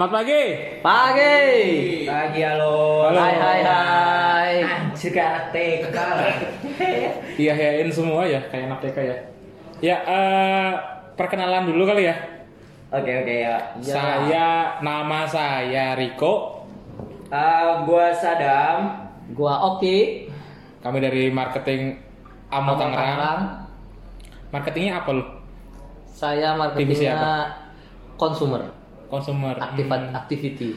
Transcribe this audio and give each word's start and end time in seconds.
Selamat 0.00 0.16
pagi. 0.24 0.44
Pagi. 0.80 1.36
Pagi 2.08 2.40
halo. 2.40 3.04
Halo. 3.04 3.20
Hai 3.20 3.36
hai 3.36 3.60
hai. 3.60 4.52
Anjir 4.64 5.12
kayak 5.12 5.28
anak 5.28 5.46
TK. 5.52 5.96
Iya 7.44 7.52
yain 7.52 7.92
semua 7.92 8.24
ya 8.24 8.40
kayak 8.48 8.72
anak 8.72 8.80
TK 8.80 8.96
ya. 8.96 9.16
Ya 9.84 9.96
eh, 10.00 10.72
perkenalan 11.20 11.68
dulu 11.68 11.84
kali 11.84 12.08
ya. 12.08 12.16
Oke 12.88 13.12
oke 13.12 13.34
ya. 13.44 13.60
Ya. 13.84 13.92
Saya 13.92 14.46
nama 14.80 15.28
saya 15.28 15.92
Riko. 15.92 16.64
Ah, 17.28 17.84
gua 17.84 18.08
Sadam. 18.16 19.04
Gua 19.36 19.76
Oki. 19.76 20.32
Kami 20.80 20.96
dari 21.04 21.28
marketing 21.28 22.00
Amo 22.48 22.72
Tangerang. 22.80 23.68
Marketingnya 24.48 25.04
apa 25.04 25.12
lu? 25.12 25.24
Saya 26.08 26.56
marketingnya 26.56 27.52
consumer. 28.16 28.79
Consumer. 29.10 29.58
Aktifat 29.58 30.00
Hmm. 30.00 30.14
activity. 30.14 30.70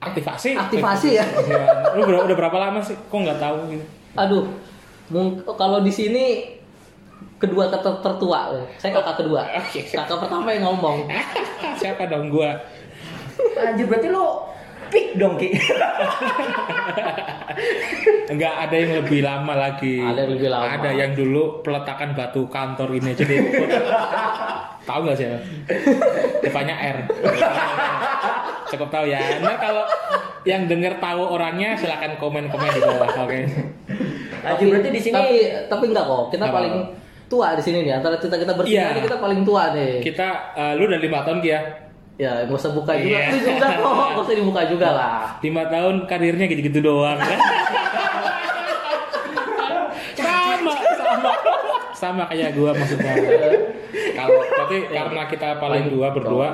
Aktivasi. 0.00 0.54
Aktivasi 0.54 1.08
ya? 1.12 1.26
Iya. 1.44 1.92
Lu 1.92 2.06
udah, 2.06 2.24
udah 2.24 2.36
berapa 2.38 2.56
lama 2.56 2.80
sih? 2.80 2.94
Kok 2.96 3.18
nggak 3.18 3.36
tahu 3.38 3.56
gitu? 3.68 3.84
Aduh. 4.14 4.46
mung- 5.10 5.42
kalau 5.50 5.82
di 5.82 5.90
sini 5.90 6.54
kedua 7.36 7.66
kata 7.66 7.98
tertua. 7.98 8.54
Saya 8.78 8.94
kakak 8.94 9.18
kedua. 9.18 9.42
Oke. 9.58 9.82
Kakak 9.84 10.18
pertama 10.18 10.48
yang 10.48 10.64
ngomong. 10.64 11.10
Siapa 11.82 12.06
dong 12.06 12.30
gua? 12.30 12.54
Anjir 13.58 13.84
berarti 13.84 14.06
lu 14.06 14.22
pick 14.90 15.14
dong 15.16 15.38
Ki. 15.38 15.54
Enggak 18.30 18.54
ada 18.68 18.74
yang 18.74 18.92
lebih 19.02 19.20
lama 19.22 19.52
lagi. 19.58 19.98
Ada 19.98 20.20
yang 20.22 20.32
lebih 20.38 20.48
lama. 20.48 20.64
Ada 20.70 20.90
yang 20.94 21.12
dulu 21.14 21.62
peletakan 21.62 22.14
batu 22.14 22.46
kantor 22.46 22.94
ini 22.94 23.10
aja 23.10 23.24
deh. 23.26 23.40
tahu 24.88 25.00
nggak 25.06 25.16
sih? 25.18 25.26
Depannya 26.40 26.74
R. 26.78 26.98
Cukup 28.70 28.88
tahu 28.88 29.10
ya. 29.10 29.18
Nah 29.42 29.58
kalau 29.58 29.84
yang 30.46 30.70
denger 30.70 30.96
tahu 31.02 31.22
orangnya 31.26 31.74
silakan 31.74 32.14
komen-komen 32.16 32.70
di 32.70 32.80
bawah. 32.80 33.08
Oke. 33.26 33.40
Anjir 34.40 34.66
berarti 34.72 34.88
di 34.88 35.00
sini 35.02 35.12
Tapi 35.12 35.36
tapi 35.68 35.84
enggak 35.90 36.04
kok. 36.06 36.22
Kita 36.32 36.44
Apa? 36.48 36.54
paling 36.54 36.74
tua 37.26 37.48
di 37.58 37.62
sini 37.62 37.78
nih. 37.84 37.92
Antara 37.98 38.16
kita 38.16 38.36
kita 38.38 38.52
bertiga 38.54 38.74
Iya. 38.78 38.86
ini 38.94 39.00
kita 39.04 39.18
paling 39.18 39.40
tua 39.42 39.62
nih. 39.74 39.92
Kita 40.00 40.28
eh, 40.54 40.72
lu 40.78 40.86
udah 40.86 41.00
lima 41.02 41.18
tahun 41.26 41.38
Ki 41.42 41.50
ya. 41.50 41.60
Ya, 42.20 42.44
nggak 42.44 42.52
usah 42.54 42.70
buka 42.70 42.92
juga. 42.94 43.16
Iya. 43.16 43.32
Itu 43.32 43.38
juga 43.48 43.66
kok, 43.72 43.88
nggak 44.12 44.20
usah 44.20 44.36
dibuka 44.40 44.62
juga 44.66 44.88
lah. 44.92 45.16
Lima 45.40 45.64
tahun 45.66 45.94
karirnya 46.04 46.46
gitu-gitu 46.46 46.80
doang 46.80 47.16
kan. 47.16 47.38
sama 50.12 50.72
sama 50.94 51.32
sama 51.92 52.22
kayak 52.26 52.52
gua 52.52 52.72
maksudnya 52.72 53.12
kalau 54.14 54.36
tapi 54.46 54.76
karena 54.86 55.22
kita 55.26 55.48
paling 55.56 55.88
dua 55.88 56.08
berdua 56.10 56.48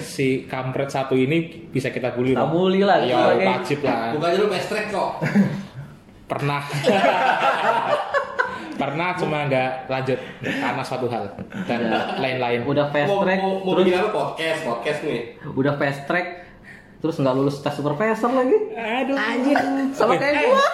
si 0.00 0.44
kampret 0.44 0.86
satu 0.88 1.14
ini 1.14 1.66
bisa 1.68 1.90
kita 1.90 2.10
bully 2.10 2.32
Kita 2.32 2.42
dong. 2.42 2.50
bully 2.52 2.80
lah, 2.82 2.98
Iya, 3.00 3.14
sebagai- 3.16 3.46
wajib 3.48 3.78
lah 3.82 3.98
Bukannya 4.12 4.38
lu 4.38 4.46
track 4.48 4.86
kok. 4.88 5.12
pernah 6.24 6.62
pernah 8.74 9.14
cuma 9.14 9.44
nggak 9.44 9.86
lanjut 9.86 10.18
karena 10.40 10.82
suatu 10.82 11.06
hal 11.06 11.24
dan 11.64 11.80
lain-lain 12.16 12.60
Udah 12.62 12.88
fast 12.88 13.08
Mau, 13.08 13.22
track, 13.22 13.38
mau, 13.38 13.52
mau 13.60 13.72
terus 13.74 13.86
bikin 13.86 13.98
apa 13.98 14.10
podcast, 14.10 14.60
podcast 14.64 15.00
nih. 15.02 15.20
udah 15.52 15.72
fast 15.76 16.00
track, 16.04 16.26
terus 17.02 17.18
nggak 17.18 17.34
lulus 17.34 17.58
tes 17.58 17.74
supervisor 17.74 18.30
lagi. 18.30 18.54
aduh 18.72 19.18
Anjir, 19.18 19.58
sama 19.90 20.14
Weh, 20.14 20.18
kayak 20.18 20.34
eh, 20.34 20.46
gua. 20.46 20.66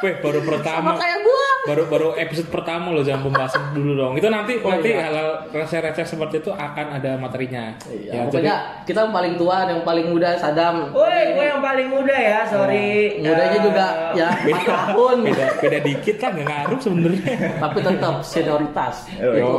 weh, 0.00 0.14
baru 0.18 0.38
Sama 0.38 0.50
pertama 0.50 0.90
kayak 0.96 1.18
gua. 1.22 1.48
baru 1.62 1.82
baru 1.86 2.08
episode 2.16 2.48
pertama 2.48 2.90
loh 2.90 3.00
jangan 3.00 3.22
pembahasan 3.22 3.62
dulu 3.70 3.92
dong 3.94 4.12
itu 4.14 4.26
nanti 4.26 4.52
Oh, 4.58 4.66
nanti 4.68 4.90
iya. 4.90 5.06
hal-hal 5.06 5.28
receh-receh 5.48 6.02
seperti 6.04 6.36
itu 6.38 6.50
akan 6.50 6.86
ada 6.92 7.14
materinya 7.16 7.78
Iya, 7.86 8.10
ya, 8.10 8.20
pokoknya 8.26 8.54
kita 8.82 8.98
yang 9.00 9.14
paling 9.14 9.34
tua, 9.36 9.56
yang 9.64 9.82
paling 9.82 10.06
muda 10.08 10.28
Sadam. 10.34 10.90
Woi, 10.90 11.06
gue 11.30 11.44
yang 11.46 11.60
paling 11.60 11.88
muda 11.88 12.16
ya, 12.16 12.40
sorry. 12.44 13.20
Mudanya 13.20 13.48
Eh, 13.52 13.62
juga 13.62 13.86
ya 14.12 14.28
4 14.42 14.66
tahun, 14.66 15.16
beda 15.22 15.44
beda 15.60 15.78
dikit 15.80 16.16
lah 16.18 16.30
nggak 16.32 16.46
ngaruh 16.48 16.78
sebenarnya 16.80 17.22
tapi 17.60 17.78
tetap 17.80 18.14
senioritas. 18.22 18.94
yo 19.14 19.50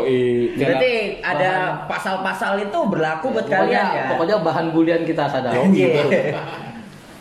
Berarti 0.51 0.91
ada 1.21 1.51
pasal-pasal 1.87 2.51
itu 2.61 2.79
berlaku 2.83 3.31
buat 3.31 3.45
Pokoknya, 3.45 3.63
kalian 3.79 3.85
ya. 3.87 4.03
pokoknya 4.11 4.35
bahan 4.41 4.65
bulian 4.69 5.01
kita 5.03 5.23
Sadam. 5.25 5.53
Iya. 5.71 6.00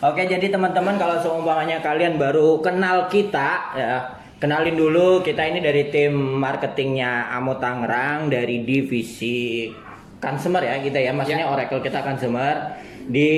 Oke, 0.01 0.25
jadi 0.25 0.49
teman-teman 0.49 0.97
kalau 0.97 1.21
seumpamanya 1.21 1.77
kalian 1.77 2.17
baru 2.17 2.57
kenal 2.57 3.05
kita 3.05 3.49
ya, 3.77 3.93
kenalin 4.41 4.73
dulu 4.73 5.21
kita 5.21 5.45
ini 5.45 5.61
dari 5.61 5.93
tim 5.93 6.41
marketingnya 6.41 7.29
Amo 7.29 7.61
Tangerang 7.61 8.25
dari 8.25 8.65
divisi 8.65 9.69
consumer 10.17 10.65
ya 10.65 10.81
kita 10.81 10.97
ya, 10.97 11.13
maksudnya 11.13 11.45
Oracle 11.45 11.85
kita 11.85 12.01
consumer. 12.01 12.81
Di 13.01 13.33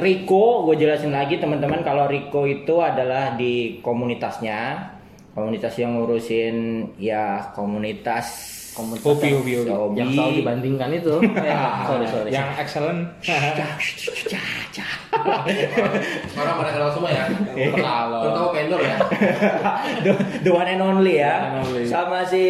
Rico, 0.00 0.64
gue 0.68 0.80
jelasin 0.80 1.12
lagi 1.12 1.36
teman-teman 1.36 1.84
kalau 1.84 2.08
Rico 2.08 2.48
itu 2.48 2.80
adalah 2.80 3.36
di 3.36 3.80
komunitasnya, 3.84 4.92
komunitas 5.36 5.76
yang 5.76 6.00
ngurusin 6.00 6.56
ya 6.96 7.52
komunitas 7.52 8.55
Komunitas 8.76 9.08
Hobi, 9.08 9.24
yang- 9.24 9.40
hobi, 9.40 9.52
hobi. 9.56 9.70
hobi. 9.72 9.96
Yang 9.96 10.08
selalu 10.12 10.32
dibandingkan 10.36 10.88
itu. 10.92 11.14
Eh, 11.46 11.56
sorry, 11.82 12.06
sorry. 12.06 12.28
yang 12.28 12.48
excellent 12.54 13.00
Orang 16.36 16.54
pada 16.58 16.70
kenal 16.70 16.90
semua 16.92 17.08
ya. 17.08 17.24
Kalau- 17.72 18.22
Terutama 18.22 18.48
vendor 18.52 18.80
ya. 18.80 18.96
the, 20.02 20.12
the 20.42 20.52
one 20.52 20.68
and 20.68 20.82
only 20.82 21.16
ya. 21.16 21.34
And 21.48 21.64
only. 21.64 21.84
Sama 21.86 22.20
si 22.22 22.44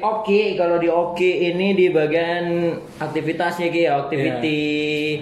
Oki, 0.00 0.56
kalau 0.56 0.78
di 0.78 0.88
Oki 0.88 1.30
ini 1.46 1.76
di 1.76 1.86
bagian 1.90 2.72
aktivitasnya 2.96 3.68
Ki, 3.68 3.84
ya, 3.84 4.00
activity. 4.00 4.60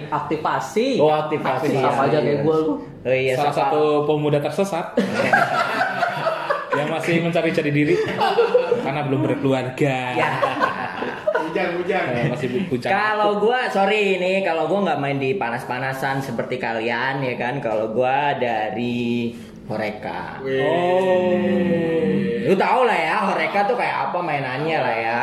Aktivasi. 0.07 0.87
Oh, 0.97 1.11
aktivasi. 1.11 1.75
Sama 1.75 2.07
aja 2.07 2.19
kayak 2.19 2.41
gua 2.41 2.55
lu. 2.57 2.73
Oh 3.05 3.11
iya, 3.11 3.35
salah 3.35 3.51
sama- 3.51 3.59
satu 3.69 3.81
pemuda 4.07 4.39
tersesat 4.39 4.97
yang 4.97 5.35
masih 7.05 7.21
mencari 7.21 7.53
jati 7.53 7.69
diri 7.69 7.93
karena 8.81 9.05
belum 9.05 9.21
berkeluarga 9.29 9.97
Ya. 10.17 10.29
Bujang, 11.45 11.77
bujang. 11.77 12.05
Eh, 12.09 12.25
masih 12.27 12.47
bujang 12.65 12.89
Kalau 12.89 13.37
gua 13.37 13.69
sorry 13.69 14.17
ini 14.17 14.41
kalau 14.41 14.65
gua 14.65 14.89
nggak 14.89 14.99
main 14.99 15.17
di 15.21 15.37
panas-panasan 15.37 16.19
seperti 16.19 16.57
kalian 16.57 17.21
ya 17.21 17.37
kan. 17.37 17.61
Kalau 17.61 17.93
gua 17.93 18.33
dari 18.33 19.31
Horeka. 19.69 20.41
oh 20.41 21.37
Lu 22.43 22.53
tau 22.57 22.83
lah 22.83 22.97
ya, 22.97 23.15
Horeka 23.23 23.69
tuh 23.69 23.77
kayak 23.77 24.09
apa 24.09 24.19
mainannya 24.19 24.77
lah 24.81 24.97
ya. 24.97 25.21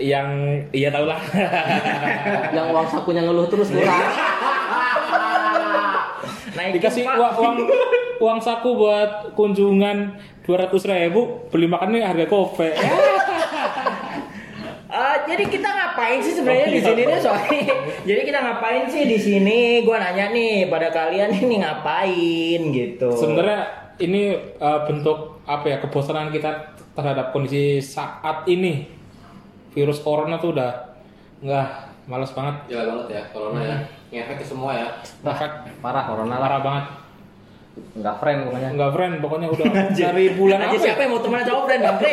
yang 0.00 0.56
iya 0.72 0.88
tau 0.88 1.04
lah 1.04 1.20
Yang 2.56 2.66
uang 2.72 2.88
sakunya 2.88 3.20
ngeluh 3.20 3.50
terus 3.50 3.68
kurang. 3.68 4.00
Naikin, 6.56 6.72
dikasih 6.78 7.02
Pak. 7.04 7.14
uang, 7.18 7.34
uang 7.36 7.56
uang 8.20 8.38
saku 8.38 8.76
buat 8.76 9.32
kunjungan 9.32 10.12
200 10.50 10.74
ribu 10.90 11.46
beli 11.46 11.70
makannya 11.70 12.02
harga 12.02 12.26
kope 12.26 12.68
Eh, 14.90 15.16
jadi 15.22 15.46
kita 15.46 15.70
ngapain 15.70 16.18
sih 16.18 16.34
sebenarnya 16.34 16.66
di 16.66 16.82
sini 16.82 17.02
nih 17.06 17.20
sorry. 17.22 17.62
Jadi 18.10 18.20
kita 18.26 18.42
ngapain 18.42 18.90
sih 18.90 19.06
di 19.06 19.18
sini? 19.22 19.86
Gua 19.86 20.02
nanya 20.02 20.34
nih 20.34 20.66
pada 20.66 20.90
kalian 20.90 21.30
ini 21.30 21.62
ngapain 21.62 22.60
gitu. 22.74 23.06
sebenarnya 23.14 23.70
ini 24.02 24.34
uh, 24.58 24.82
bentuk 24.90 25.38
apa 25.46 25.62
ya 25.70 25.76
kebosanan 25.78 26.34
kita 26.34 26.74
terhadap 26.98 27.30
kondisi 27.30 27.78
saat 27.78 28.42
ini 28.50 28.90
virus 29.70 30.02
corona 30.02 30.42
tuh 30.42 30.58
udah 30.58 30.90
nggak 31.38 31.68
males 32.10 32.34
banget 32.34 32.54
Gila 32.66 32.82
banget 32.90 33.06
ya, 33.14 33.22
corona 33.30 33.60
ya. 33.62 33.76
Ngefek 34.10 34.42
ke 34.42 34.44
semua 34.44 34.74
ya. 34.74 34.88
efek 35.22 35.52
Parah 35.78 36.02
corona 36.10 36.34
lah. 36.34 36.38
parah 36.42 36.60
banget 36.66 36.84
Enggak 37.90 38.16
friend 38.18 38.38
pokoknya. 38.44 38.68
nggak 38.72 38.90
friend 38.90 39.14
pokoknya 39.18 39.46
udah 39.48 39.66
dari 40.04 40.26
bulan 40.32 40.58
Aja 40.58 40.68
apa 40.68 40.76
siapa 40.78 40.94
ya? 40.94 41.02
yang 41.02 41.10
mau 41.10 41.20
temenan 41.20 41.44
sama 41.44 41.62
friend 41.64 41.82
Bre? 41.92 42.12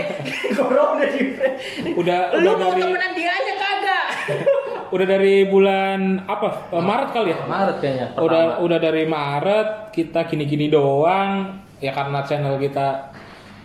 Corona 0.52 1.06
di 1.14 1.22
friend. 1.32 1.56
udah 1.96 2.20
Lu 2.34 2.40
udah 2.40 2.54
mau 2.56 2.70
dari 2.70 2.82
temenan 2.84 3.12
dia 3.14 3.32
aja 3.32 3.54
kagak? 3.56 4.06
udah 4.96 5.06
dari 5.06 5.36
bulan 5.46 6.00
apa 6.24 6.48
Eh, 6.70 6.80
Maret 6.82 7.10
kali 7.12 7.30
ya 7.30 7.38
Maret 7.44 7.78
kayaknya. 7.78 8.06
pertama. 8.10 8.26
udah 8.26 8.44
udah 8.60 8.80
dari 8.80 9.04
Maret 9.06 9.68
kita 9.92 10.20
gini-gini 10.26 10.68
doang 10.68 11.32
ya 11.78 11.92
karena 11.92 12.20
channel 12.22 12.56
kita 12.56 13.12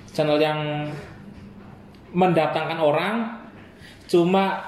channel 0.09 0.37
yang 0.37 0.91
mendatangkan 2.11 2.77
orang 2.77 3.15
cuma 4.05 4.61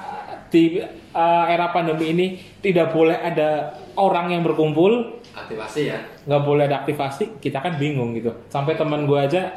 di 0.49 0.81
uh, 1.13 1.45
era 1.45 1.69
pandemi 1.69 2.07
ini 2.09 2.27
tidak 2.59 2.89
boleh 2.89 3.15
ada 3.15 3.75
orang 3.95 4.31
yang 4.31 4.43
berkumpul 4.43 5.21
Aktivasi 5.35 5.83
ya. 5.85 5.99
Nggak 6.25 6.43
boleh 6.43 6.65
ada 6.65 6.81
aktivasi 6.81 7.39
kita 7.39 7.59
kan 7.59 7.75
bingung 7.75 8.13
gitu 8.13 8.33
sampai 8.47 8.75
teman 8.75 9.05
gue 9.05 9.17
aja 9.17 9.53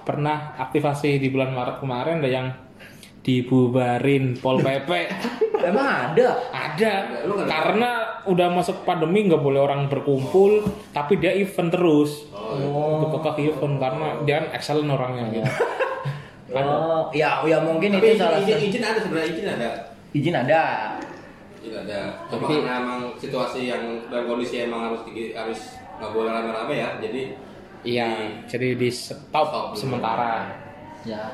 pernah 0.00 0.54
aktivasi 0.56 1.16
di 1.16 1.28
bulan 1.28 1.50
Maret 1.50 1.76
kemarin 1.78 2.18
ada 2.18 2.28
yang 2.28 2.46
dibubarin 3.20 4.34
pol 4.34 4.58
pp 4.64 4.90
Emang 5.60 5.84
ada. 6.08 6.40
ada 6.48 6.92
Lu 7.22 7.36
karena 7.36 7.90
udah 8.24 8.48
masuk 8.50 8.80
pandemi 8.82 9.28
nggak 9.28 9.38
boleh 9.38 9.60
orang 9.60 9.86
berkumpul 9.86 10.64
tapi 10.90 11.16
dia 11.16 11.30
event 11.32 11.70
terus 11.70 12.26
Oh. 12.50 12.98
untuk 12.98 13.22
kekeh 13.22 13.54
event 13.54 13.78
karena 13.78 14.06
dia 14.24 14.42
kan 14.42 14.46
excellent 14.50 14.90
orangnya 14.90 15.30
gitu? 15.30 15.46
Oh, 16.50 17.06
ya 17.14 17.46
ya 17.46 17.62
mungkin 17.62 17.94
Tapi 17.94 18.10
itu 18.10 18.18
salah 18.18 18.42
izin, 18.42 18.50
satu 18.50 18.66
izin 18.66 18.82
ada 18.82 18.98
sebenarnya 18.98 19.28
izin 19.30 19.46
ada. 19.46 19.70
izin 20.10 20.34
ada. 20.34 20.62
Izin 21.62 21.74
ada. 21.78 22.00
Cuma 22.26 22.42
Tapi- 22.42 22.58
karena 22.58 22.74
emang 22.82 23.00
situasi 23.14 23.60
yang 23.70 23.82
dan 24.10 24.26
kondisi 24.26 24.56
emang 24.60 24.90
harus 24.90 25.06
harus 25.30 25.60
nggak 26.00 26.10
boleh 26.10 26.30
rame-rame 26.30 26.74
ya. 26.74 26.90
Jadi 26.98 27.22
Iya, 27.80 28.08
jadi 28.44 28.74
di 28.74 28.88
stop 28.90 29.24
Stop 29.30 29.46
dulu. 29.46 29.72
sementara. 29.74 30.52
Ya. 31.00 31.32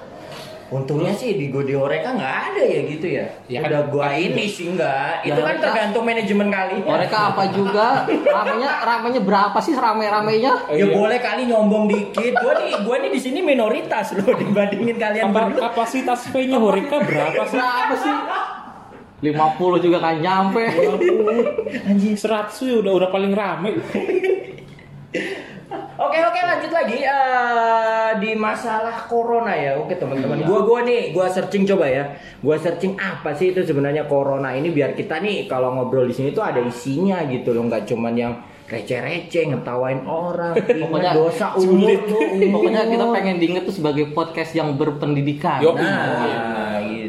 Untungnya 0.66 1.10
sih 1.10 1.34
di 1.34 1.46
Gode 1.48 1.74
Oreka 1.74 2.10
nggak 2.12 2.34
ada 2.48 2.58
ya 2.60 2.80
gitu 2.84 3.06
ya. 3.08 3.26
Ya 3.46 3.58
kan- 3.60 3.66
Udah 3.68 3.82
gua 3.86 4.06
ini 4.12 4.46
sih 4.46 4.66
enggak. 4.68 5.22
Itu 5.22 5.30
Ya, 5.32 5.42
kan 5.44 5.46
Oreka- 5.48 5.62
tergantung 5.64 6.02
manajemen 6.04 6.48
kali. 6.48 6.76
Mereka 6.80 7.18
apa 7.28 7.42
juga? 7.48 7.86
Ramenya 8.06 8.70
ramenya 8.80 9.20
berapa 9.20 9.58
sih 9.58 9.74
rame-ramenya? 9.74 10.52
Ya 10.68 10.74
Iya. 10.76 10.86
boleh 10.88 11.18
kali 11.20 11.46
nyombong 11.46 11.86
dikit. 11.86 12.34
Gua 12.36 12.52
nih 12.56 12.70
gua 12.80 12.96
nih 12.98 13.10
di 13.10 13.20
sini 13.20 13.38
minoritas 13.40 14.10
loh 14.12 14.30
dibandingin 14.32 14.94
kalian 14.96 15.26
Kapa- 15.28 15.38
berdua. 15.48 15.60
kapasitas 15.64 16.20
V-nya 16.28 16.58
Horeca 16.58 16.96
berapa 17.00 17.42
sih? 17.44 17.54
Berapa 17.56 17.94
sih? 17.96 18.14
50 19.24 19.78
juga 19.80 19.98
kan 20.00 20.14
nyampe. 20.16 20.62
Anjing. 21.84 22.14
100 22.14 22.62
ya 22.64 22.76
udah 22.76 22.92
udah 22.96 23.08
paling 23.08 23.32
rame. 23.32 23.70
Oke 25.96 26.18
oke 26.22 26.40
lanjut 26.46 26.70
lagi 26.70 27.02
Eh, 27.02 28.10
di 28.22 28.30
masalah 28.38 29.10
corona 29.10 29.50
ya. 29.50 29.74
Oke 29.80 29.98
teman-teman. 29.98 30.38
Iya. 30.42 30.46
Gua 30.46 30.60
gua 30.62 30.80
nih 30.86 31.10
gua 31.10 31.26
searching 31.26 31.66
coba 31.66 31.90
ya. 31.90 32.04
Gua 32.38 32.54
searching 32.54 32.94
apa 32.94 33.34
sih 33.34 33.50
itu 33.50 33.66
sebenarnya 33.66 34.06
corona 34.06 34.54
ini 34.54 34.70
biar 34.70 34.94
kita 34.94 35.18
nih 35.18 35.50
kalau 35.50 35.74
ngobrol 35.74 36.06
di 36.06 36.14
sini 36.14 36.30
tuh 36.30 36.46
ada 36.46 36.62
isinya 36.62 37.24
gitu 37.26 37.50
loh, 37.50 37.66
nggak 37.66 37.82
cuman 37.88 38.14
yang 38.14 38.32
receh-receh 38.66 39.54
ngetawain 39.54 40.02
orang, 40.10 40.58
Pokoknya 40.82 41.14
dosa 41.14 41.54
umur 41.54 41.86
Pokoknya 42.50 42.82
kita 42.90 43.04
pengen 43.14 43.38
diinget 43.38 43.62
tuh 43.62 43.74
sebagai 43.78 44.10
podcast 44.10 44.58
yang 44.58 44.74
berpendidikan. 44.74 45.62
Yo. 45.62 45.70
Nah, 45.78 46.65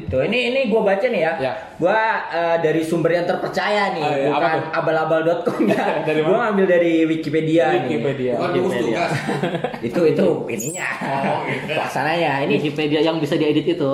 gitu. 0.07 0.24
Ini 0.24 0.39
ini 0.50 0.59
gue 0.71 0.81
baca 0.81 1.04
nih 1.04 1.21
ya. 1.21 1.33
Ya. 1.38 1.54
Gua 1.75 2.00
eh, 2.31 2.57
dari 2.63 2.81
sumber 2.81 3.12
yang 3.13 3.27
terpercaya 3.27 3.92
nih, 3.94 4.01
Ah, 4.01 4.15
iya. 4.15 4.30
Bukan 4.31 4.59
abal-abal.com 4.74 5.62
ya. 5.68 5.83
Dari? 6.07 6.24
Gua 6.24 6.38
ngambil 6.48 6.65
dari 6.65 6.94
Wikipedia, 7.04 7.75
Wikipedia. 7.77 8.33
bukan 8.33 8.50
gugus 8.57 8.74
tugas. 8.80 9.12
nih. 9.13 9.86
Itu 9.92 10.01
itu 10.04 10.25
ininya. 10.48 10.88
Pelaksananya. 11.69 12.48
Ini 12.48 12.54
Wikipedia 12.57 13.04
yang 13.04 13.19
bisa 13.19 13.36
diedit 13.36 13.68
itu. 13.68 13.92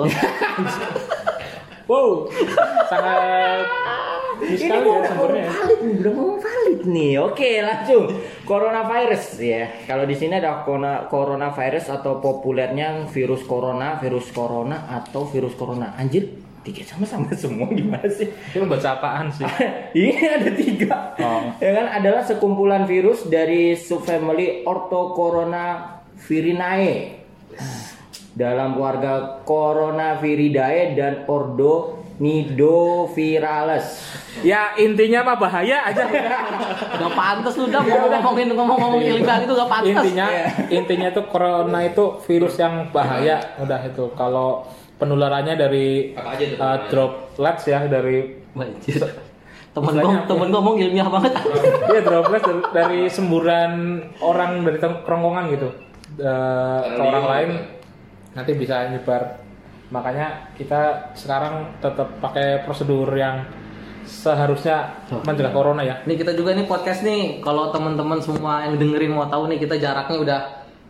Wow, 1.84 2.24
sangat 2.88 3.60
ini 4.44 4.60
ini 4.60 4.76
gua 4.84 4.92
ya 4.94 5.00
udah 5.00 5.12
ngomong 5.16 5.48
valid 5.48 5.80
nih, 5.80 5.96
udah 6.00 6.12
ngomong 6.12 6.40
valid 6.40 6.80
nih. 6.84 7.18
Oke, 7.18 7.62
langsung. 7.64 8.04
Coronavirus 8.44 9.40
ya. 9.40 9.68
Kalau 9.88 10.04
di 10.04 10.12
sini 10.14 10.36
ada 10.36 10.60
corona- 10.62 11.08
coronavirus 11.08 11.88
atau 11.96 12.20
populernya 12.20 13.08
virus 13.08 13.40
corona, 13.44 13.96
virus 13.96 14.28
corona 14.30 14.84
atau 14.92 15.24
virus 15.24 15.56
corona. 15.56 15.96
Anjir, 15.96 16.28
tiga 16.60 16.84
sama-sama 16.84 17.32
semua 17.40 17.68
gimana 17.72 18.04
sih? 18.08 18.28
Itu 18.28 18.68
baca 18.68 19.00
apaan 19.00 19.32
sih? 19.32 19.48
Ini 19.96 20.12
ada 20.28 20.50
tiga. 20.52 21.16
Oh. 21.20 21.40
Ya 21.60 21.72
kan 21.72 21.88
adalah 21.88 22.24
sekumpulan 22.24 22.84
virus 22.84 23.24
dari 23.28 23.76
subfamily 23.76 24.64
Orthocoronaviridae. 24.64 26.94
Dalam 28.34 28.74
keluarga 28.74 29.38
Coronaviridae 29.46 30.98
dan 30.98 31.22
Ordonidoviralis. 32.14 33.86
Ya 34.42 34.74
intinya 34.78 35.26
mah 35.26 35.36
bahaya 35.38 35.82
aja. 35.90 36.06
Gak 36.06 37.12
pantas 37.14 37.54
lu 37.58 37.66
udah 37.66 37.82
mau 37.82 38.06
ngomongin 38.10 38.48
ngomong-ngomong 38.54 39.02
ilmiah 39.02 39.38
itu 39.42 39.52
gak 39.54 39.70
pantas. 39.70 39.90
intinya 39.90 40.26
intinya 40.70 41.06
itu 41.10 41.22
corona 41.26 41.78
itu 41.82 42.04
virus 42.26 42.54
yang 42.58 42.90
bahaya. 42.94 43.58
Udah 43.58 43.80
itu 43.82 44.10
kalau 44.14 44.66
penularannya 44.98 45.54
dari 45.58 46.14
Apa 46.14 46.38
aja 46.38 46.44
tuh? 46.54 46.58
uh, 46.62 46.78
droplets 46.90 47.64
ya 47.66 47.86
dari. 47.90 48.46
Temen 49.74 49.90
gua, 49.98 50.22
temen 50.30 50.46
gua 50.54 50.62
ngomong 50.62 50.78
ilmiah 50.78 51.10
banget. 51.10 51.34
Iya 51.90 52.00
droplets 52.06 52.46
dari, 52.46 52.62
dari 52.70 53.00
semburan 53.10 53.72
orang 54.22 54.62
dari 54.62 54.78
kerongkongan 54.78 55.44
gitu 55.50 55.68
Eh, 56.14 56.80
ke 56.94 57.02
orang 57.02 57.26
lain 57.26 57.50
nanti 58.38 58.54
bisa 58.54 58.86
nyebar. 58.86 59.42
Makanya 59.92 60.54
kita 60.56 61.12
sekarang 61.12 61.76
tetap 61.80 62.08
pakai 62.20 62.64
prosedur 62.64 63.08
yang 63.12 63.44
seharusnya 64.04 65.00
mencegah 65.24 65.52
corona 65.52 65.80
ya. 65.84 66.00
Nih 66.04 66.16
kita 66.20 66.36
juga 66.36 66.52
nih 66.52 66.68
podcast 66.68 67.04
nih. 67.04 67.40
Kalau 67.40 67.72
teman-teman 67.72 68.20
semua 68.20 68.64
yang 68.64 68.76
dengerin 68.76 69.12
mau 69.12 69.28
tahu 69.28 69.48
nih 69.48 69.58
kita 69.60 69.80
jaraknya 69.80 70.16
udah 70.20 70.40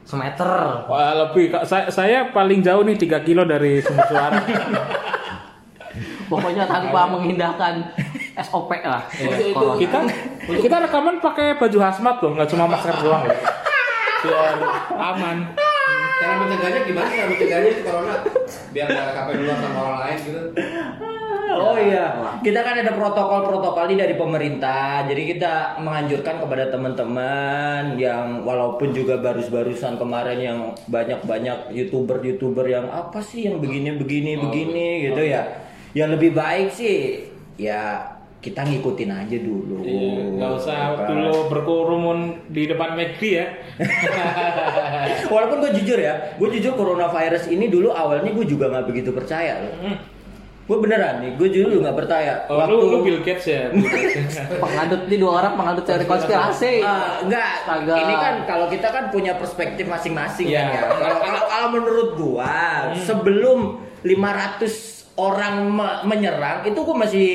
semeter. 0.04 0.50
Wah, 0.86 1.12
lebih 1.26 1.54
Kak. 1.54 1.64
saya, 1.64 1.86
saya 1.88 2.18
paling 2.30 2.60
jauh 2.60 2.84
nih 2.84 2.98
3 2.98 3.26
kilo 3.26 3.42
dari 3.48 3.80
sumber 3.80 4.04
suara. 4.06 4.38
Pokoknya 6.30 6.64
tanpa 6.66 7.06
mengindahkan 7.06 7.94
SOP 8.42 8.70
lah. 8.82 9.06
Iya. 9.14 9.54
Corona. 9.54 9.78
kita 9.78 9.98
kita 10.58 10.76
rekaman 10.88 11.22
pakai 11.22 11.54
baju 11.54 11.78
hazmat 11.78 12.16
loh, 12.18 12.30
nggak 12.34 12.48
cuma 12.50 12.64
masker 12.66 12.96
doang 13.04 13.22
loh. 13.30 13.38
Biar 14.24 14.56
aman. 14.96 15.63
Cara 16.22 16.34
mencegahnya 16.38 16.80
gimana? 16.86 17.08
Cara 17.10 17.28
mencegahnya 17.30 17.68
itu 17.74 17.82
corona 17.82 18.14
biar 18.74 18.86
nggak 18.90 19.14
sampai 19.14 19.34
duluan 19.38 19.58
sama 19.58 19.78
orang 19.82 20.00
lain 20.06 20.18
gitu. 20.22 20.42
Oh 21.54 21.78
iya, 21.78 22.34
kita 22.42 22.66
kan 22.66 22.82
ada 22.82 22.92
protokol-protokol 22.98 23.86
ini 23.92 24.02
dari 24.02 24.14
pemerintah. 24.18 25.06
Jadi 25.06 25.22
kita 25.36 25.78
menganjurkan 25.78 26.42
kepada 26.42 26.72
teman-teman 26.72 27.94
yang 27.94 28.42
walaupun 28.42 28.90
juga 28.90 29.22
barus-barusan 29.22 29.94
kemarin 29.94 30.38
yang 30.42 30.58
banyak-banyak 30.90 31.70
youtuber-youtuber 31.70 32.66
yang 32.66 32.90
apa 32.90 33.22
sih 33.22 33.46
yang 33.46 33.62
begini-begini 33.62 34.34
begini 34.40 34.88
gitu 35.10 35.22
ya. 35.22 35.62
Yang 35.94 36.18
lebih 36.18 36.30
baik 36.34 36.68
sih 36.74 37.28
ya 37.54 38.13
kita 38.44 38.60
ngikutin 38.60 39.08
aja 39.08 39.36
dulu. 39.38 39.80
Iya, 39.80 40.36
nggak 40.36 40.50
usah 40.54 40.76
Kan? 40.94 41.08
dulu 41.08 41.48
berkerumun 41.48 42.18
di 42.46 42.68
depan 42.68 42.92
McD 42.92 43.22
ya. 43.24 43.46
Walaupun 45.32 45.56
gue 45.60 45.72
jujur 45.74 45.96
ya, 45.96 46.36
gue 46.36 46.48
jujur 46.50 46.72
coronavirus 46.74 47.48
ini 47.48 47.66
dulu 47.66 47.88
awalnya 47.88 48.28
gue 48.28 48.44
juga 48.44 48.68
nggak 48.68 48.84
begitu 48.86 49.10
percaya 49.10 49.58
loh. 49.58 49.74
Gue 50.64 50.80
beneran 50.80 51.20
nih, 51.20 51.30
gue 51.34 51.48
jujur 51.50 51.76
nggak 51.78 51.92
percaya. 51.94 52.44
Oh, 52.48 52.56
lu, 52.64 52.76
lu 52.86 52.98
Bill 53.00 53.20
Gates 53.20 53.44
ya? 53.44 53.68
Pengadut 54.62 55.04
nih 55.06 55.18
dua 55.18 55.32
orang 55.38 55.52
pengadut 55.54 55.84
teori 55.84 56.04
konspirasi. 56.04 56.80
Ah, 56.80 57.20
enggak, 57.20 57.48
Astaga. 57.64 57.94
ini 57.96 58.14
kan 58.14 58.34
kalau 58.44 58.66
kita 58.68 58.88
kan 58.88 59.04
punya 59.08 59.36
perspektif 59.36 59.84
masing-masing 59.84 60.48
Iya. 60.48 60.60
kan 60.60 60.68
ya. 60.70 60.80
Kalau 60.90 61.18
kalau 61.20 61.42
kalau 61.46 61.68
menurut 61.70 62.08
gua 62.16 62.52
sebelum 62.98 63.58
500 64.00 65.04
orang 65.14 65.54
me- 65.70 66.00
menyerang 66.06 66.64
itu 66.64 66.76
gua 66.76 66.96
masih 66.98 67.28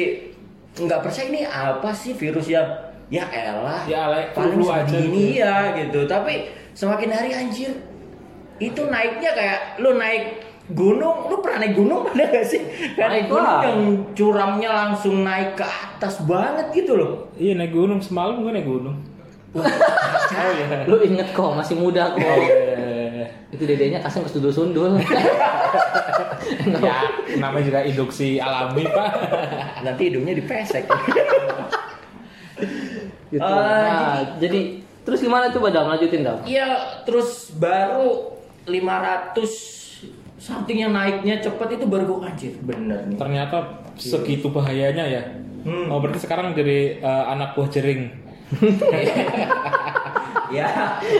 nggak 0.76 1.00
percaya 1.00 1.26
ini 1.28 1.42
apa 1.44 1.90
sih 1.90 2.14
virus 2.14 2.46
yang 2.48 2.68
ya 3.08 3.26
elah 3.26 3.82
Ya, 3.84 4.06
ala- 4.06 4.30
paling 4.32 4.62
aja 4.62 4.86
segini 4.86 5.34
gitu. 5.34 5.42
ya 5.42 5.56
gitu. 5.76 6.00
Tapi 6.06 6.34
semakin 6.72 7.10
hari 7.10 7.32
anjir 7.32 7.72
itu 8.58 8.82
naiknya 8.86 9.32
kayak 9.34 9.60
lu 9.78 9.96
naik 9.96 10.46
gunung, 10.70 11.26
lu 11.26 11.42
pernah 11.42 11.66
naik 11.66 11.74
gunung 11.74 12.04
pada 12.08 12.30
gak 12.30 12.46
sih? 12.46 12.62
Kayak 12.94 13.10
naik 13.10 13.26
gunung 13.28 13.50
lah. 13.50 13.62
yang 13.66 13.82
curamnya 14.14 14.70
langsung 14.70 15.26
naik 15.26 15.56
ke 15.56 15.66
atas 15.66 16.22
banget 16.24 16.70
gitu 16.76 16.94
loh. 16.94 17.14
Iya 17.34 17.58
naik 17.58 17.74
gunung 17.74 17.98
semalam 17.98 18.40
gue 18.40 18.52
naik 18.52 18.68
gunung. 18.68 18.94
oh 19.58 19.66
iya. 20.54 20.86
Lu 20.86 21.02
inget 21.02 21.34
kok 21.34 21.58
masih 21.58 21.74
muda 21.76 22.14
kok. 22.14 22.22
Eh, 23.20 23.28
Itu 23.52 23.68
dedenya 23.68 24.00
kasih 24.00 24.24
ke 24.24 24.32
sundul-sundul. 24.32 24.96
ya 26.86 27.04
namanya 27.36 27.66
juga 27.68 27.80
induksi 27.84 28.40
alami 28.40 28.88
pak. 28.88 29.12
Nanti 29.84 30.08
hidungnya 30.08 30.40
dipesek. 30.40 30.88
gitu. 33.34 33.44
Ah, 33.44 33.54
nah, 33.54 34.18
jadi 34.42 34.82
terus 35.04 35.20
gimana 35.22 35.52
coba 35.52 35.70
Dam 35.70 35.88
lanjutin 35.92 36.26
Dam? 36.26 36.42
Iya, 36.48 37.04
terus 37.04 37.52
baru 37.56 38.34
500 38.66 39.36
something 40.40 40.80
yang 40.80 40.96
naiknya 40.96 41.44
cepat 41.44 41.76
itu 41.76 41.86
baru 41.86 42.08
gue 42.08 42.18
anjir 42.24 42.54
bener 42.64 43.04
nih. 43.12 43.20
Ternyata 43.20 43.84
segitu 44.00 44.48
bahayanya 44.50 45.06
ya. 45.06 45.24
Hmm. 45.68 45.92
Oh 45.92 46.00
berarti 46.00 46.24
sekarang 46.24 46.56
jadi 46.56 47.04
eh, 47.04 47.24
anak 47.28 47.60
buah 47.60 47.68
jering. 47.68 48.16
ya, 50.52 50.68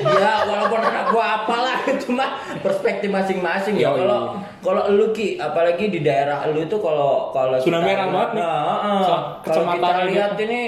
ya 0.04 0.34
walaupun 0.44 0.80
anak 0.80 1.10
gua 1.10 1.26
apalah 1.40 1.78
cuma 2.04 2.26
perspektif 2.60 3.08
masing-masing 3.08 3.76
ya. 3.76 3.90
Kalau 3.90 4.36
kalau 4.60 4.84
lu 4.90 5.10
ki, 5.10 5.36
apalagi 5.36 5.88
di 5.88 6.00
daerah 6.00 6.44
lu 6.46 6.60
itu 6.60 6.78
kalau 6.78 7.30
kalau 7.30 7.56
kita 7.58 7.78
merah 7.78 7.86
lihat- 8.04 8.10
banget 8.10 8.30
nih. 8.32 8.42
Nah, 8.42 8.62
heeh. 8.66 9.00
Kecam- 9.00 9.26
kalau 9.42 9.64
kita 9.72 9.90
ini. 9.90 10.10
lihat 10.10 10.34
ini 10.38 10.62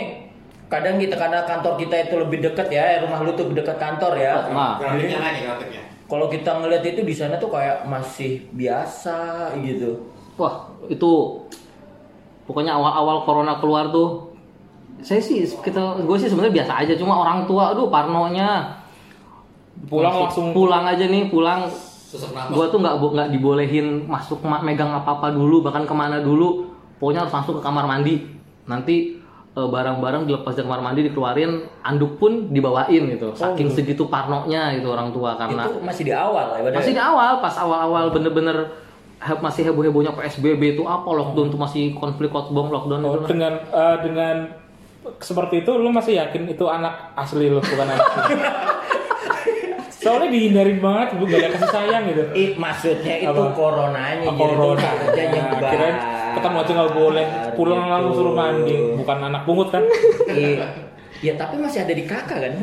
kadang 0.65 0.95
kita 0.95 1.15
karena 1.15 1.39
kantor 1.43 1.73
kita 1.75 1.95
itu 2.01 2.15
lebih 2.17 2.37
dekat 2.41 2.67
ya, 2.69 2.83
rumah 2.99 3.19
lu 3.19 3.33
tuh 3.33 3.51
dekat 3.51 3.75
kantor 3.75 4.15
ya. 4.15 4.47
Nah, 4.47 4.79
Grafiknya 4.79 5.19
naik 5.19 5.43
ya. 5.43 5.83
Kalau 6.05 6.27
kita 6.27 6.51
ngeliat 6.57 6.83
itu 6.83 7.01
di 7.01 7.11
sana 7.11 7.35
tuh 7.35 7.47
kayak 7.47 7.83
masih 7.83 8.43
biasa 8.51 9.51
gitu. 9.59 10.07
wah 10.33 10.53
itu 10.87 11.11
pokoknya 12.43 12.73
awal-awal 12.73 13.21
corona 13.21 13.59
keluar 13.59 13.91
tuh 13.91 14.30
saya 15.01 15.17
sih 15.17 15.41
kita 15.43 15.81
gue 15.99 16.17
sih 16.17 16.27
sebenarnya 16.27 16.55
biasa 16.57 16.73
aja 16.77 16.93
cuma 16.93 17.17
orang 17.17 17.43
tua 17.43 17.71
aduh 17.71 17.87
parnonya. 17.87 18.79
Pulang 19.83 20.13
langsung. 20.21 20.51
Pulang 20.51 20.85
aja 20.85 21.03
nih 21.03 21.27
pulang. 21.27 21.65
Gue 22.47 22.65
tuh 22.67 22.77
nggak 22.77 22.95
nggak 22.99 23.29
dibolehin 23.29 24.05
masuk 24.05 24.43
ma- 24.43 24.61
megang 24.61 24.91
apa 24.91 25.15
apa 25.15 25.27
dulu 25.29 25.61
bahkan 25.61 25.83
ke 25.83 25.93
mana 25.93 26.19
dulu. 26.19 26.69
Pokoknya 26.95 27.25
harus 27.25 27.33
langsung 27.33 27.57
ke 27.57 27.63
kamar 27.63 27.83
mandi. 27.83 28.21
Nanti 28.63 29.17
eh, 29.51 29.67
barang-barang 29.67 30.23
dilepas 30.23 30.53
dari 30.53 30.63
kamar 30.63 30.81
mandi 30.81 31.01
dikeluarin 31.03 31.51
anduk 31.81 32.15
pun 32.15 32.47
dibawain 32.47 33.09
gitu. 33.09 33.33
Saking 33.33 33.67
segitu 33.69 34.05
parnonya 34.05 34.75
gitu 34.75 34.87
orang 34.87 35.09
tua 35.09 35.33
karena 35.33 35.65
Itu 35.65 35.81
masih 35.81 36.03
di 36.03 36.13
awal 36.13 36.45
ya, 36.55 36.69
masih 36.69 36.93
di 36.93 37.01
awal 37.01 37.41
pas 37.41 37.55
awal-awal 37.55 38.11
bener-bener 38.11 38.69
he- 39.17 39.41
masih 39.41 39.65
heboh-hebohnya 39.65 40.13
PSBB 40.13 40.75
itu 40.75 40.83
apa 40.83 41.07
lockdown 41.07 41.47
tuh 41.47 41.57
masih 41.57 41.95
konflik 41.95 42.29
lockdown 42.29 42.69
lockdown 42.69 43.01
Oh, 43.01 43.17
itu 43.17 43.27
dengan 43.29 43.53
eh, 43.55 43.97
dengan 44.03 44.35
seperti 45.17 45.61
itu 45.61 45.71
lu 45.73 45.89
masih 45.89 46.17
yakin 46.17 46.45
itu 46.47 46.65
anak 46.65 47.13
asli 47.15 47.47
lu 47.47 47.57
bukan 47.57 47.87
anak? 47.87 48.05
Soalnya 50.01 50.33
dihindarin 50.33 50.81
banget, 50.81 51.13
bu, 51.13 51.29
gak 51.29 51.39
ada 51.39 51.49
kasih 51.53 51.69
sayang 51.69 52.03
gitu. 52.09 52.23
Ih, 52.33 52.49
maksudnya 52.57 53.21
itu 53.21 53.29
Apa? 53.37 53.53
coronanya 53.53 54.25
Oh, 54.25 54.33
jadi 54.33 54.53
corona. 54.57 54.81
tuh 54.81 54.97
kerja 54.97 55.21
Nah, 55.29 55.69
kirain 55.69 55.97
ketemu 56.33 56.57
aja 56.57 56.71
nggak 56.73 56.93
boleh, 56.97 57.25
pulang 57.53 57.79
Gitu. 57.79 57.91
langsung 57.93 58.13
suruh 58.17 58.33
mandi, 58.33 58.75
bukan 58.97 59.17
anak 59.21 59.41
pungut 59.45 59.69
kan? 59.69 59.83
Iya. 60.25 60.65
Ya 61.21 61.37
tapi 61.37 61.61
masih 61.61 61.85
ada 61.85 61.93
di 61.93 62.01
kakak 62.01 62.33
kan. 62.41 62.53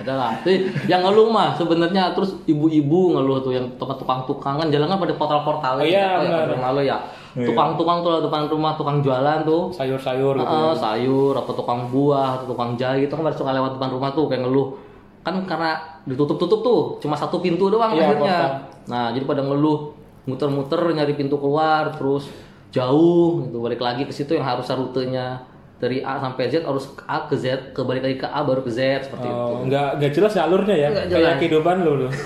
adalah 0.00 0.40
Jadi, 0.40 0.56
yang 0.88 1.04
ngeluh 1.04 1.28
mah 1.28 1.52
sebenarnya 1.52 2.16
terus 2.16 2.32
ibu-ibu 2.44 3.12
ngeluh 3.12 3.40
tuh 3.40 3.52
yang 3.52 3.68
tukang 3.76 4.24
tukang 4.24 4.56
kan 4.56 4.68
jalan 4.68 4.88
kan 4.88 4.96
pada 4.96 5.14
portal-portal 5.14 5.74
Oh 5.78 5.84
iya, 5.84 6.16
benar. 6.18 6.56
malu 6.56 6.80
ya 6.80 6.96
tukang-tukang 7.36 7.98
tuh 8.00 8.22
depan 8.22 8.46
rumah 8.46 8.72
tukang 8.74 8.98
jualan 8.98 9.42
tuh 9.42 9.68
Sayur-sayur 9.70 10.34
gitu. 10.36 10.46
Heeh, 10.46 10.74
sayur 10.74 11.34
atau 11.34 11.52
tukang 11.52 11.86
buah 11.88 12.38
atau 12.38 12.46
tukang 12.48 12.74
jahe 12.74 13.02
itu 13.02 13.10
kan 13.10 13.26
suka 13.28 13.50
lewat 13.50 13.74
depan 13.74 13.90
rumah 13.90 14.10
tuh 14.10 14.26
kayak 14.26 14.42
ngeluh 14.42 14.78
kan 15.20 15.42
karena 15.42 15.74
ditutup-tutup 16.04 16.60
tuh 16.60 16.80
cuma 16.98 17.14
satu 17.14 17.38
pintu 17.38 17.66
doang 17.66 17.90
Iya, 17.90 18.06
akhirnya 18.06 18.38
portal. 18.38 18.50
nah 18.86 19.06
jadi 19.10 19.24
pada 19.24 19.42
ngeluh 19.42 19.78
muter-muter 20.24 20.80
nyari 20.90 21.12
pintu 21.12 21.34
keluar 21.34 21.90
terus 21.90 22.28
jauh 22.70 23.42
gitu 23.42 23.58
balik 23.58 23.78
lagi 23.78 24.02
ke 24.02 24.12
situ 24.12 24.32
yang 24.32 24.44
harusnya 24.44 24.74
rutenya 24.74 25.26
dari 25.74 26.00
A 26.00 26.16
sampai 26.18 26.46
Z 26.46 26.62
harus 26.62 26.86
A 27.02 27.24
ke 27.24 27.34
Z 27.34 27.72
ke 27.72 27.80
balik 27.80 28.02
lagi 28.02 28.16
ke 28.16 28.26
A 28.26 28.40
baru 28.40 28.60
ke 28.60 28.68
Z 28.68 28.78
seperti 29.02 29.24
itu 29.24 29.34
Oh, 29.34 29.64
nggak 29.64 29.88
nggak 29.96 30.12
jelas 30.12 30.32
ya 30.32 30.42
alurnya 30.42 30.76
ya, 30.76 30.88
Nggak 30.88 31.04
kayak 31.04 31.18
jelas. 31.18 31.36
kehidupan 31.40 31.76
lu 31.80 31.92
lu. 31.96 32.08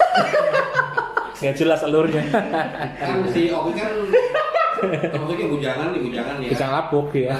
Nggak 1.38 1.54
jelas 1.56 1.80
alurnya. 1.80 2.22
Kan 2.98 3.22
si 3.30 3.46
Oki 3.48 3.72
kan 3.72 3.92
Oki 5.24 5.44
bujangan 5.48 5.86
nih, 5.90 6.00
bujangan 6.02 6.34
ya. 6.38 6.48
Pisang 6.48 6.70
lapuk 6.70 7.10
ya. 7.12 7.34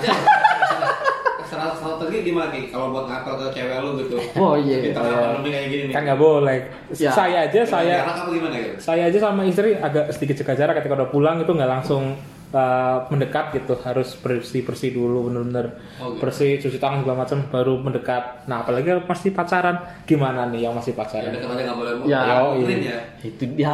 Strat- 1.41 1.75
Strategi 1.75 2.19
gimana 2.27 2.53
Ki? 2.53 2.69
Kalau 2.69 2.93
buat 2.93 3.09
ngapel 3.09 3.41
ke 3.41 3.57
cewek 3.57 3.81
lu 3.81 3.91
gitu. 3.99 4.17
Oh, 4.37 4.53
iya. 4.55 4.79
Di 4.79 4.91
tengah 4.93 5.17
pandemi 5.33 5.49
kayak 5.51 5.67
gini 5.67 5.83
nih. 5.89 5.95
Kan 5.97 6.03
nggak 6.05 6.21
boleh. 6.21 6.59
Ya. 6.93 7.11
Saya 7.11 7.39
aja 7.43 7.61
saya 7.65 7.95
Jarak 7.99 8.17
apa 8.19 8.31
gimana 8.31 8.57
gitu? 8.57 8.75
saya 8.79 9.03
aja 9.05 9.19
sama 9.19 9.43
istri 9.43 9.73
agak 9.75 10.13
sedikit 10.13 10.37
jaga 10.39 10.55
jarak 10.55 10.75
ketika 10.77 10.95
udah 10.95 11.09
pulang 11.09 11.37
itu 11.39 11.49
nggak 11.49 11.71
langsung 11.71 12.21
uh, 12.51 12.99
mendekat 13.09 13.53
gitu 13.55 13.75
harus 13.79 14.13
bersih 14.15 14.61
bersih 14.61 14.91
dulu 14.91 15.29
bener-bener 15.29 15.81
Oh, 15.97 16.13
gitu. 16.13 16.21
bersih 16.21 16.51
cuci 16.59 16.77
tangan 16.77 17.01
segala 17.01 17.17
macam 17.19 17.39
baru 17.47 17.75
mendekat 17.77 18.45
nah 18.45 18.61
apalagi 18.61 18.87
kalau 18.87 19.03
masih 19.03 19.31
pacaran 19.33 19.77
gimana 20.05 20.47
nih 20.47 20.61
yang 20.63 20.73
masih 20.73 20.93
Ya 20.93 20.99
pacaran 20.99 21.31
dekat 21.31 21.49
aja 21.51 21.63
nggak 21.65 21.77
boleh 21.77 21.93
Ya. 22.05 22.21
clean 22.55 22.81
ya. 22.83 22.99
itu 23.21 23.45
dia 23.53 23.73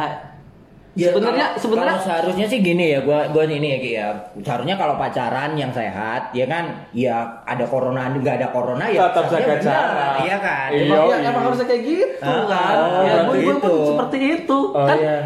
Ya, 0.95 1.11
sebenarnya 1.11 1.45
kalau- 1.45 1.59
sebenarnya 1.59 1.91
kalau 1.91 2.07
seharusnya 2.07 2.47
sih 2.47 2.59
gini 2.59 2.85
ya 2.89 3.03
gua 3.03 3.27
gua 3.27 3.43
ini 3.43 3.67
ya 3.67 3.77
Ki 3.77 3.91
ya 3.93 4.07
seharusnya 4.39 4.75
kalau 4.75 4.95
pacaran 4.95 5.51
yang 5.53 5.67
sehat 5.69 6.31
ya 6.31 6.47
kan 6.47 6.87
ya 6.89 7.15
ada 7.43 7.67
corona 7.67 8.07
nggak 8.09 8.39
ada 8.39 8.47
corona 8.47 8.87
ya 8.87 9.03
Tetap 9.05 9.27
jaga 9.27 9.55
jarak. 9.59 10.13
iya 10.23 10.37
kan 10.39 10.69
Iya. 10.71 10.87
Emang, 10.87 11.03
ya, 11.05 11.17
iya. 11.17 11.29
emang 11.29 11.43
harusnya 11.45 11.67
kayak 11.67 11.83
gitu 11.83 12.23
Ah, 12.23 12.43
kan. 12.47 12.73
oh, 12.73 13.01
ya, 13.03 13.15
gue, 13.21 13.35
gue 13.35 13.43
pun 13.45 13.57
itu. 13.59 13.75
seperti 13.85 14.17
itu. 14.39 14.59
Oh, 14.71 14.87
kan 14.87 14.97
iya. 14.97 15.17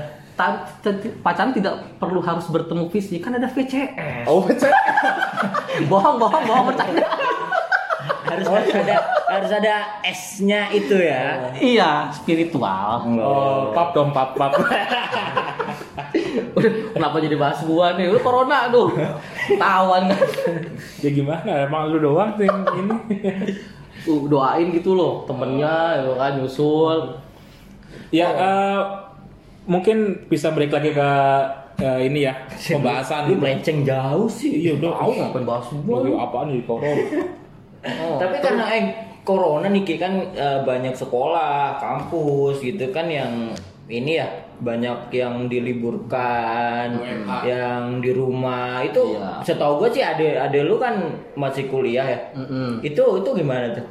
pacaran 1.21 1.51
tidak 1.51 1.73
perlu 1.99 2.17
harus 2.19 2.47
bertemu 2.47 2.89
fisik, 2.89 3.19
kan 3.19 3.35
ada 3.35 3.45
VCS. 3.45 4.25
oh 4.25 4.41
betul 4.41 4.71
bohong, 5.91 6.17
bohong, 6.17 6.43
bohong 6.45 6.65
bercanda. 6.65 7.05
harus 8.29 8.47
harus 8.47 8.71
ada 8.77 8.95
harus 9.25 9.51
ada 9.51 9.75
S-nya 10.05 10.69
itu 10.69 10.95
ya 11.01 11.49
iya, 11.57 11.91
spiritual. 12.13 13.09
oh 13.17 13.73
pap 13.73 13.91
dong 13.97 14.13
pap 14.13 14.37
pap 14.37 14.53
Udah, 16.29 16.71
kenapa 16.93 17.21
jadi 17.21 17.35
bahas 17.37 17.61
gua 17.63 17.93
nih? 17.95 18.09
Udah 18.09 18.21
corona 18.21 18.67
tuh. 18.73 18.91
Tawan 19.55 20.09
kan. 20.09 20.21
ya 21.03 21.09
gimana 21.13 21.69
emang 21.69 21.89
lu 21.93 21.97
doang 22.01 22.33
sih 22.37 22.45
yang 22.47 22.65
ini 22.77 22.95
Uh, 24.07 24.31
doain 24.31 24.71
gitu 24.71 24.95
loh 24.95 25.27
temennya 25.27 25.99
gitu 25.99 26.15
kan 26.15 26.31
nyusul. 26.39 27.19
ya 28.15 28.31
eh, 28.31 28.79
mungkin 29.67 30.23
bisa 30.31 30.55
balik 30.55 30.71
lagi 30.71 30.95
ke 30.95 31.11
eh, 31.83 32.07
ini 32.07 32.23
ya 32.23 32.33
pembahasan 32.47 33.27
Lu 33.27 33.35
melenceng 33.35 33.83
jauh 33.83 34.31
sih 34.31 34.55
iya 34.55 34.79
udah 34.79 35.03
Tahu 35.03 35.11
ngapain 35.19 35.43
bahas 35.43 35.67
gua? 35.83 35.99
Lagi 35.99 36.11
apaan 36.15 36.47
nih 36.47 36.63
corona 36.63 37.03
Oh, 37.79 38.19
Tapi 38.19 38.43
karena 38.43 38.65
eh 38.75 38.83
corona 39.23 39.67
nih 39.71 39.83
kan 39.95 40.13
eh, 40.35 40.59
banyak 40.65 40.95
sekolah, 40.95 41.79
kampus 41.79 42.59
gitu 42.59 42.91
kan 42.91 43.07
yang 43.07 43.55
ini 43.89 44.21
ya 44.21 44.27
banyak 44.59 45.09
yang 45.15 45.47
diliburkan, 45.47 46.99
WFH. 46.99 47.31
yang 47.47 48.03
di 48.03 48.11
rumah 48.11 48.83
itu. 48.83 49.15
Iya. 49.15 49.39
Setahu 49.41 49.79
gue 49.81 49.89
sih 49.95 50.03
ade 50.03 50.35
ade 50.35 50.61
lu 50.67 50.75
kan 50.77 50.99
masih 51.33 51.71
kuliah 51.71 52.05
ya. 52.05 52.19
mm-mm. 52.35 52.83
Itu 52.83 53.23
itu 53.23 53.29
gimana 53.33 53.71
tuh? 53.73 53.85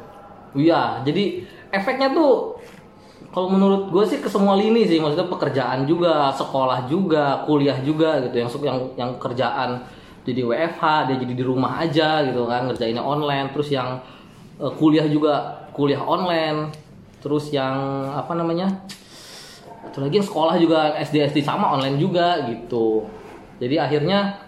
Iya, 0.56 1.02
jadi 1.04 1.44
efeknya 1.72 2.12
tuh 2.12 2.56
kalau 3.28 3.52
menurut 3.52 3.92
gue 3.92 4.04
sih 4.08 4.18
ke 4.24 4.28
semua 4.28 4.56
lini 4.56 4.88
sih, 4.88 4.96
maksudnya 5.00 5.28
pekerjaan 5.28 5.84
juga, 5.84 6.32
sekolah 6.32 6.88
juga, 6.88 7.44
kuliah 7.44 7.76
juga 7.84 8.24
gitu, 8.24 8.40
yang 8.40 8.50
yang 8.64 8.78
yang 8.96 9.10
kerjaan 9.20 9.84
jadi 10.28 10.44
WFH, 10.44 10.82
dia 11.08 11.16
jadi 11.16 11.32
di 11.32 11.40
rumah 11.42 11.80
aja 11.80 12.20
gitu 12.22 12.44
kan, 12.44 12.68
ngerjainnya 12.68 13.00
online, 13.00 13.48
terus 13.50 13.72
yang 13.72 14.04
eh, 14.60 14.72
kuliah 14.76 15.08
juga 15.08 15.64
kuliah 15.72 16.04
online, 16.04 16.68
terus 17.18 17.48
yang 17.48 17.72
apa 18.12 18.36
namanya, 18.36 18.84
satu 19.88 20.04
lagi 20.04 20.20
yang 20.20 20.28
sekolah 20.28 20.54
juga 20.60 20.92
SD 21.00 21.32
SD 21.32 21.38
sama 21.40 21.72
online 21.72 21.96
juga 21.96 22.44
gitu, 22.44 23.08
jadi 23.56 23.88
akhirnya 23.88 24.44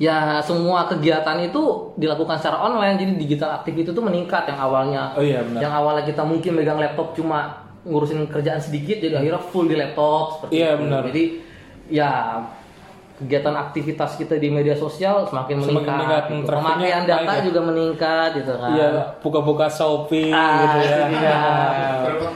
ya 0.00 0.40
semua 0.40 0.88
kegiatan 0.88 1.36
itu 1.44 1.92
dilakukan 1.94 2.40
secara 2.40 2.56
online 2.64 2.96
jadi 2.96 3.12
digital 3.20 3.60
activity 3.60 3.92
itu 3.92 4.00
meningkat 4.00 4.48
yang 4.48 4.56
awalnya 4.58 5.12
Oh 5.12 5.20
iya, 5.20 5.44
benar. 5.44 5.60
yang 5.60 5.72
awalnya 5.76 6.08
kita 6.08 6.24
mungkin 6.24 6.56
megang 6.56 6.80
laptop 6.80 7.12
cuma 7.12 7.68
ngurusin 7.84 8.24
kerjaan 8.24 8.56
sedikit 8.56 8.96
jadi 8.96 9.20
akhirnya 9.20 9.40
full 9.52 9.68
di 9.68 9.76
laptop 9.76 10.40
seperti 10.40 10.52
Iya, 10.56 10.70
itu. 10.72 10.80
benar. 10.80 11.02
jadi 11.12 11.22
ya 11.92 12.10
kegiatan 13.20 13.52
aktivitas 13.54 14.16
kita 14.16 14.34
di 14.34 14.48
media 14.48 14.72
sosial 14.74 15.28
semakin 15.28 15.60
Semakin 15.60 15.92
meningkat, 15.92 16.24
meningkat, 16.24 16.24
gitu. 16.26 16.48
pemakaian 16.50 17.02
data 17.04 17.32
ya? 17.32 17.42
juga 17.44 17.60
meningkat 17.62 18.28
gitu 18.34 18.52
kan 18.56 18.70
Iya, 18.72 18.88
buka-buka 19.20 19.66
Shopee 19.68 20.32
Ah, 20.32 20.56
gitu 20.58 20.78
ya. 20.80 20.96
itu 20.96 21.02
dia. 21.14 21.38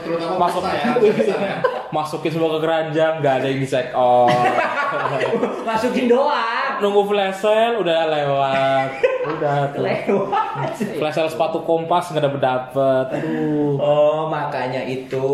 Terutama- 0.05 0.37
Masuk 0.39 0.63
ya. 0.63 0.77
ya. 1.01 1.74
Masukin 1.93 2.31
semua 2.33 2.57
ke 2.57 2.59
keranjang, 2.65 3.21
nggak 3.21 3.33
ada 3.41 3.47
yang 3.49 3.59
di 3.61 3.69
check 3.69 3.93
out. 3.93 4.31
Masukin 5.69 6.09
doang. 6.09 6.81
Nunggu 6.81 7.01
flash 7.07 7.39
sale 7.39 7.77
udah 7.79 7.99
lewat. 8.09 8.87
Udah 9.37 9.57
tuh. 9.71 9.85
Lewat. 9.85 10.69
Flash 10.75 11.15
sale 11.15 11.29
sepatu 11.29 11.61
kompas 11.61 12.09
nggak 12.11 12.25
dapet 12.25 12.41
dapet. 12.41 13.05
Aduh. 13.21 13.77
Oh, 13.79 14.19
makanya 14.27 14.81
itu 14.83 15.27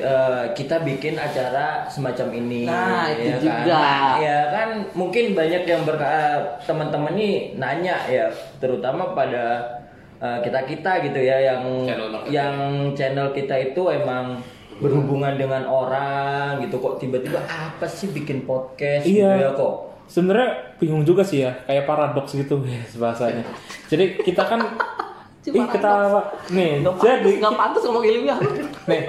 eh, 0.00 0.44
kita 0.56 0.82
bikin 0.82 1.20
acara 1.20 1.86
semacam 1.86 2.28
ini. 2.32 2.66
Nah, 2.66 3.12
itu 3.12 3.28
ya 3.28 3.36
juga. 3.38 3.54
Kan? 3.60 3.66
Nah, 3.68 4.12
ya 4.18 4.38
kan 4.50 4.68
mungkin 4.96 5.24
banyak 5.36 5.62
yang 5.68 5.82
berka 5.84 6.12
teman-teman 6.64 7.12
nih 7.14 7.54
nanya 7.60 7.96
ya, 8.08 8.26
terutama 8.58 9.12
pada 9.12 9.76
kita 10.24 10.64
kita 10.64 11.04
gitu 11.04 11.20
ya 11.20 11.36
yang 11.52 11.84
Channel 11.84 12.08
yang 12.32 12.54
channel 12.96 13.28
kita 13.36 13.60
itu 13.60 13.82
emang 13.92 14.40
berhubungan 14.74 15.34
dengan 15.34 15.62
orang 15.64 16.58
gitu 16.60 16.76
kok 16.76 16.98
tiba-tiba 16.98 17.38
apa 17.44 17.86
sih 17.86 18.10
bikin 18.10 18.42
podcast 18.42 19.06
gitu 19.06 19.22
Iya. 19.22 19.30
ya 19.38 19.50
kok 19.52 19.94
Sebenarnya 20.04 20.76
bingung 20.76 21.00
juga 21.00 21.24
sih 21.24 21.40
ya, 21.40 21.64
kayak 21.64 21.88
paradoks 21.88 22.36
gitu 22.36 22.60
guys 22.60 22.92
bahasanya. 23.00 23.40
Jadi 23.88 24.20
kita 24.20 24.44
kan 24.44 24.60
Ih, 25.48 25.64
kita 25.64 25.92
nih, 26.50 26.80
nggak 26.80 26.96
jadi 27.00 27.30
nggak 27.40 27.54
pantas 27.54 27.84
ngomong 27.84 28.04
ilmiah 28.04 28.36
Nih, 28.92 29.08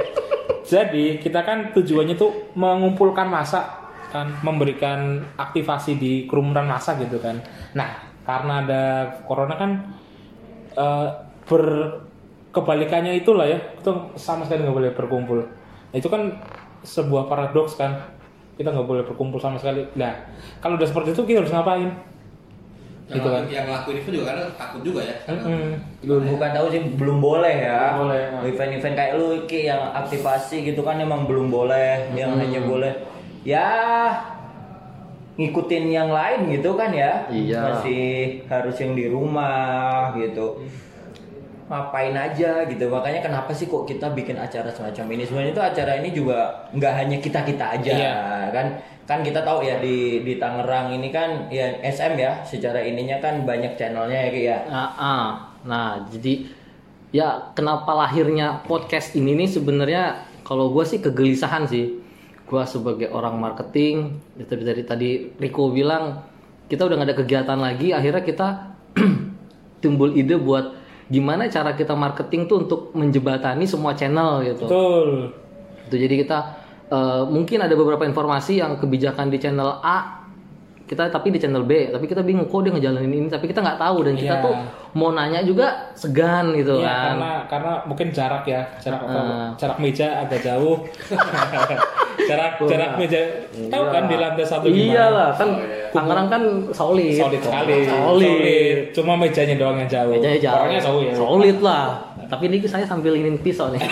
jadi 0.64 1.20
kita 1.20 1.44
kan 1.44 1.72
tujuannya 1.72 2.16
tuh 2.16 2.52
mengumpulkan 2.56 3.28
masa 3.28 3.92
kan, 4.08 4.40
memberikan 4.40 5.20
aktivasi 5.36 5.96
di 5.96 6.12
kerumunan 6.28 6.64
masa 6.64 6.96
gitu 6.96 7.20
kan. 7.20 7.40
Nah, 7.72 7.92
karena 8.24 8.54
ada 8.64 8.84
corona 9.24 9.56
kan 9.56 9.72
eh, 10.76 11.08
berkebalikannya 12.56 13.20
itulah 13.20 13.44
ya, 13.44 13.60
itu 13.76 13.92
sama 14.16 14.48
sekali 14.48 14.64
nggak 14.64 14.78
boleh 14.80 14.92
berkumpul. 14.96 15.44
Nah, 15.92 15.96
itu 16.00 16.08
kan 16.08 16.32
sebuah 16.88 17.28
paradoks 17.28 17.76
kan, 17.76 18.00
kita 18.56 18.72
nggak 18.72 18.88
boleh 18.88 19.04
berkumpul 19.04 19.36
sama 19.36 19.60
sekali. 19.60 19.84
Nah, 20.00 20.16
kalau 20.64 20.80
udah 20.80 20.88
seperti 20.88 21.12
itu 21.12 21.28
kita 21.28 21.44
harus 21.44 21.52
ngapain? 21.52 21.92
Yang, 23.06 23.22
Gitu 23.22 23.28
kan. 23.28 23.44
yang 23.52 23.68
lakuin 23.70 23.98
itu 24.00 24.10
juga 24.18 24.34
kadang 24.34 24.50
takut 24.56 24.82
juga 24.82 25.04
ya. 25.04 25.14
Mm-mm. 25.30 25.78
belum 26.02 26.24
bukan 26.26 26.50
tahu 26.56 26.68
sih 26.74 26.82
belum 26.98 27.18
boleh 27.22 27.56
ya 27.62 28.02
boleh, 28.02 28.18
ya. 28.18 28.40
event-event 28.50 28.96
kayak 28.98 29.14
lu 29.22 29.46
Ki 29.46 29.70
yang 29.70 29.94
aktivasi 29.94 30.66
gitu 30.66 30.82
kan 30.82 30.98
emang 30.98 31.30
belum 31.30 31.54
boleh 31.54 32.10
yang 32.18 32.34
hanya 32.34 32.66
boleh 32.66 32.90
ya 33.46 33.70
ngikutin 35.38 35.86
yang 35.92 36.10
lain 36.10 36.50
gitu 36.50 36.74
kan 36.74 36.90
ya 36.90 37.30
Iya. 37.30 37.78
masih 37.78 38.04
harus 38.50 38.74
yang 38.80 38.98
di 38.98 39.06
rumah 39.06 40.10
gitu 40.18 40.66
ngapain 41.66 42.14
aja 42.14 42.62
gitu 42.70 42.86
makanya 42.94 43.26
kenapa 43.26 43.50
sih 43.50 43.66
kok 43.66 43.90
kita 43.90 44.14
bikin 44.14 44.38
acara 44.38 44.70
semacam 44.70 45.18
ini 45.18 45.24
sebenarnya 45.26 45.54
itu 45.58 45.64
acara 45.66 45.92
ini 45.98 46.10
juga 46.14 46.38
nggak 46.78 46.94
hanya 46.94 47.18
kita 47.18 47.42
kita 47.42 47.66
aja 47.82 47.90
Iya. 47.90 48.16
kan 48.54 48.68
kan 49.06 49.20
kita 49.26 49.42
tahu 49.42 49.66
ya 49.66 49.82
di 49.82 50.22
di 50.22 50.38
Tangerang 50.38 50.94
ini 50.94 51.10
kan 51.10 51.50
ya 51.50 51.74
SM 51.82 52.14
ya 52.18 52.42
secara 52.46 52.82
ininya 52.82 53.18
kan 53.18 53.46
banyak 53.46 53.74
channelnya 53.78 54.30
ya 54.30 54.30
ya 54.34 54.58
Nah, 54.70 54.90
ah. 54.98 55.30
nah, 55.66 55.92
jadi 56.10 56.46
ya 57.10 57.54
kenapa 57.58 57.94
lahirnya 57.96 58.62
podcast 58.66 59.18
ini 59.18 59.34
nih 59.34 59.50
sebenarnya 59.50 60.04
kalau 60.46 60.70
gue 60.70 60.86
sih 60.86 61.02
kegelisahan 61.02 61.66
sih. 61.66 62.06
Gue 62.46 62.62
sebagai 62.70 63.10
orang 63.10 63.42
marketing, 63.42 64.22
dari 64.38 64.62
dari 64.62 64.84
tadi 64.86 65.10
Rico 65.42 65.74
bilang 65.74 66.22
kita 66.70 66.86
udah 66.86 67.02
nggak 67.02 67.10
ada 67.10 67.18
kegiatan 67.18 67.58
lagi, 67.58 67.90
akhirnya 67.90 68.22
kita 68.22 68.48
timbul 69.82 70.14
ide 70.14 70.38
buat 70.38 70.85
gimana 71.06 71.46
cara 71.48 71.78
kita 71.78 71.94
marketing 71.94 72.50
tuh 72.50 72.58
untuk 72.66 72.82
menjebatani 72.98 73.70
semua 73.70 73.94
channel 73.94 74.42
gitu. 74.42 74.66
Betul. 74.66 75.08
Itu 75.86 75.96
jadi 76.02 76.16
kita 76.26 76.40
eh, 76.90 77.24
mungkin 77.30 77.62
ada 77.62 77.74
beberapa 77.78 78.04
informasi 78.10 78.58
yang 78.62 78.82
kebijakan 78.82 79.30
di 79.30 79.38
channel 79.38 79.82
A 79.86 80.25
kita 80.86 81.10
tapi 81.10 81.28
di 81.30 81.38
channel 81.38 81.62
B 81.62 81.90
tapi 81.90 82.06
kita 82.06 82.22
bingung 82.22 82.46
kok 82.46 82.62
dia 82.62 82.70
ngejalanin 82.70 83.10
ini 83.10 83.28
tapi 83.28 83.46
kita 83.46 83.58
nggak 83.58 83.76
tahu 83.76 83.98
dan 84.02 84.14
kita 84.14 84.36
Iya. 84.36 84.46
tuh 84.46 84.56
mau 84.94 85.10
nanya 85.10 85.42
juga 85.42 85.92
segan 85.92 86.54
gitu 86.54 86.78
Iya, 86.78 86.88
kan. 86.88 87.04
karena 87.12 87.32
karena 87.46 87.72
mungkin 87.84 88.08
jarak 88.10 88.46
ya, 88.46 88.62
jarak 88.80 89.02
Heeh. 89.02 89.46
jarak 89.58 89.78
meja 89.78 90.08
agak 90.22 90.40
jauh. 90.40 90.78
jarak 92.26 92.58
jarak 92.60 92.92
meja 92.96 93.22
tahu 93.68 93.84
kan 93.88 94.04
di 94.06 94.16
lantai 94.16 94.46
satu 94.46 94.66
gimana? 94.68 94.88
Iyalah 94.88 95.30
kan 95.34 95.48
Oh, 95.48 95.60
iya. 95.60 95.90
Tangerang 95.92 96.28
kan 96.28 96.42
solid. 96.72 97.16
Solid 97.16 97.40
sekali. 97.40 97.76
Solid. 97.86 98.78
Cuma 98.92 99.14
mejanya 99.16 99.56
doang 99.56 99.78
yang 99.78 99.88
jauh. 99.88 100.12
Mejanya 100.12 100.40
jauh. 100.42 100.56
Orangnya 100.58 100.82
jauh 100.82 101.02
ya. 101.02 101.14
Solid 101.14 101.58
lah. 101.60 101.86
Tapi 102.26 102.44
ini 102.46 102.58
saya 102.66 102.84
sambil 102.84 103.14
ingin 103.14 103.36
pisau 103.38 103.72
nih. 103.72 103.80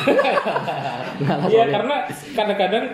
Iya 1.23 1.37
solid. 1.47 1.69
karena 1.69 1.95
kadang-kadang 2.33 2.85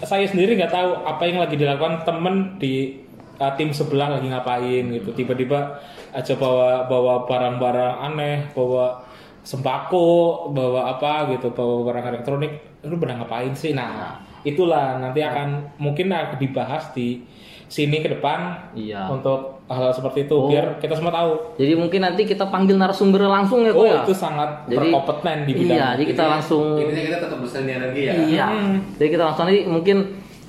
saya 0.00 0.24
sendiri 0.24 0.54
nggak 0.54 0.70
tahu 0.70 0.90
apa 1.02 1.22
yang 1.26 1.38
lagi 1.38 1.58
dilakukan 1.58 2.06
temen 2.06 2.54
di 2.56 3.02
uh, 3.36 3.52
tim 3.54 3.70
sebelah 3.70 4.08
lagi 4.10 4.26
ngapain 4.26 4.84
gitu. 4.90 5.10
Tiba-tiba 5.10 5.78
aja 6.10 6.34
bawa 6.34 6.86
bawa 6.86 7.24
barang-barang 7.24 7.94
aneh, 8.02 8.36
bawa 8.52 9.02
sembako, 9.44 10.08
bawa 10.50 10.96
apa 10.96 11.30
gitu, 11.30 11.52
bawa 11.52 11.84
barang 11.84 12.04
elektronik. 12.10 12.52
Lu 12.82 12.96
pernah 12.96 13.22
ngapain 13.22 13.52
sih? 13.52 13.72
Nah, 13.72 14.18
itulah 14.42 14.98
nanti 14.98 15.20
akan 15.20 15.76
mungkin 15.76 16.08
akan 16.08 16.36
dibahas 16.36 16.92
di 16.92 17.20
sini 17.64 17.98
ke 17.98 18.12
depan 18.12 18.70
Iya. 18.76 19.08
untuk 19.08 19.64
hal, 19.66 19.88
seperti 19.90 20.28
itu 20.28 20.36
Oh. 20.36 20.46
biar 20.46 20.76
kita 20.78 20.94
semua 20.94 21.10
tahu. 21.10 21.56
Jadi 21.56 21.72
mungkin 21.74 22.04
nanti 22.04 22.22
kita 22.22 22.46
panggil 22.46 22.76
narasumber 22.76 23.24
langsung 23.24 23.64
ya 23.64 23.72
kok 23.72 23.80
Oh, 23.80 23.88
ya. 23.88 24.04
itu 24.04 24.12
sangat 24.12 24.68
Jadi- 24.68 24.92
berkompeten 24.92 25.36
di 25.42 25.52
bidang. 25.56 25.74
Iya, 25.74 25.86
jadi 25.96 26.04
kita 26.06 26.24
langsung 26.28 26.64
Intinya 26.76 27.02
kita 27.08 27.18
tetap 27.24 27.38
berseni 27.40 27.70
energi 27.72 28.00
ya. 28.04 28.12
Iya. 28.14 28.46
Hmm. 28.46 28.76
Jadi 29.00 29.08
kita 29.10 29.22
langsung 29.24 29.44
nanti 29.48 29.60
mungkin 29.64 29.96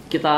kita 0.06 0.38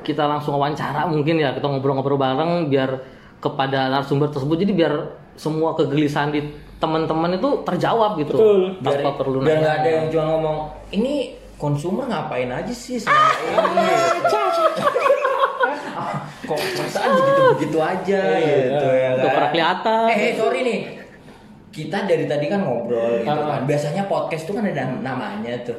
kita 0.00 0.24
langsung 0.24 0.54
wawancara 0.54 1.04
mungkin 1.04 1.36
ya 1.36 1.50
kita 1.50 1.64
ngobrol-ngobrol 1.64 2.16
bareng 2.16 2.66
biar 2.66 2.90
kepada 3.36 3.88
narasumber 3.88 4.28
tersebut. 4.28 4.56
Jadi 4.58 4.72
biar 4.72 4.92
semua 5.32 5.72
kegelisahan 5.72 6.28
di 6.28 6.44
teman-teman 6.76 7.34
itu 7.34 7.62
terjawab 7.62 8.16
gitu. 8.16 8.34
Betul. 8.34 8.60
biar 8.78 8.92
Tanpa 8.98 9.10
perlu 9.14 9.36
biar 9.40 9.58
nggak 9.58 9.76
ada 9.76 9.88
yang 9.90 10.06
cuma 10.08 10.24
ngomong 10.28 10.56
ini 10.90 11.14
konsumer 11.54 12.04
ngapain 12.06 12.48
aja 12.48 12.72
sih 12.72 12.96
selama 12.96 13.32
ini? 13.36 13.88
Kok 16.40 16.56
perasaan 16.74 17.10
begitu 17.14 17.40
begitu 17.54 17.78
aja 17.78 18.20
gitu 18.40 18.86
ya 18.90 19.08
Itu 19.12 19.20
kan? 19.22 19.34
pernah 19.34 19.50
kelihatan. 19.50 20.04
eh 20.08 20.18
eh, 20.18 20.32
sorry 20.34 20.60
nih. 20.62 20.78
Kita 21.70 22.02
dari 22.02 22.24
tadi 22.26 22.46
kan 22.46 22.60
ngobrol 22.60 23.20
gitu 23.20 23.30
Ah. 23.30 23.46
kan. 23.54 23.62
Biasanya 23.62 24.02
podcast 24.04 24.44
tuh 24.44 24.54
kan 24.56 24.64
ada 24.64 24.90
namanya 24.90 25.54
tuh 25.62 25.78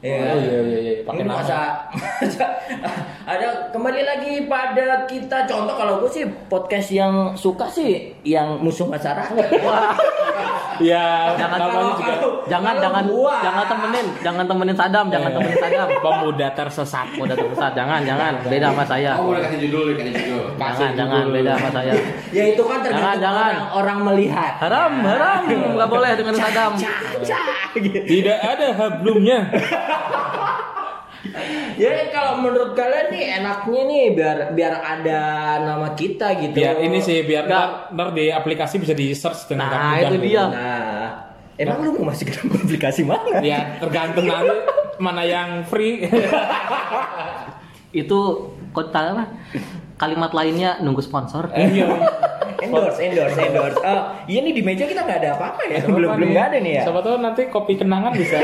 Ya, 0.00 0.32
Oh, 0.32 0.40
iya, 0.40 0.58
iya, 0.64 0.78
iya. 0.80 0.94
Pakai 1.04 1.20
Ini 1.20 1.28
nama. 1.28 1.44
masa, 1.44 1.58
masa 1.92 2.46
ada 3.36 3.68
kembali 3.68 4.00
lagi 4.00 4.48
pada 4.48 5.04
kita 5.04 5.44
contoh 5.44 5.76
kalau 5.76 6.00
gue 6.00 6.08
sih 6.08 6.24
podcast 6.48 6.88
yang 6.88 7.36
suka 7.36 7.68
sih 7.68 8.16
yang 8.24 8.56
musuh 8.58 8.88
masyarakat. 8.88 9.28
Iya, 10.80 11.06
Jangan 11.36 11.58
namanya 11.58 11.70
kalau- 11.70 11.92
juga 11.92 12.14
kalau- 12.16 12.38
Jangan 12.42 12.72
Kalau 12.72 12.82
jangan 12.82 13.04
gua- 13.06 13.40
jangan 13.40 13.64
temenin, 13.64 14.06
jangan 14.18 14.44
temenin 14.44 14.74
Sadam, 14.74 15.06
jangan 15.06 15.30
Iya. 15.30 15.36
temenin 15.36 15.58
Sadam. 15.60 15.88
pemuda 16.04 16.48
tersesat. 16.50 17.06
Udah 17.14 17.36
tersesat, 17.36 17.72
jangan 17.74 18.00
jangan 18.02 18.32
beda 18.42 18.66
sama 18.68 18.84
saya. 18.84 19.12
Oh 19.14 19.24
boleh 19.28 19.40
kasih 19.40 19.58
judul, 19.62 19.86
kasih 19.94 20.12
judul. 20.14 20.44
Jangan 20.56 20.90
jangan 20.94 21.24
beda 21.28 21.52
sama 21.54 21.70
saya. 21.70 21.92
Ya 22.36 22.44
itu 22.46 22.62
kan 22.62 22.78
tergantung 22.78 23.02
Jangan, 23.02 23.16
jangan. 23.20 23.44
orang, 23.44 23.60
orang 23.72 23.98
melihat. 24.06 24.52
Haram, 24.58 24.92
haram, 25.02 25.40
nggak 25.46 25.88
boleh 25.88 26.10
dengan 26.14 26.34
Sadam. 26.34 26.72
Tidak 28.06 28.38
ada 28.40 28.66
hablumnya. 28.72 29.38
Ya 31.76 32.08
kalau 32.08 32.40
menurut 32.40 32.72
kalian 32.72 33.12
nih 33.12 33.24
enaknya 33.38 33.82
nih 33.84 34.04
biar 34.16 34.38
biar 34.52 34.74
ada 34.78 35.20
nama 35.60 35.92
kita 35.92 36.32
gitu. 36.40 36.56
Biar 36.56 36.80
ini 36.80 36.98
sih 36.98 37.20
biar 37.22 37.44
Nggak. 37.44 37.60
ntar, 37.60 37.68
ntar 37.92 38.08
di 38.12 38.32
aplikasi 38.32 38.80
bisa 38.80 38.92
di 38.92 39.12
search 39.12 39.44
dengan 39.46 39.68
Nah, 39.68 39.80
mudah 39.92 40.00
itu 40.00 40.14
gitu. 40.16 40.26
dia. 40.26 40.44
Nah, 40.48 41.04
emang 41.56 41.78
lu 41.84 41.90
mau 41.96 42.08
masuk 42.08 42.24
ke 42.24 42.32
dalam 42.34 42.56
aplikasi 42.56 43.00
mana? 43.04 43.36
Ya 43.40 43.76
tergantung 43.76 44.24
nanti 44.32 44.56
mana 44.96 45.22
yang 45.22 45.64
free. 45.64 46.08
Itu 47.90 48.18
kota 48.70 49.12
apa? 49.12 49.24
Kalimat 49.96 50.32
lainnya 50.32 50.80
nunggu 50.80 51.04
sponsor. 51.04 51.52
Iya. 51.52 51.84
endorse, 52.60 53.00
endorse, 53.00 53.38
endorse. 53.38 53.78
Oh, 53.80 54.02
iya 54.30 54.40
nih 54.40 54.52
di 54.52 54.62
meja 54.62 54.84
kita 54.84 55.00
nggak 55.00 55.18
ada 55.20 55.30
apa-apa 55.36 55.62
ya. 55.66 55.78
belum 55.82 56.08
belum 56.14 56.28
nggak 56.30 56.46
ada 56.48 56.58
nih 56.58 56.72
ya. 56.76 56.82
Siapa 56.84 57.00
tahu 57.00 57.16
nanti 57.18 57.42
kopi 57.48 57.74
kenangan 57.74 58.12
bisa. 58.12 58.36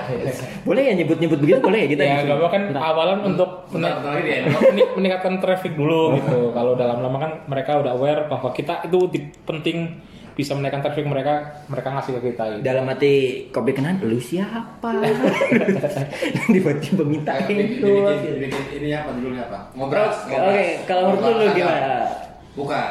Boleh 0.68 0.82
ya 0.84 0.92
nyebut-nyebut 0.94 1.38
begitu 1.38 1.60
boleh 1.60 1.80
ya 1.84 1.88
kita. 1.88 2.02
ya 2.02 2.16
gak 2.24 2.36
apa 2.36 2.48
kan 2.50 2.62
awalan 2.72 3.18
untuk 3.24 3.50
meni- 3.72 4.90
meningkatkan 4.94 5.38
traffic 5.38 5.72
dulu 5.74 6.16
gitu. 6.16 6.50
Kalau 6.50 6.72
dalam 6.74 7.00
lama 7.00 7.18
kan 7.18 7.32
mereka 7.46 7.78
udah 7.78 7.92
aware 7.92 8.26
bahwa 8.26 8.50
kita 8.50 8.84
itu 8.84 8.98
di- 9.08 9.32
penting 9.44 10.00
bisa 10.34 10.50
menaikkan 10.50 10.82
traffic 10.82 11.06
mereka 11.06 11.62
mereka 11.70 11.94
ngasih 11.94 12.18
ke 12.18 12.32
kita 12.32 12.42
gitu. 12.50 12.62
Dalam 12.66 12.90
hati 12.90 13.12
kopi 13.48 13.70
kenan, 13.70 14.02
lu 14.02 14.18
siapa? 14.18 14.90
Tiba-tiba 16.48 17.02
minta 17.06 17.38
bikin 17.38 17.78
ini 18.74 18.90
apa 18.90 19.14
judulnya 19.14 19.46
apa? 19.46 19.58
Oke, 19.70 19.78
Ngobras. 19.78 20.16
oke. 20.26 20.64
Kalau 20.84 21.02
menurut 21.14 21.34
lu 21.38 21.46
gimana? 21.54 21.90
Bukan. 22.54 22.90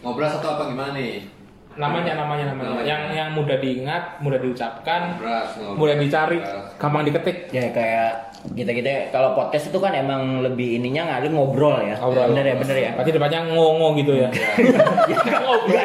Ngobras 0.00 0.40
atau 0.40 0.56
apa 0.56 0.72
gimana 0.72 0.96
nih? 0.96 1.28
Namanya 1.76 2.12
namanya 2.18 2.44
namanya. 2.50 2.68
Namanya. 2.72 2.86
Yang 2.88 3.02
yang 3.14 3.28
mudah 3.36 3.56
diingat, 3.60 4.02
mudah 4.24 4.40
diucapkan, 4.40 5.00
Ngobras. 5.16 5.48
ngobras. 5.60 5.76
mudah 5.76 5.96
dicari, 6.00 6.38
Ngobras. 6.40 6.76
gampang 6.80 7.02
diketik. 7.04 7.38
Ya 7.52 7.68
kayak 7.70 8.10
kita 8.56 8.72
kita 8.72 9.12
kalau 9.12 9.36
podcast 9.36 9.68
itu 9.68 9.76
kan 9.76 9.92
emang 9.92 10.40
lebih 10.40 10.80
ininya 10.80 11.12
ngalir 11.12 11.30
ngobrol 11.30 11.84
ya. 11.84 11.94
Ngobrol. 12.00 12.32
Bener 12.32 12.44
ya, 12.48 12.56
bener 12.56 12.76
ya. 12.80 12.90
Berarti 12.96 13.10
depannya 13.12 13.40
ngongo 13.52 13.88
gitu 14.00 14.12
ya. 14.16 14.28
Ngobrol 15.44 15.84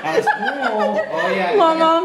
harus 0.00 0.26
ngomong. 0.26 0.92
Oh 0.98 1.26
iya. 1.30 1.46
Ngomong. 1.54 2.04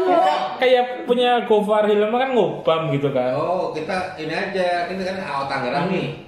Kayak 0.62 0.84
punya 1.04 1.30
Gofar 1.44 1.84
Hilman 1.90 2.14
kan 2.14 2.30
ngobam 2.32 2.94
gitu 2.94 3.10
kan. 3.10 3.34
Oh, 3.34 3.74
kita 3.74 4.16
ini 4.16 4.32
aja, 4.32 4.88
ini 4.88 5.02
kan 5.02 5.16
AO 5.20 5.42
Tangerang 5.50 5.90
nih. 5.90 6.25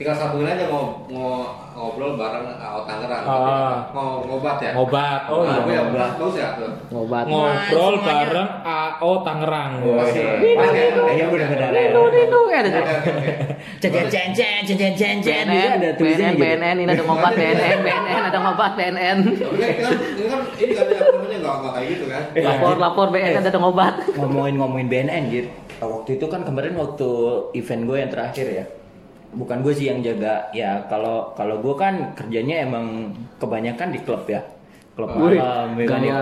Tinggal 0.00 0.16
sambungin 0.16 0.48
aja 0.48 0.64
ngo, 0.72 1.04
ngo, 1.12 1.32
ngobrol 1.76 2.16
bareng 2.16 2.56
AO 2.56 2.88
Tangerang. 2.88 3.20
gitu 3.20 3.36
ya. 3.36 3.52
Ah. 3.52 3.76
Ngo, 3.92 4.04
ngobat 4.32 4.56
ya? 4.64 4.72
Ngobat. 4.72 5.20
Oh 5.28 5.44
iya. 5.44 5.60
iya, 5.60 5.80
ngobat. 5.84 6.10
Bagus 6.16 6.34
ya 6.40 6.48
tuh. 6.56 6.72
Ngobat. 6.88 7.24
Ngobrol 7.28 7.94
semuanya. 8.00 8.08
bareng 8.08 8.48
AO 8.64 9.10
Tangerang. 9.20 9.70
Masih. 9.84 10.24
Pas 10.56 10.72
ya, 10.72 10.84
iya 11.12 11.24
bener-bener. 11.28 11.68
Nino, 11.68 12.02
Nino, 12.08 12.40
eh, 12.48 12.56
ada 12.64 12.70
tuh. 12.72 12.84
Cen 13.76 13.92
cen 13.92 14.08
cen 14.08 14.28
cen 14.32 14.64
cen 14.64 14.76
cen 14.80 14.92
cen 14.96 15.16
cen 15.20 15.44
BNN, 15.44 15.68
ada 15.76 15.88
tulisannya 16.00 16.32
BNN, 16.32 16.32
gitu. 16.32 16.40
BNN, 16.40 16.76
ini 16.80 16.92
ada 16.96 17.04
ngobat 17.04 17.32
BNN, 17.36 17.78
BNN, 17.84 18.22
ada 18.32 18.38
ngobat 18.40 18.72
BNN. 18.80 19.18
Kan 19.20 19.52
ini 19.52 19.84
kan, 19.84 19.94
ini 20.16 20.24
kan, 20.32 20.40
ini 20.56 20.72
kan 20.72 20.84
namanya 21.12 21.36
nggak 21.44 21.54
nggak 21.60 21.72
kayak 21.76 21.88
gitu 21.92 22.04
kan? 22.08 22.22
Iya. 22.32 22.46
Lapor, 22.48 22.76
lapor 22.80 23.06
BNN 23.12 23.44
ada 23.44 23.58
ngobat. 23.60 23.94
ngomongin 24.16 24.54
ngomongin 24.56 24.86
BNN 24.88 25.22
gitu. 25.28 25.48
Waktu 25.84 26.10
itu 26.16 26.26
kan 26.32 26.40
kemarin 26.48 26.72
waktu 26.80 27.08
event 27.52 27.82
gue 27.84 27.96
yang 28.00 28.08
terakhir 28.08 28.48
ya. 28.48 28.64
Bukan 29.30 29.62
gue 29.62 29.70
sih 29.70 29.86
yang 29.86 30.02
jaga 30.02 30.50
ya 30.50 30.82
kalau 30.90 31.30
kalau 31.38 31.62
gue 31.62 31.74
kan 31.78 32.14
kerjanya 32.18 32.66
emang 32.66 33.14
kebanyakan 33.38 33.94
di 33.94 34.02
klub 34.02 34.26
ya. 34.26 34.42
Klub 34.90 35.06
Wih, 35.16 35.38
malam 35.38 35.78
ya 35.78 35.86
kan, 35.86 36.00
ya. 36.02 36.18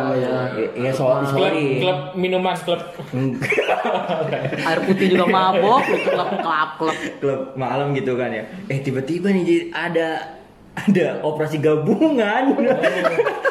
Iya 0.76 0.92
soal 0.92 1.24
Klub, 1.24 1.40
sorry. 1.50 1.80
klub 1.80 2.00
minuman 2.14 2.54
klub. 2.60 2.78
Air 4.68 4.80
putih 4.84 5.16
juga 5.16 5.24
mabok, 5.24 5.82
klub 5.88 6.30
klub 6.44 6.70
klub. 6.76 6.96
klub 7.18 7.40
malam 7.56 7.96
gitu 7.96 8.12
kan 8.14 8.28
ya. 8.28 8.44
Eh 8.68 8.84
tiba-tiba 8.84 9.32
nih 9.32 9.42
jadi 9.42 9.62
ada 9.72 10.08
ada 10.76 11.06
operasi 11.24 11.58
gabungan. 11.58 12.54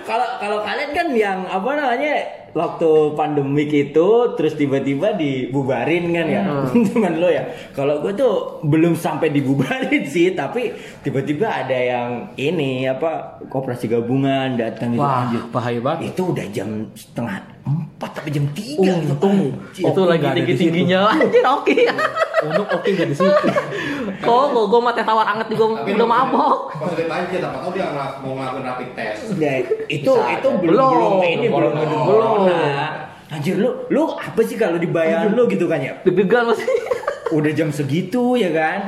Kalau 0.00 0.28
kalau 0.38 0.58
kalian 0.60 0.90
kan 0.90 1.06
yang 1.12 1.38
apa 1.44 1.70
namanya 1.72 2.14
waktu 2.50 2.90
pandemik 3.14 3.70
itu 3.70 4.08
terus 4.34 4.58
tiba-tiba 4.58 5.14
dibubarin 5.14 6.10
kan 6.10 6.26
ya 6.26 6.42
teman 6.90 7.22
lo 7.22 7.30
ya. 7.30 7.46
Kalau 7.70 8.02
gue 8.02 8.12
tuh 8.12 8.58
belum 8.64 8.98
sampai 8.98 9.30
dibubarin 9.30 10.02
sih, 10.04 10.34
tapi 10.34 10.74
tiba-tiba 11.00 11.46
ada 11.46 11.74
yang 11.74 12.10
ini 12.34 12.84
apa 12.84 13.38
koperasi 13.46 13.86
gabungan 13.86 14.58
datang 14.58 14.94
gitu 14.94 15.02
Wah, 15.02 15.26
anjir. 15.26 15.42
bahaya 15.50 15.80
banget. 15.80 16.10
Itu 16.10 16.34
udah 16.34 16.46
jam 16.50 16.68
setengah 16.92 17.38
empat 17.60 18.10
tapi 18.18 18.28
jam 18.32 18.46
tiga 18.50 18.98
gitu. 18.98 19.14
Untung. 19.14 19.38
Itu 19.70 20.00
lagi 20.02 20.18
nggak 20.18 20.32
ada 20.32 20.40
di 20.40 20.46
tinggi 20.48 20.58
tingginya 20.58 21.00
anjir 21.06 21.44
oke 21.44 21.76
Untuk 22.40 22.66
oke 22.72 22.88
nggak 22.88 23.08
di 23.12 23.14
situ. 23.14 23.46
kok 24.26 24.44
gue 24.52 24.80
mah 24.80 24.92
teh 24.92 25.04
tawar 25.04 25.26
anget 25.28 25.46
juga 25.54 25.80
udah 25.80 26.08
mabok 26.08 26.58
Positif 26.76 27.08
aja, 27.08 27.36
tapi 27.40 27.56
tahu 27.60 27.70
dia 27.72 27.86
mau 28.20 28.32
ngelakuin 28.34 28.64
rapid 28.64 28.88
test. 28.96 29.36
Ya, 29.40 29.52
itu 29.58 29.72
Bisa 29.88 30.30
itu 30.30 30.48
aja. 30.50 30.60
belum 30.60 30.60
belum 30.60 30.90
Belum, 30.92 31.14
ini 31.24 31.46
belum 31.48 31.72
belum. 31.72 31.80
belum 31.80 32.00
corona. 32.04 32.60
Anjir 33.28 33.54
lu 33.56 33.70
lu 33.88 34.02
apa 34.10 34.40
sih 34.40 34.54
kalau 34.54 34.76
dibayar 34.76 35.24
lu 35.26 35.46
gitu 35.46 35.64
kan 35.64 35.78
ya? 35.78 35.96
deg-degan 36.00 36.44
masih 36.46 36.66
Udah 37.30 37.50
jam 37.50 37.70
segitu 37.70 38.34
ya 38.34 38.50
kan? 38.50 38.78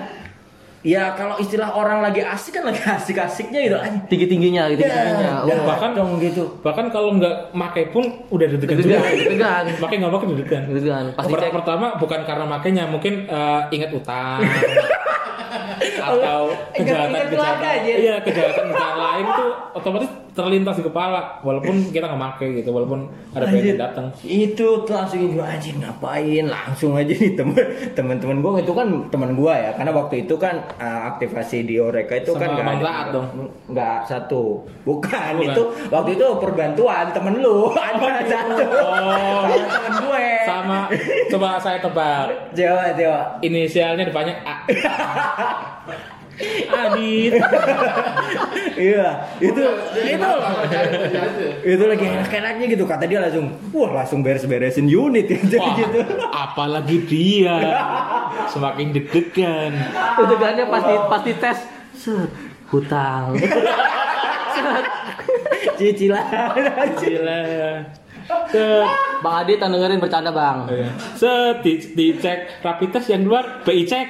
Ya 0.83 1.15
kalau 1.15 1.39
istilah 1.39 1.71
orang 1.71 2.03
lagi 2.03 2.19
asik 2.21 2.53
kan 2.53 2.67
lagi 2.67 2.83
asik-asiknya 2.83 3.61
gitu 3.63 3.77
anjir. 3.77 4.03
tinggi 4.09 4.27
tingginya 4.27 4.67
gitu 4.67 4.83
tingginya 4.83 5.47
Ya, 5.47 5.55
oh, 5.55 5.63
bahkan- 5.65 5.95
dong 5.95 6.19
gitu. 6.19 6.59
Bahkan 6.59 6.91
kalau 6.91 7.15
nggak 7.15 7.55
make 7.55 7.87
pun 7.89 8.03
udah 8.29 8.47
deg-degan 8.49 8.77
juga. 8.77 8.99
deg-degan 9.01 9.63
Make 9.79 9.95
nggak 9.95 10.11
make 10.11 10.27
deg-degan. 10.27 10.63
deg-degan 10.67 11.05
pasti 11.15 11.33
cek 11.33 11.55
pertama 11.55 11.87
bukan 11.97 12.21
karena 12.21 12.45
makainya, 12.45 12.85
mungkin 12.85 13.15
eh, 13.25 13.61
ingat 13.71 13.91
utang 13.91 14.43
atau 16.03 16.51
Ingat- 16.73 16.75
kejahatan 16.75 17.11
ingat 17.11 17.27
keluarga 17.29 17.55
kejahatan 17.63 17.79
aja. 17.79 17.93
iya 17.95 18.15
kejahatan 18.19 18.65
kejahatan 18.67 18.97
lain 18.99 19.25
itu 19.29 19.47
otomatis 19.73 20.11
terlintas 20.33 20.81
di 20.81 20.85
kepala 20.85 21.41
walaupun 21.41 21.93
kita 21.93 22.09
nggak 22.09 22.17
make 22.19 22.47
gitu 22.57 22.73
walaupun 22.73 23.05
ada 23.33 23.49
yang 23.49 23.77
datang. 23.77 24.09
Itu 24.21 24.83
tuh 24.83 24.95
langsung 24.97 25.29
gue 25.29 25.45
anjir 25.45 25.77
ngapain? 25.77 26.49
Langsung 26.49 26.97
aja 26.97 27.13
nih 27.13 27.37
temen 27.37 27.57
teman-teman 27.93 28.41
gue 28.41 28.51
itu 28.65 28.73
kan 28.73 28.89
teman 29.09 29.37
gue 29.37 29.53
ya 29.53 29.71
karena 29.73 29.93
waktu 29.93 30.25
itu 30.25 30.35
kan 30.37 30.57
uh, 30.77 31.01
aktivasi 31.11 31.65
di 31.65 31.77
Oreka 31.77 32.17
itu 32.17 32.33
kan 32.33 32.49
Sama 32.49 32.57
nggak 32.57 32.67
Bang 32.67 32.81
ada- 32.81 33.13
dong. 33.13 33.27
nggak 33.69 33.99
satu. 34.05 34.65
Bukan, 34.83 35.33
Bukan. 35.37 35.53
itu 35.53 35.63
waktu 35.89 36.11
itu 36.17 36.27
perbantuan 36.41 37.13
temen 37.13 37.35
lu. 37.39 37.69
Ada 37.77 38.25
satu. 38.25 38.65
Oh. 38.65 39.45
Sama 39.45 39.67
temen 39.69 39.93
gue 40.01 40.27
sama. 40.43 40.79
Coba 41.29 41.49
saya 41.57 41.79
tebak 41.79 42.25
coba 42.51 42.85
coba. 42.93 43.21
Inisialnya 43.41 44.05
depannya 44.05 44.35
A 44.43 44.55
Adit. 46.73 47.33
Iya 48.73 49.29
itu 49.37 49.63
itu 50.01 50.29
itu 51.63 51.85
lagi 51.85 52.05
enak-enaknya 52.09 52.67
gitu 52.73 52.85
kata 52.89 53.05
dia 53.05 53.21
langsung 53.21 53.53
wah 53.71 54.01
langsung 54.01 54.25
beres-beresin 54.25 54.89
unit 54.89 55.29
ya 55.33 55.39
gitu. 55.45 56.01
Apalagi 56.33 56.97
dia. 57.05 57.57
Semakin 58.49 58.97
deg-degan 58.97 59.77
deg-degannya 60.19 60.65
pasti 60.73 60.95
pasti 61.07 61.33
tes 61.37 61.59
set 61.95 62.31
hutang. 62.73 63.37
Set. 64.53 64.85
cicilan. 65.81 66.25
Gila 67.01 67.41
Set, 68.53 68.89
bang 69.21 69.35
Adit 69.45 69.59
yang 69.61 69.71
dengerin 69.73 70.01
bercanda 70.01 70.31
bang. 70.33 70.59
Set 71.17 71.61
di, 71.61 71.77
dicek 71.77 72.65
rapid 72.65 72.89
test 72.95 73.09
yang 73.13 73.29
luar 73.29 73.65
BI 73.65 73.85
cek 73.85 74.09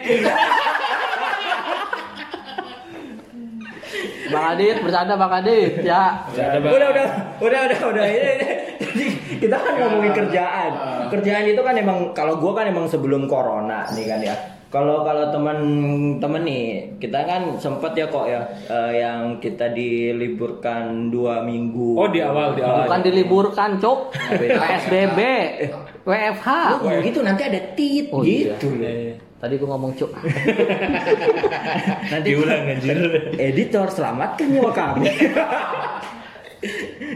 bang 4.32 4.46
Adit 4.50 4.76
bercanda 4.80 5.14
bang 5.14 5.32
Adit 5.34 5.72
ya 5.82 6.04
Bercanda, 6.26 6.58
Bang. 6.58 6.72
udah 6.72 6.88
udah 6.90 7.06
udah 7.38 7.60
udah 7.62 7.78
udah 7.86 8.04
ini, 8.06 8.18
ini. 8.32 8.46
jadi 8.82 9.04
kita 9.38 9.56
kan 9.56 9.72
ngomongin 9.76 10.12
kerjaan 10.14 10.70
kerjaan 11.08 11.44
itu 11.46 11.60
kan 11.60 11.74
emang 11.74 11.98
kalau 12.12 12.36
gua 12.36 12.52
kan 12.54 12.66
emang 12.66 12.86
sebelum 12.86 13.24
corona 13.24 13.84
nih 13.90 14.06
kan 14.06 14.20
ya 14.20 14.36
kalau 14.68 15.04
kalau 15.04 15.28
teman-teman 15.28 16.42
nih 16.42 16.64
kita 16.96 17.20
kan 17.22 17.42
sempat 17.56 17.92
ya 17.92 18.08
kok 18.08 18.24
ya 18.24 18.40
eh, 18.66 18.92
yang 18.98 19.36
kita 19.36 19.68
diliburkan 19.68 21.08
dua 21.08 21.40
minggu 21.40 21.92
Oh, 21.94 22.08
di 22.08 22.18
awal, 22.18 22.52
di 22.52 22.60
awal. 22.60 22.88
bukan 22.88 23.00
diliburkan 23.02 23.76
cok 23.76 23.98
PSBB 24.32 25.18
WFH 26.02 26.48
Oh, 26.78 26.90
gitu 27.00 27.20
nanti 27.20 27.42
ada 27.44 27.60
tit 27.74 28.08
Oh, 28.08 28.24
iya. 28.24 28.56
gitu 28.56 28.72
loh. 28.72 29.12
Tadi 29.42 29.58
gua 29.58 29.74
ngomong 29.74 29.92
cok 29.92 30.10
Nanti 32.14 32.26
diulang 32.30 32.62
anjir 32.62 32.98
editor 33.34 33.90
selamatkan 33.90 34.46
nyawa 34.46 34.70
kami. 34.70 35.10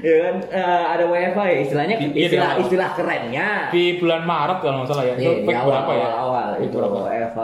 ya 0.02 0.16
kan 0.26 0.36
eh, 0.50 0.84
ada 0.90 1.04
WFH 1.06 1.38
ya 1.38 1.58
istilahnya 1.62 1.94
Iya, 1.96 2.10
di 2.10 2.18
istilah 2.26 2.50
awal. 2.50 2.62
istilah 2.66 2.90
kerennya. 2.98 3.48
di 3.70 3.84
bulan 3.96 4.22
Maret 4.26 4.58
kalau 4.58 4.76
nggak 4.82 4.88
salah 4.90 5.04
ya 5.06 5.14
Iya, 5.14 5.22
itu 5.22 5.30
di 5.30 5.46
week 5.46 5.54
awal, 5.54 5.70
berapa 5.70 5.92
ya 5.94 6.08
awal, 6.12 6.48
itu 6.58 6.74
berapa 6.74 6.98
WFH. 7.06 7.40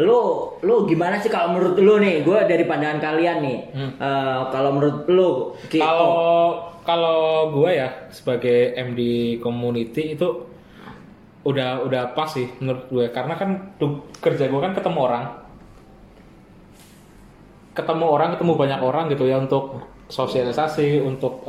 Lu 0.00 0.20
lu 0.62 0.74
gimana 0.86 1.18
sih 1.18 1.26
kalau 1.26 1.48
menurut 1.50 1.74
lu 1.76 1.98
nih? 1.98 2.22
Gue 2.22 2.38
dari 2.46 2.64
pandangan 2.64 3.02
kalian 3.02 3.36
nih. 3.42 3.58
Hmm. 3.74 3.90
eh, 3.98 4.40
kalau 4.48 4.70
menurut 4.72 4.98
lu 5.10 5.30
kalau 5.74 6.06
oh, 6.06 6.50
kalau 6.86 7.20
gue 7.50 7.70
ya 7.74 7.88
sebagai 8.08 8.70
MD 8.78 9.00
community 9.42 10.14
itu 10.14 10.28
udah 11.40 11.84
udah 11.88 12.02
pas 12.12 12.28
sih 12.28 12.48
menurut 12.60 12.84
gue. 12.92 13.06
Karena 13.12 13.34
kan 13.36 13.76
kerja 14.20 14.44
gue 14.48 14.60
kan 14.60 14.72
ketemu 14.76 14.98
orang. 15.00 15.24
Ketemu 17.72 18.06
orang 18.06 18.28
ketemu 18.36 18.52
banyak 18.58 18.80
orang 18.82 19.04
gitu 19.08 19.24
ya 19.24 19.40
untuk 19.40 19.80
sosialisasi 20.10 20.98
untuk 21.00 21.46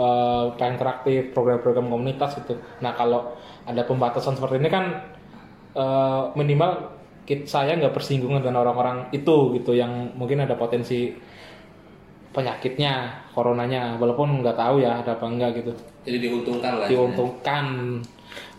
kayak 0.55 0.77
interaktif 0.77 1.33
program-program 1.33 1.89
komunitas 1.89 2.37
gitu. 2.39 2.61
Nah 2.79 2.93
kalau 2.93 3.33
ada 3.65 3.81
pembatasan 3.83 4.37
seperti 4.37 4.61
ini 4.61 4.69
kan 4.69 4.85
eh, 5.75 6.23
minimal 6.37 7.01
saya 7.47 7.79
nggak 7.79 7.95
bersinggungan 7.95 8.43
dengan 8.43 8.59
orang-orang 8.65 9.07
itu 9.15 9.55
gitu 9.55 9.71
yang 9.71 10.11
mungkin 10.19 10.43
ada 10.43 10.53
potensi 10.59 11.15
penyakitnya 12.31 13.27
coronanya. 13.33 13.95
Walaupun 13.97 14.43
nggak 14.45 14.57
tahu 14.57 14.83
ya 14.83 14.99
ada 15.03 15.15
apa 15.15 15.25
enggak 15.27 15.63
gitu. 15.63 15.71
Jadi 16.07 16.17
diuntungkan 16.17 16.71
lah. 16.81 16.87
diuntungkan 16.87 17.65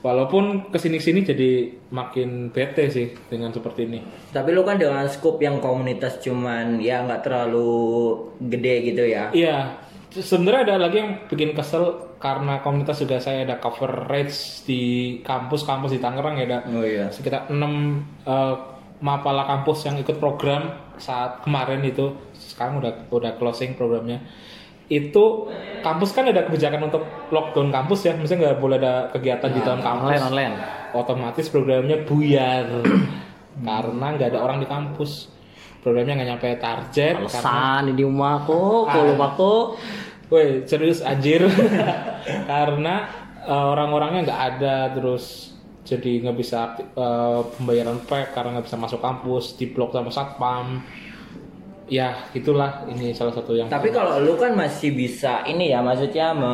walaupun 0.02 0.68
ke 0.74 0.78
sini 0.82 0.98
sini 0.98 1.22
jadi 1.22 1.70
makin 1.94 2.50
bete 2.50 2.90
sih 2.90 3.14
dengan 3.30 3.54
seperti 3.54 3.86
ini. 3.86 4.00
Tapi 4.34 4.50
lu 4.50 4.66
kan 4.66 4.76
dengan 4.76 5.06
scope 5.06 5.40
yang 5.40 5.62
komunitas 5.62 6.18
cuman 6.18 6.82
ya 6.82 7.06
nggak 7.06 7.22
terlalu 7.22 8.18
gede 8.42 8.74
gitu 8.92 9.02
ya. 9.06 9.30
iya. 9.32 9.78
Sebenarnya 10.12 10.68
ada 10.68 10.76
lagi 10.76 11.00
yang 11.00 11.24
bikin 11.24 11.56
kesel 11.56 12.12
karena 12.20 12.60
komunitas 12.60 13.00
juga 13.00 13.16
saya 13.16 13.48
ada 13.48 13.56
coverage 13.56 14.60
di 14.68 14.82
kampus-kampus 15.24 15.96
di 15.96 16.04
Tangerang 16.04 16.36
ya 16.36 16.44
ada 16.44 16.58
Oh 16.68 16.84
iya. 16.84 17.08
sekitar 17.08 17.48
6 17.48 17.56
eh, 17.56 18.54
mapala 19.00 19.48
kampus 19.48 19.88
yang 19.88 19.96
ikut 19.96 20.20
program 20.20 20.92
saat 21.00 21.40
kemarin 21.40 21.80
itu. 21.80 22.12
Sekarang 22.36 22.84
udah 22.84 23.08
udah 23.08 23.40
closing 23.40 23.72
programnya 23.72 24.20
itu 24.92 25.48
kampus 25.80 26.12
kan 26.12 26.28
ada 26.28 26.44
kebijakan 26.44 26.92
untuk 26.92 27.02
lockdown 27.32 27.72
kampus 27.72 28.04
ya. 28.04 28.12
Misalnya 28.12 28.52
nggak 28.52 28.60
boleh 28.60 28.76
ada 28.76 29.08
kegiatan 29.08 29.48
di 29.48 29.60
dalam 29.64 29.80
kampus. 29.80 30.08
online 30.12 30.24
online. 30.28 30.54
Otomatis 30.92 31.46
programnya 31.48 32.04
buyar. 32.04 32.68
Karena 33.68 34.06
nggak 34.12 34.28
ada 34.36 34.40
orang 34.44 34.60
di 34.60 34.68
kampus. 34.68 35.32
Programnya 35.80 36.14
nggak 36.20 36.28
nyampe 36.30 36.48
target 36.62 37.14
karena 37.18 37.26
alasan 37.26 37.90
di 37.90 38.06
rumah 38.06 38.46
kok 38.46 38.82
kalau 38.86 39.04
rumah 39.16 39.30
kok. 39.34 39.66
Woi 40.30 40.62
serius 40.68 41.02
anjir. 41.02 41.42
Karena 42.52 42.94
eh, 43.42 43.66
orang-orangnya 43.72 44.30
nggak 44.30 44.42
ada 44.54 44.76
terus 44.94 45.56
jadi 45.82 46.22
nggak 46.22 46.36
bisa 46.38 46.78
eh, 46.78 47.40
pembayaran 47.58 47.98
PEK 48.06 48.26
karena 48.30 48.48
nggak 48.58 48.66
bisa 48.70 48.78
masuk 48.78 49.00
kampus 49.02 49.58
diblok 49.58 49.90
sama 49.90 50.14
satpam 50.14 50.86
ya 51.84 52.14
itulah 52.30 52.82
ini 52.86 53.10
salah 53.10 53.30
satu 53.30 53.52
yang 53.52 53.66
Tapi 53.66 53.88
kalau 53.88 54.18
lu 54.18 54.34
kan 54.34 54.52
masih 54.52 54.92
bisa 54.92 55.40
ini 55.42 55.68
ya 55.68 55.78
maksudnya 55.78 56.30
me, 56.30 56.48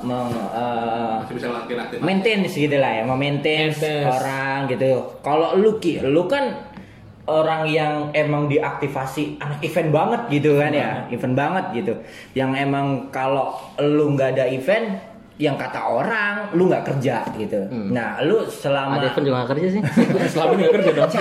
me- 0.00 0.48
eh, 0.50 1.12
Masih 1.20 1.32
bisa 1.34 1.46
ngelakuin 1.48 1.78
aktif. 1.80 1.96
maintenance 1.98 2.54
gitu 2.54 2.74
lah 2.74 2.90
ya, 2.92 3.02
memaintain 3.02 3.68
orang 4.04 4.66
gitu. 4.66 4.90
Kalau 5.20 5.52
lu 5.54 5.76
ki, 5.78 6.00
lu 6.04 6.24
kan 6.24 6.50
orang 7.24 7.64
yang 7.64 7.92
emang 8.12 8.46
diaktifasi 8.46 9.38
anak 9.38 9.58
event 9.60 9.88
banget 9.90 10.20
gitu 10.30 10.54
kan 10.54 10.70
ya, 10.70 10.88
event 11.08 11.32
banget 11.32 11.64
gitu. 11.74 11.92
Yang 12.32 12.50
emang 12.60 13.08
kalau 13.08 13.56
lu 13.80 14.12
nggak 14.12 14.36
ada 14.36 14.44
event, 14.46 14.92
yang 15.34 15.56
kata 15.56 15.80
orang 15.80 16.52
lu 16.52 16.68
nggak 16.68 16.84
kerja 16.84 17.24
gitu. 17.34 17.58
Nah, 17.90 18.20
lu 18.20 18.44
selama 18.44 19.00
ada 19.00 19.08
event 19.08 19.24
juga 19.24 19.36
nggak 19.40 19.50
kerja 19.50 19.66
sih 19.68 19.80
selama 20.30 20.50
ini 20.52 20.60
nggak 20.62 20.74
kerja 20.78 20.90
dong 20.94 21.10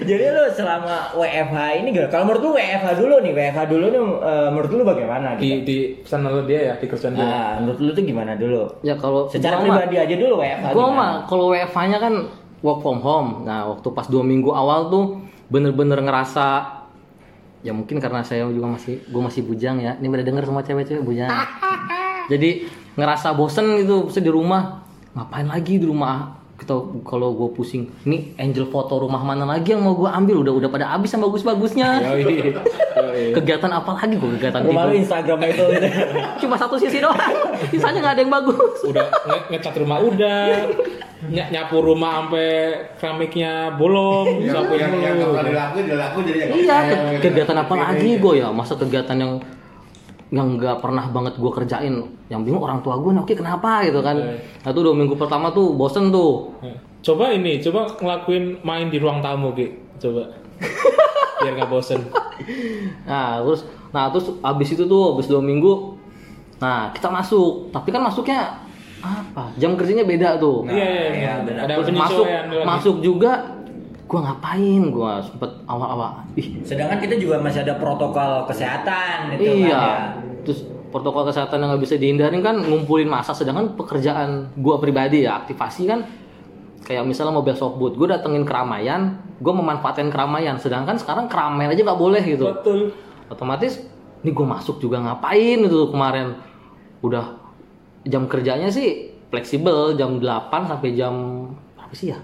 Jadi 0.00 0.24
lu 0.26 0.42
selama 0.50 1.12
WFH 1.12 1.56
ini 1.76 1.88
gimana? 1.90 2.08
Kalau 2.08 2.24
menurut 2.24 2.42
lu 2.42 2.50
WFH 2.52 2.88
dulu 2.94 3.14
nih, 3.18 3.32
WFH 3.32 3.60
dulu 3.66 3.84
nih 3.86 4.00
eh, 4.20 4.48
menurut 4.48 4.70
lu 4.70 4.82
bagaimana 4.82 5.28
di 5.34 5.48
gitu? 5.48 5.64
di 5.64 5.76
channel 6.02 6.42
dia 6.42 6.60
ya 6.62 6.74
di 6.74 6.86
kerjaan 6.86 7.12
dia 7.12 7.22
Nah, 7.22 7.50
menurut 7.58 7.78
lu 7.78 7.90
tuh 7.90 8.02
gimana 8.02 8.32
dulu? 8.34 8.62
ya 8.80 8.94
kalau 8.94 9.26
Secara 9.26 9.58
mah- 9.58 9.64
pribadi 9.78 9.96
aja 9.98 10.14
dulu 10.14 10.34
WFH 10.38 10.66
Gua 10.68 10.84
gimana? 10.84 10.94
mah 10.94 11.10
kalau 11.24 11.44
WFH-nya 11.50 11.98
kan 11.98 12.14
work 12.58 12.80
from 12.80 12.98
home. 12.98 13.30
Nah, 13.42 13.68
waktu 13.68 13.88
pas 13.90 14.04
dua 14.04 14.22
minggu 14.22 14.50
awal 14.50 14.88
tuh 14.88 15.04
bener-bener 15.46 15.98
ngerasa 15.98 16.76
ya 17.58 17.72
mungkin 17.72 17.98
karena 17.98 18.20
saya 18.20 18.46
juga 18.46 18.70
masih 18.70 19.02
gue 19.02 19.18
masih 19.20 19.42
bujang 19.42 19.78
ya 19.78 19.94
ini 19.94 20.06
pada 20.06 20.22
denger 20.22 20.44
semua 20.44 20.62
cewek-cewek 20.62 21.02
bujang 21.02 21.26
jadi 22.30 22.70
ngerasa 22.94 23.32
bosen 23.32 23.78
gitu 23.78 24.06
bisa 24.06 24.20
di 24.20 24.28
rumah 24.28 24.86
ngapain 25.10 25.42
lagi 25.44 25.74
di 25.74 25.82
rumah 25.82 26.38
kita 26.58 26.74
kalau 27.06 27.30
gue 27.32 27.54
pusing 27.54 27.86
ini 28.02 28.34
angel 28.34 28.66
foto 28.66 28.98
rumah 28.98 29.22
mana 29.22 29.46
lagi 29.46 29.70
yang 29.70 29.80
mau 29.80 29.94
gue 29.94 30.10
ambil? 30.10 30.42
Udah 30.42 30.52
udah 30.58 30.68
pada 30.68 30.86
habis 30.90 31.14
yang 31.14 31.22
bagus-bagusnya. 31.22 31.88
Yoi. 32.02 32.50
Yoi. 32.98 33.24
kegiatan 33.30 33.70
apa 33.70 33.94
lagi 33.94 34.18
gue 34.18 34.30
kegiatan 34.34 34.66
Rumah 34.66 34.82
lu 34.82 34.90
tidur 34.90 34.98
Instagram 34.98 35.38
itu. 35.46 35.64
Gitu. 35.70 35.88
cuma 36.42 36.54
satu 36.58 36.74
sisi 36.74 36.98
doang. 36.98 37.34
Sisanya 37.70 37.98
nggak 38.02 38.14
ada 38.18 38.22
yang 38.26 38.32
bagus. 38.34 38.78
Udah 38.82 39.06
nge- 39.06 39.46
ngecat 39.54 39.74
rumah 39.78 39.98
udah. 40.02 40.42
Ny- 41.18 41.50
nyapu 41.50 41.78
rumah 41.78 42.26
sampai 42.26 42.50
keramiknya 42.98 43.52
bolong. 43.74 44.42
Yang 44.42 44.54
sapuin 44.58 44.78
yang 44.78 44.92
yang 44.98 45.14
dulu. 45.16 45.34
kalau 45.34 45.46
dilakuin 45.46 45.84
dilakuin 45.86 46.24
jadi 46.26 46.38
yang 46.38 46.50
iya 46.58 46.76
ke- 46.82 47.22
kegiatan 47.22 47.56
apa 47.56 47.74
lagi 47.74 48.10
gue 48.18 48.32
ya 48.34 48.48
masa 48.50 48.74
kegiatan 48.74 49.14
yang 49.14 49.32
yang 50.28 50.60
nggak 50.60 50.84
pernah 50.84 51.08
banget 51.08 51.40
gue 51.40 51.52
kerjain. 51.52 51.94
Yang 52.28 52.40
bingung 52.44 52.62
orang 52.62 52.84
tua 52.84 53.00
gue 53.00 53.10
nih 53.16 53.22
oke 53.24 53.34
kenapa? 53.34 53.84
gitu 53.88 54.00
kan. 54.04 54.16
Nah 54.64 54.70
tuh 54.70 54.82
dua 54.84 54.94
minggu 54.94 55.16
pertama 55.16 55.48
tuh 55.52 55.72
bosen 55.72 56.12
tuh. 56.12 56.52
Coba 57.00 57.32
ini 57.32 57.62
coba 57.62 57.88
ngelakuin 57.96 58.60
main 58.66 58.92
di 58.92 58.98
ruang 59.00 59.24
tamu 59.24 59.54
Ki. 59.56 59.72
Coba. 59.96 60.28
Biar 61.42 61.52
nggak 61.56 61.70
bosen. 61.70 62.00
Nah 63.08 63.40
terus 63.42 63.64
nah 63.88 64.12
terus 64.12 64.28
abis 64.44 64.68
itu 64.76 64.84
tuh 64.84 65.16
abis 65.16 65.26
dua 65.32 65.40
minggu 65.40 65.96
nah 66.58 66.90
kita 66.92 67.08
masuk. 67.08 67.72
Tapi 67.72 67.88
kan 67.88 68.02
masuknya 68.04 68.68
apa? 68.98 69.54
Jam 69.56 69.78
kerjanya 69.78 70.04
beda 70.04 70.36
tuh. 70.42 70.66
Iya 70.66 70.74
iya, 70.74 70.84
iya, 70.90 71.10
iya. 71.14 71.32
benar. 71.46 71.62
ada 71.64 71.72
terus 71.78 71.94
masuk 71.94 72.26
masuk 72.66 72.96
juga 73.00 73.56
gua 74.08 74.20
ngapain? 74.24 74.82
Gua 74.90 75.22
sempet 75.22 75.50
awal-awal 75.70 76.26
ih. 76.34 76.58
Sedangkan 76.66 76.98
kita 76.98 77.14
juga 77.20 77.38
masih 77.38 77.62
ada 77.62 77.78
protokol 77.78 78.42
kesehatan 78.50 79.38
itu 79.38 79.42
iya. 79.44 79.54
kan 79.54 79.70
ya. 79.70 79.94
Protokol 80.88 81.28
kesehatan 81.28 81.62
yang 81.62 81.68
nggak 81.74 81.82
bisa 81.84 81.94
dihindarin 82.00 82.40
kan 82.40 82.56
ngumpulin 82.60 83.08
masa 83.08 83.36
sedangkan 83.36 83.76
pekerjaan 83.76 84.52
gua 84.58 84.80
pribadi 84.80 85.24
ya 85.28 85.40
aktivasi 85.44 85.88
kan 85.88 86.04
kayak 86.88 87.04
misalnya 87.04 87.36
mobil 87.36 87.52
softboot 87.52 88.00
gue 88.00 88.08
datengin 88.08 88.48
keramaian 88.48 89.20
gue 89.38 89.52
memanfaatkan 89.52 90.08
keramaian 90.08 90.56
sedangkan 90.56 90.96
sekarang 90.96 91.28
keramaian 91.28 91.76
aja 91.76 91.84
nggak 91.84 92.00
boleh 92.00 92.22
gitu. 92.24 92.48
Betul. 92.48 92.96
Otomatis 93.28 93.84
ini 94.24 94.32
gue 94.32 94.46
masuk 94.46 94.80
juga 94.80 94.98
ngapain? 95.04 95.58
Itu 95.62 95.92
kemarin. 95.92 96.40
Udah 97.04 97.38
jam 98.08 98.24
kerjanya 98.24 98.72
sih 98.72 99.14
fleksibel 99.28 99.94
jam 100.00 100.16
8 100.16 100.48
sampai 100.64 100.96
jam 100.96 101.14
berapa 101.76 101.92
sih 101.92 102.16
ya 102.16 102.18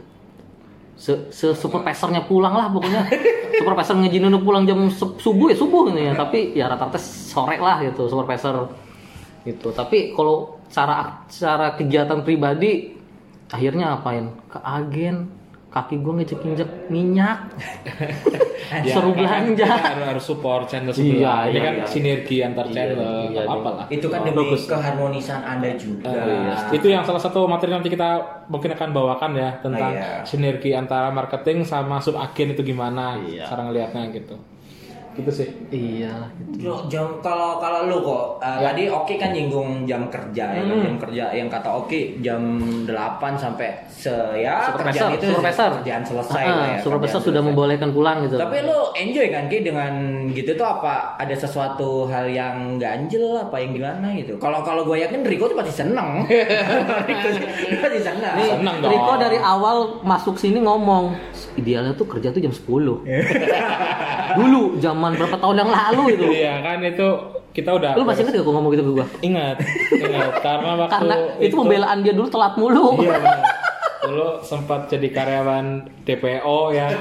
se, 0.95 1.31
se 1.31 1.53
supervisornya 1.55 2.27
pulang 2.27 2.55
lah 2.55 2.71
pokoknya. 2.71 3.07
Supervisor 3.55 3.95
ngizinin 4.03 4.35
udah 4.35 4.43
pulang 4.43 4.65
jam 4.67 4.91
subuh 4.95 5.51
ya 5.51 5.57
subuh 5.59 5.91
ini 5.95 6.11
ya. 6.11 6.13
Tapi 6.15 6.55
ya 6.55 6.67
rata-rata 6.71 6.99
sore 6.99 7.59
lah 7.59 7.83
gitu 7.83 8.11
supervisor 8.11 8.71
gitu. 9.47 9.71
Tapi 9.71 10.15
kalau 10.15 10.59
cara 10.71 11.23
cara 11.31 11.79
kegiatan 11.79 12.23
pribadi 12.27 12.95
akhirnya 13.53 14.01
apain 14.01 14.35
ke 14.51 14.59
agen 14.59 15.31
kaki 15.75 15.99
gue 15.99 16.13
ngejek-injek 16.15 16.71
minyak 16.87 17.51
Ya, 18.65 18.91
seru 18.97 19.13
makanya 19.13 19.21
belanja 19.53 19.67
harus, 19.69 20.07
harus 20.09 20.25
support 20.25 20.65
channel 20.65 20.89
Iya, 20.89 20.97
sebelah 20.97 21.41
ini 21.43 21.53
iya, 21.53 21.61
kan 21.61 21.75
iya. 21.75 21.85
sinergi 21.85 22.37
antar 22.41 22.65
Iya, 22.65 22.73
channel 22.73 22.99
iya, 23.29 23.43
apa 23.43 23.53
apa 23.55 23.71
lah 23.75 23.87
Itu 23.91 24.07
kan 24.07 24.19
Oh, 24.19 24.25
demi 24.25 24.39
bagus. 24.41 24.63
keharmonisan 24.65 25.41
Anda 25.43 25.71
juga. 25.77 26.09
Oh, 26.09 26.17
iya. 26.17 26.55
Itu 26.71 26.87
yang 26.87 27.03
salah 27.03 27.19
satu 27.19 27.45
materi 27.45 27.71
nanti 27.71 27.91
kita 27.91 28.11
mungkin 28.47 28.73
akan 28.73 28.89
bawakan 28.91 29.31
ya 29.35 29.51
tentang 29.59 29.93
Oh, 29.93 29.99
iya. 29.99 30.23
sinergi 30.23 30.71
antara 30.73 31.11
marketing 31.11 31.61
sama 31.63 31.99
sub 31.99 32.17
agen 32.17 32.55
itu 32.55 32.63
gimana 32.63 33.19
Iya. 33.21 33.45
cara 33.45 33.67
ngelihatnya 33.67 34.15
gitu. 34.15 34.39
Gitu 35.15 35.31
sih. 35.33 35.49
iya 35.69 36.27
Lo, 36.57 36.87
jam 36.87 37.19
kalau 37.19 37.57
kalau 37.57 37.87
lu 37.87 37.99
kok 38.01 38.25
uh, 38.39 38.57
Ya. 38.57 38.71
tadi 38.71 38.87
Oki 38.87 39.15
kan 39.15 39.31
nyinggung 39.31 39.85
jam 39.85 40.07
kerja 40.07 40.45
ya 40.49 40.61
kan? 40.61 40.71
Hmm. 40.71 40.83
jam 40.83 40.97
kerja 40.99 41.25
yang 41.33 41.47
kata 41.47 41.69
Oki 41.69 42.01
jam 42.19 42.43
8 42.83 42.91
sampai 43.35 43.69
se 43.87 44.11
ya 44.35 44.67
supervisor 44.67 44.83
kerjaan 45.07 45.11
itu 45.13 45.27
supervisor 45.29 45.71
kerjaan 45.79 46.03
selesai 46.03 46.43
Ah, 46.43 46.51
lah 46.53 46.67
ya. 46.69 46.79
supervisor 46.79 47.21
sudah 47.21 47.31
selesai. 47.37 47.49
membolehkan 47.49 47.91
pulang 47.91 48.17
gitu 48.23 48.37
Tapi 48.37 48.57
lu 48.61 48.79
enjoy 48.93 49.27
kan 49.29 49.45
Ki 49.45 49.59
dengan 49.61 49.93
gitu 50.29 50.51
tuh 50.53 50.67
apa 50.69 50.95
ada 51.17 51.35
sesuatu 51.35 51.65
hal 52.07 52.27
yang 52.27 52.57
ganjel 52.77 53.39
apa 53.41 53.57
yang 53.57 53.71
gimana 53.73 54.11
gitu. 54.15 54.35
Kalau 54.37 54.61
kalau 54.61 54.83
gue 54.83 54.99
yakin 54.99 55.23
Riko 55.23 55.47
tuh 55.47 55.57
pasti 55.57 55.75
seneng. 55.77 56.27
Riko 57.09 57.29
pasti 57.81 58.01
seneng. 58.01 58.35
Dong. 58.77 58.91
Riko 58.91 59.13
dari 59.17 59.39
awal 59.39 59.77
masuk 60.01 60.35
sini 60.35 60.59
ngomong 60.59 61.34
idealnya 61.55 61.93
tuh 61.93 62.07
kerja 62.07 62.29
tuh 62.29 62.41
jam 62.41 62.51
10 62.51 62.65
dulu 64.39 64.63
zaman 64.77 65.15
berapa 65.15 65.37
tahun 65.37 65.57
yang 65.59 65.71
lalu 65.71 66.03
itu 66.13 66.27
Iya 66.33 66.55
kan 66.61 66.79
itu 66.81 67.09
kita 67.51 67.71
udah 67.71 67.95
lu 67.95 68.03
masih 68.03 68.23
inget 68.23 68.35
gak 68.35 68.43
gue 68.43 68.53
ngomong 68.53 68.73
gitu 68.73 68.83
ke 68.83 68.93
gue 68.93 69.07
ingat 69.23 69.57
ingat 69.93 70.33
karena 70.47 70.71
waktu 70.77 70.93
karena 70.93 71.15
itu 71.39 71.55
pembelaan 71.55 71.99
dia 72.01 72.13
dulu 72.13 72.29
telat 72.29 72.55
mulu 72.55 72.99
Iya. 72.99 73.19
Dulu 74.05 74.37
sempat 74.39 74.85
jadi 74.87 75.09
karyawan 75.09 75.67
DPO 76.05 76.59
ya. 76.71 76.93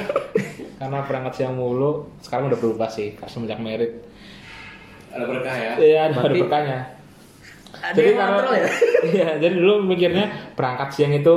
karena 0.79 1.03
berangkat 1.03 1.35
siang 1.35 1.51
mulu. 1.53 2.07
Sekarang 2.17 2.47
udah 2.47 2.55
berubah 2.55 2.87
sih 2.87 3.19
semenjak 3.27 3.59
merit. 3.59 4.07
ada 5.11 5.27
berkah 5.27 5.51
ya 5.51 5.71
Iya, 5.75 5.99
ada 6.07 6.15
Berarti- 6.15 6.39
berkahnya. 6.39 6.79
Ada 7.75 7.91
Jadi 7.91 8.07
karena 8.09 8.23
kontrol 8.31 8.53
ya? 8.55 8.67
Iya, 9.03 9.29
jadi 9.37 9.53
dulu 9.53 9.73
mikirnya 9.83 10.25
berangkat 10.55 10.89
siang 10.89 11.11
itu 11.11 11.35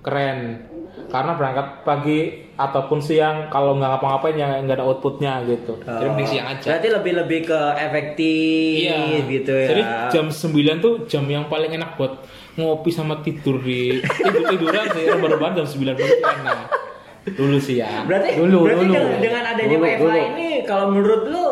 keren. 0.00 0.69
Karena 1.08 1.32
berangkat 1.32 1.66
pagi 1.82 2.18
ataupun 2.54 3.00
siang 3.00 3.48
kalau 3.48 3.72
nggak 3.74 3.88
ngapa-ngapain 3.88 4.36
ya 4.36 4.60
nggak 4.60 4.76
ada 4.76 4.84
outputnya 4.84 5.40
gitu. 5.46 5.80
Jadi 5.80 6.06
mending 6.06 6.28
siang 6.28 6.46
aja. 6.46 6.66
Berarti 6.68 6.88
lebih 6.92 7.12
lebih 7.16 7.40
ke 7.48 7.60
efektif 7.78 9.20
gitu 9.26 9.52
ya. 9.52 9.68
Jadi 9.70 9.82
jam 10.10 10.26
9 10.28 10.84
tuh 10.84 10.94
jam 11.06 11.24
yang 11.24 11.46
paling 11.46 11.72
enak 11.72 11.96
buat 11.96 12.20
ngopi 12.54 12.90
sama 12.90 13.22
tidur 13.22 13.56
di 13.58 14.02
tidur 14.02 14.44
tiduran 14.44 14.84
sih 14.92 15.06
rebahan 15.08 15.54
jam 15.54 15.66
9 15.66 15.96
pagi 15.96 16.16
enak. 16.20 16.58
Dulu 17.20 17.56
sih 17.56 17.76
ya. 17.78 18.04
Berarti 18.04 18.36
Dulu, 18.36 18.64
berarti 18.64 18.84
dulu. 18.84 18.96
dengan, 18.96 19.20
dengan 19.20 19.42
adanya 19.46 19.76
Dulu, 19.76 19.86
dulu. 20.00 20.18
ini 20.34 20.48
kalau 20.64 20.86
menurut 20.88 21.22
lu 21.28 21.46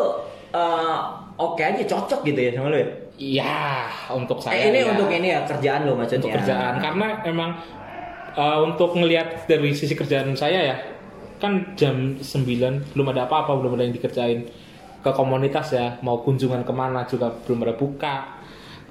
uh, 0.51 0.97
oke 1.37 1.61
aja 1.61 1.83
cocok 1.85 2.25
gitu 2.25 2.39
ya 2.41 2.51
sama 2.53 2.69
lu 2.69 2.77
ya? 2.77 2.89
Iya, 3.19 3.59
untuk 4.15 4.39
saya. 4.39 4.55
eh, 4.55 4.71
ini 4.71 4.79
ya. 4.79 4.95
untuk 4.95 5.09
ini 5.11 5.27
ya 5.29 5.43
kerjaan 5.43 5.83
lu 5.83 5.93
maksudnya. 5.93 6.23
untuk 6.23 6.31
kerjaan 6.39 6.73
karena 6.79 7.07
emang 7.27 7.49
uh, 8.39 8.59
untuk 8.63 8.95
ngelihat 8.95 9.43
dari 9.51 9.75
sisi 9.75 9.91
kerjaan 9.91 10.31
saya 10.39 10.59
ya 10.63 10.77
kan 11.39 11.75
jam 11.75 12.19
9 12.19 12.95
belum 12.95 13.07
ada 13.15 13.27
apa-apa 13.27 13.59
belum 13.59 13.75
ada 13.75 13.83
yang 13.87 13.95
dikerjain. 13.95 14.47
Ke 14.99 15.15
komunitas 15.15 15.71
ya 15.71 15.95
mau 16.03 16.19
kunjungan 16.19 16.67
ke 16.67 16.73
mana 16.75 17.07
juga 17.07 17.31
belum 17.31 17.63
ada 17.67 17.75
buka. 17.75 18.15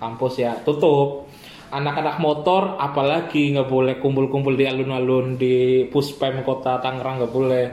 Kampus 0.00 0.40
ya 0.40 0.56
tutup. 0.64 1.28
Anak-anak 1.68 2.16
motor 2.24 2.80
apalagi 2.80 3.52
nggak 3.52 3.68
boleh 3.68 3.94
kumpul-kumpul 4.00 4.56
di 4.56 4.64
alun-alun 4.64 5.36
di 5.36 5.84
puspem 5.92 6.40
kota 6.40 6.80
Tangerang 6.80 7.20
nggak 7.20 7.32
boleh. 7.32 7.66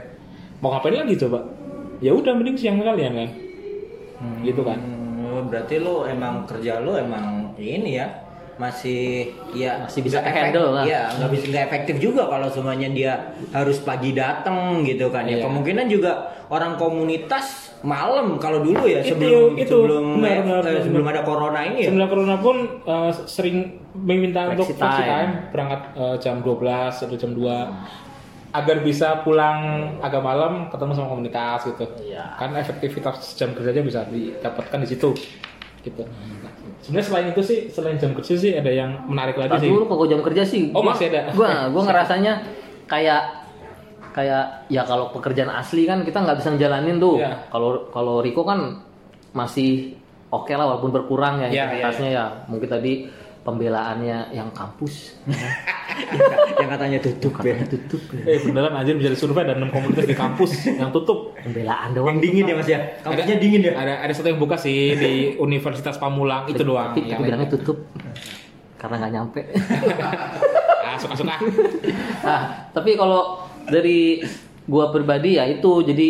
Mau 0.60 0.68
ngapain 0.68 1.00
lagi 1.00 1.16
coba? 1.16 1.40
Ya 2.04 2.12
udah 2.12 2.36
mending 2.36 2.60
siang 2.60 2.76
kalian 2.76 3.16
kan. 3.16 3.30
Gitu 4.44 4.60
kan. 4.60 4.76
Hmm, 4.76 5.48
berarti 5.48 5.80
lu 5.80 6.04
emang 6.04 6.44
kerja 6.44 6.84
lu 6.84 6.92
emang 6.92 7.56
ini 7.56 7.96
ya 7.96 8.25
masih 8.56 9.36
ya 9.52 9.84
Masih 9.84 10.00
bisa 10.00 10.24
nggak 10.24 10.32
ke-handle 10.32 10.68
lah. 10.72 10.84
Iya, 10.88 11.02
nggak 11.20 11.30
bisa 11.36 11.44
nggak 11.52 11.64
efektif 11.68 11.96
juga 12.00 12.22
kalau 12.24 12.48
semuanya 12.48 12.88
dia 12.88 13.12
harus 13.52 13.80
pagi 13.84 14.16
datang 14.16 14.80
gitu 14.88 15.12
kan 15.12 15.28
ya. 15.28 15.40
Iya. 15.40 15.44
Kemungkinan 15.44 15.86
juga 15.92 16.32
orang 16.48 16.80
komunitas 16.80 17.76
malam 17.84 18.40
kalau 18.40 18.64
dulu 18.64 18.88
ya 18.88 19.04
Itu, 19.04 19.14
sebelum 19.14 19.50
itu. 19.60 19.68
sebelum 19.68 20.04
Benar, 20.24 20.42
benar, 20.42 20.62
eh, 20.64 20.72
benar. 20.72 20.84
sebelum 20.88 21.06
ada 21.12 21.22
corona 21.22 21.60
ini 21.68 21.78
ya. 21.84 21.88
Sebelum 21.92 22.08
corona 22.08 22.36
pun 22.40 22.56
uh, 22.88 23.12
sering 23.28 23.56
meminta 23.92 24.48
untuk 24.48 24.72
Flexi 24.72 24.80
flexi 24.80 25.02
time. 25.04 25.10
time 25.12 25.32
berangkat 25.52 25.80
uh, 25.94 26.16
jam 26.16 26.36
12 26.40 27.04
atau 27.04 27.16
jam 27.20 27.32
2 27.36 28.56
agar 28.56 28.76
bisa 28.80 29.20
pulang 29.20 29.60
agak 30.00 30.22
malam 30.24 30.72
ketemu 30.72 30.92
sama 30.96 31.08
komunitas 31.12 31.60
gitu. 31.68 31.84
Iya. 32.00 32.40
Kan 32.40 32.56
efektivitas 32.56 33.36
jam 33.36 33.52
kerjanya 33.52 33.84
bisa 33.84 34.00
didapatkan 34.08 34.80
di 34.80 34.88
situ. 34.88 35.12
Gitu. 35.84 36.02
Nah, 36.02 36.50
sebenarnya 36.86 37.02
selain 37.04 37.26
itu 37.28 37.42
sih 37.42 37.58
selain 37.66 37.96
jam 37.96 38.10
kerja 38.12 38.34
sih 38.34 38.54
ada 38.54 38.70
yang 38.70 38.90
menarik 39.04 39.34
lagi 39.34 39.50
Tapi 39.50 39.60
sih. 39.60 39.70
dulu 39.70 39.82
kok 39.84 40.06
jam 40.06 40.20
kerja 40.22 40.42
sih. 40.42 40.62
Oh, 40.70 40.80
gua- 40.80 40.94
masih 40.94 41.06
ada. 41.10 41.20
Gua 41.32 41.50
gua 41.74 41.82
ngerasanya 41.84 42.32
kayak 42.86 43.22
kayak 44.12 44.44
ya 44.68 44.82
kalau 44.82 45.10
pekerjaan 45.10 45.50
asli 45.50 45.84
kan 45.84 46.00
kita 46.00 46.18
nggak 46.18 46.38
bisa 46.38 46.48
ngejalanin 46.50 46.96
tuh. 46.96 47.18
Iya. 47.18 47.50
Kalau 47.50 47.90
kalau 47.90 48.20
Riko 48.20 48.42
kan 48.42 48.80
masih 49.32 49.92
oke 50.28 50.48
lah 50.50 50.64
walaupun 50.64 50.90
berkurang 50.90 51.38
ya 51.38 51.48
Iya, 51.48 51.64
intensitasnya 51.68 52.08
ya. 52.08 52.24
Mungkin 52.46 52.68
tadi 52.70 52.92
pembelaannya 53.46 54.34
yang 54.34 54.50
kampus 54.50 55.14
yang 56.58 56.68
katanya 56.68 56.98
tutup 56.98 57.30
ya. 57.38 57.54
katanya 57.54 57.68
tutup 57.70 58.02
ya. 58.10 58.22
Eh 58.26 58.38
beneran 58.42 58.74
aja 58.74 58.90
bisa 58.92 59.14
survei 59.14 59.46
ada 59.46 59.54
6 59.54 59.70
komunitas 59.70 60.04
di 60.04 60.12
kampus 60.12 60.50
yang 60.66 60.90
tutup. 60.90 61.38
Pembelaan 61.38 61.88
Yang 61.88 61.96
doang. 61.96 62.16
dingin 62.18 62.44
ya 62.44 62.54
Mas 62.54 62.66
ya. 62.66 62.80
Kampusnya 63.00 63.36
dingin 63.38 63.60
ya. 63.62 63.72
Ada 63.72 63.92
ada 64.02 64.12
satu 64.12 64.26
yang 64.26 64.36
buka 64.36 64.58
sih 64.58 64.92
di 64.92 65.12
Universitas 65.38 65.94
Pamulang 65.96 66.44
itu 66.46 66.60
doang. 66.60 66.90
Tapi, 66.92 67.06
Yang 67.06 67.20
bilangnya 67.22 67.46
lain- 67.46 67.54
tutup 67.54 67.78
karena 68.76 68.94
nggak 68.98 69.12
nyampe. 69.14 69.40
Ah, 70.86 70.94
suka-suka. 70.94 71.34
nah, 72.22 72.40
tapi 72.70 72.94
kalau 72.94 73.42
dari 73.66 74.22
gua 74.64 74.88
pribadi 74.88 75.34
ya 75.34 75.42
itu 75.44 75.82
jadi 75.82 76.08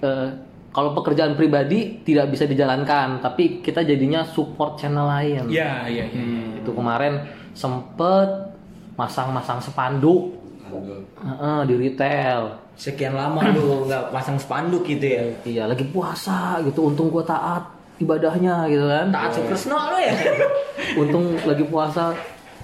eh, 0.00 0.28
kalau 0.76 0.92
pekerjaan 0.92 1.32
pribadi 1.40 2.04
tidak 2.04 2.36
bisa 2.36 2.44
dijalankan, 2.44 3.24
tapi 3.24 3.64
kita 3.64 3.80
jadinya 3.80 4.28
support 4.28 4.76
channel 4.76 5.08
lain. 5.08 5.48
Iya, 5.48 5.88
iya, 5.88 6.04
iya. 6.12 6.60
Itu 6.60 6.76
kemarin 6.76 7.24
sempet 7.56 8.52
masang-masang 8.92 9.64
spanduk 9.64 10.36
Heeh, 10.68 11.60
di 11.64 11.74
retail. 11.80 12.60
Sekian 12.76 13.16
lama 13.16 13.40
lu 13.56 13.88
nggak 13.88 14.12
pasang 14.12 14.36
spanduk 14.36 14.84
gitu 14.84 15.06
ya. 15.08 15.24
Iya, 15.48 15.62
lagi 15.64 15.88
puasa 15.88 16.60
gitu. 16.60 16.92
Untung 16.92 17.08
gua 17.08 17.24
taat 17.24 17.64
ibadahnya 17.96 18.68
gitu 18.68 18.84
kan. 18.84 19.08
Taat 19.08 19.32
Sukresno 19.32 19.80
lu 19.80 19.98
ya. 20.04 20.12
Untung 21.00 21.40
lagi 21.48 21.64
puasa. 21.64 22.12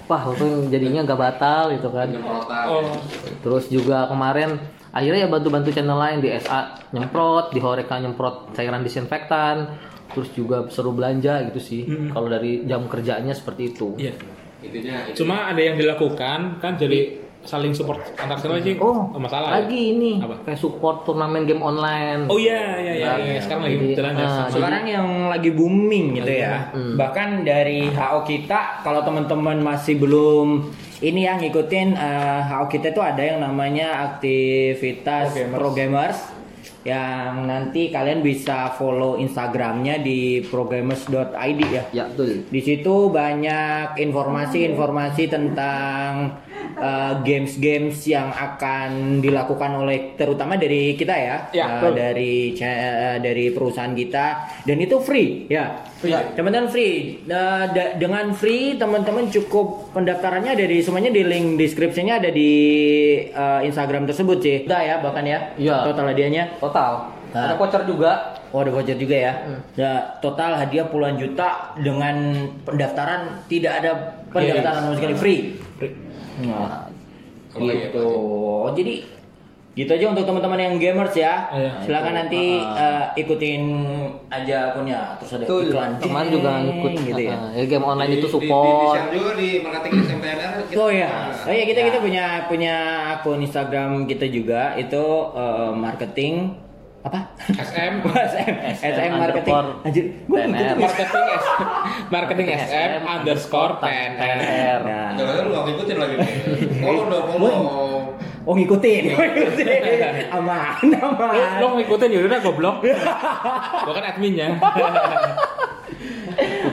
Wah, 0.05 0.21
untung 0.29 0.67
jadinya 0.67 1.01
nggak 1.01 1.17
batal 1.17 1.73
gitu 1.73 1.89
kan. 1.89 2.11
Oh, 2.21 2.83
Terus 3.41 3.71
juga 3.71 4.05
kemarin 4.05 4.59
akhirnya 4.93 5.25
ya 5.25 5.29
bantu-bantu 5.29 5.73
channel 5.73 5.97
lain 5.97 6.21
di 6.21 6.29
SA 6.37 6.93
nyemprot, 6.93 7.49
di 7.51 7.59
Horeca 7.59 7.97
nyemprot 7.97 8.53
cairan 8.53 8.85
disinfektan. 8.85 9.73
Terus 10.13 10.29
juga 10.37 10.69
seru 10.69 10.93
belanja 10.93 11.41
gitu 11.49 11.57
sih. 11.57 11.81
Kalau 12.13 12.29
dari 12.29 12.63
jam 12.63 12.85
kerjanya 12.85 13.33
seperti 13.33 13.73
itu. 13.73 13.97
iya. 13.97 14.13
Intinya 14.63 15.11
itu. 15.11 15.25
Cuma 15.25 15.51
ada 15.51 15.59
yang 15.59 15.75
dilakukan 15.75 16.63
kan 16.63 16.79
jadi 16.79 17.19
saling 17.43 17.75
support 17.75 17.99
antar 18.15 18.39
channel 18.39 18.63
sih. 18.63 18.79
Oh, 18.79 19.11
masalah. 19.19 19.51
ya? 19.51 19.67
lagi 19.67 19.91
ini 19.91 20.23
Apa? 20.23 20.47
kayak 20.47 20.55
support 20.55 21.03
turnamen 21.03 21.43
game 21.43 21.59
online. 21.59 22.31
Oh 22.31 22.39
iya, 22.39 22.79
iya, 22.79 22.93
iya, 22.95 23.11
iya. 23.19 23.39
Sekarang 23.43 23.67
lagi 23.67 23.75
Jadi, 23.83 23.95
jalan 23.99 24.13
ya. 24.15 24.23
ah, 24.23 24.47
Sekarang 24.47 24.83
yang 24.87 25.07
lagi 25.27 25.49
booming 25.51 26.23
gitu 26.23 26.31
Lagi 26.31 26.45
ya. 26.47 26.71
Hmm. 26.71 26.95
Bahkan 26.95 27.29
dari 27.43 27.91
HO 27.91 28.19
kita 28.23 28.59
kalau 28.79 29.03
teman-teman 29.03 29.59
masih 29.59 29.99
belum 29.99 30.71
ini 31.03 31.27
yang 31.27 31.43
ngikutin 31.43 31.99
eh, 31.99 32.41
HO 32.47 32.65
kita 32.71 32.95
itu 32.95 33.01
ada 33.03 33.19
yang 33.19 33.43
namanya 33.43 34.15
aktivitas 34.15 35.35
Pro 35.35 35.43
gamers. 35.43 35.59
pro 35.59 35.69
gamers 35.75 36.19
yang 36.83 37.47
nanti 37.47 37.87
kalian 37.87 38.19
bisa 38.19 38.75
follow 38.75 39.15
Instagramnya 39.15 40.03
di 40.03 40.43
programmers.id 40.43 41.59
ya. 41.71 41.83
Ya, 41.95 42.03
betul. 42.11 42.43
Di 42.51 42.59
situ 42.59 43.07
banyak 43.07 43.95
informasi-informasi 44.03 45.31
tentang 45.31 46.42
uh, 46.77 47.19
games-games 47.21 48.03
yang 48.07 48.31
akan 48.31 49.19
dilakukan 49.19 49.71
oleh 49.83 50.13
terutama 50.15 50.55
dari 50.55 50.95
kita 50.95 51.15
ya, 51.15 51.37
Ya, 51.53 51.65
Uh, 51.65 51.89
betul. 51.89 51.93
dari 51.99 52.33
uh, 52.57 53.17
dari 53.19 53.45
perusahaan 53.51 53.93
kita 53.93 54.25
dan 54.63 54.77
itu 54.79 54.95
free 55.01 55.47
ya. 55.47 55.85
Free. 55.99 56.15
Teman-teman 56.35 56.67
free. 56.67 57.23
Uh, 57.27 57.65
dengan 57.95 58.35
free 58.35 58.75
teman-teman 58.75 59.31
cukup 59.31 59.95
pendaftarannya 59.95 60.55
ada 60.55 60.65
di 60.67 60.83
semuanya 60.83 61.11
di 61.13 61.23
link 61.23 61.55
deskripsinya 61.55 62.19
ada 62.19 62.29
di 62.29 62.51
uh, 63.31 63.63
Instagram 63.63 64.07
tersebut 64.09 64.37
sih. 64.43 64.57
Udah 64.67 64.81
ya 64.83 64.95
bahkan 64.99 65.23
ya. 65.23 65.55
Iya. 65.55 65.87
Total 65.87 66.05
hadiahnya. 66.11 66.43
Total. 66.59 66.91
Nah. 67.33 67.49
Ada 67.49 67.55
voucher 67.57 67.81
juga. 67.89 68.11
Oh 68.53 68.61
ada 68.61 68.69
voucher 68.69 68.93
juga 68.93 69.17
ya. 69.17 69.33
Ya, 69.73 70.21
total 70.21 70.53
hadiah 70.53 70.85
puluhan 70.85 71.17
juta 71.17 71.73
dengan 71.81 72.45
pendaftaran 72.61 73.41
tidak 73.49 73.81
ada 73.81 74.21
pendaftaran 74.29 74.85
sama 74.85 74.95
sekali 75.01 75.15
free. 75.17 75.39
Nah, 76.41 76.89
Oh, 77.53 77.61
iya, 77.61 77.85
gitu. 77.85 78.07
Jadi 78.73 78.93
gitu 79.73 79.89
aja 79.89 80.05
untuk 80.05 80.25
teman-teman 80.25 80.57
yang 80.59 80.75
gamers 80.77 81.13
ya. 81.13 81.49
Iya. 81.49 81.71
Silakan 81.81 82.13
nanti 82.15 82.57
eh, 82.57 83.05
ikutin 83.15 83.61
aja 84.27 84.69
akunnya. 84.69 85.17
Terus 85.17 85.31
ada 85.35 85.45
Betul. 85.45 85.69
iklan. 85.69 85.91
Teman 85.97 86.25
juga 86.29 86.49
ngikut 86.59 86.93
gitu 87.03 87.21
ya. 87.23 87.33
Ah, 87.35 87.49
ya, 87.51 87.65
game 87.67 87.81
online 87.83 88.09
Di- 88.09 88.17
itu 88.17 88.27
di- 88.27 88.33
Di, 88.33 88.37
di, 88.39 88.49
support. 88.49 88.95
share 88.95 89.09
juga 89.11 89.31
di 89.33 89.49
marketing 89.61 89.91
SMPNR. 90.03 90.51
kita- 90.63 90.77
Oh 90.77 90.89
ya, 90.89 91.09
Nah, 91.29 91.45
oh 91.45 91.53
iya 91.53 91.63
kita 91.63 91.79
kita 91.83 91.97
punya 91.99 92.25
punya 92.47 92.75
akun 93.13 93.39
Instagram 93.39 93.89
kita 94.05 94.25
juga 94.27 94.61
itu 94.75 95.03
eh, 95.31 95.71
marketing 95.71 96.33
apa? 97.03 97.19
SM 97.51 97.93
SM, 98.31 98.53
SM 98.71 99.11
marketing. 99.13 99.53
Anjir, 99.83 100.05
gue 100.23 100.39
ngikutin 100.39 100.77
marketing 100.79 101.25
S 101.29 101.45
marketing 102.15 102.47
SM 102.55 102.91
underscore 103.03 103.73
PNR. 103.77 104.15
PNR. 104.15 104.79
Nah, 105.19 105.33
lu 105.43 105.49
gak 105.51 105.63
ngikutin 105.67 105.97
lagi 105.99 106.15
nih. 106.15 106.29
Follow 106.83 107.03
dong, 107.07 107.25
follow. 107.29 107.55
oh 108.43 108.53
ngikutin, 108.53 109.03
oh, 109.09 109.23
ngikutin, 109.23 109.79
aman, 110.29 110.75
aman. 110.83 111.59
lo 111.59 111.67
ngikutin 111.75 112.09
ya 112.09 112.19
udah 112.21 112.39
goblok. 112.39 112.75
Gua 112.83 113.93
kan 113.93 114.03
adminnya. 114.05 114.59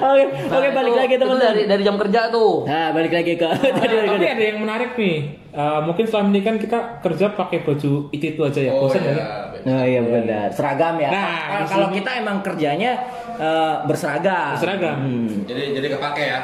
Oke, 0.01 0.23
oke 0.49 0.67
Nah, 0.67 0.73
balik 0.73 0.91
itu- 0.91 0.99
lagi 0.99 1.15
teman 1.15 1.37
dari 1.37 1.63
dari 1.69 1.83
jam 1.85 1.95
kerja 1.95 2.33
tuh. 2.33 2.65
Nah, 2.65 2.89
balik 2.91 3.13
lagi 3.13 3.37
ke 3.37 3.45
tadi 3.45 3.69
balik 3.93 4.09
Tapi 4.09 4.17
lagi. 4.17 4.27
ada 4.33 4.45
yang 4.47 4.59
menarik 4.59 4.91
nih. 4.97 5.17
Eh, 5.51 5.81
mungkin 5.83 6.05
selama 6.07 6.31
ini 6.31 6.41
kan 6.41 6.57
kita 6.57 6.79
kerja 7.03 7.35
pakai 7.35 7.61
baju 7.61 8.09
itu 8.09 8.25
itu 8.25 8.41
aja 8.41 8.61
ya. 8.63 8.73
Oh 8.73 8.87
Bosan 8.87 9.03
ya? 9.05 9.50
Iya. 9.63 9.73
Oh 9.73 9.85
iya 9.85 10.01
benar, 10.03 10.47
seragam 10.51 10.95
ya. 10.97 11.09
Nah, 11.09 11.25
Kalau- 11.27 11.59
di 11.59 11.65
kalau 11.67 11.89
kita 11.91 12.11
emang 12.17 12.37
kerjanya 12.41 12.93
eh, 13.35 13.75
berseragam. 13.85 14.55
Berseragam. 14.55 14.97
Hmm. 14.99 15.29
Jadi 15.45 15.63
jadi 15.73 15.87
kepake 15.91 16.23
ya. 16.25 16.41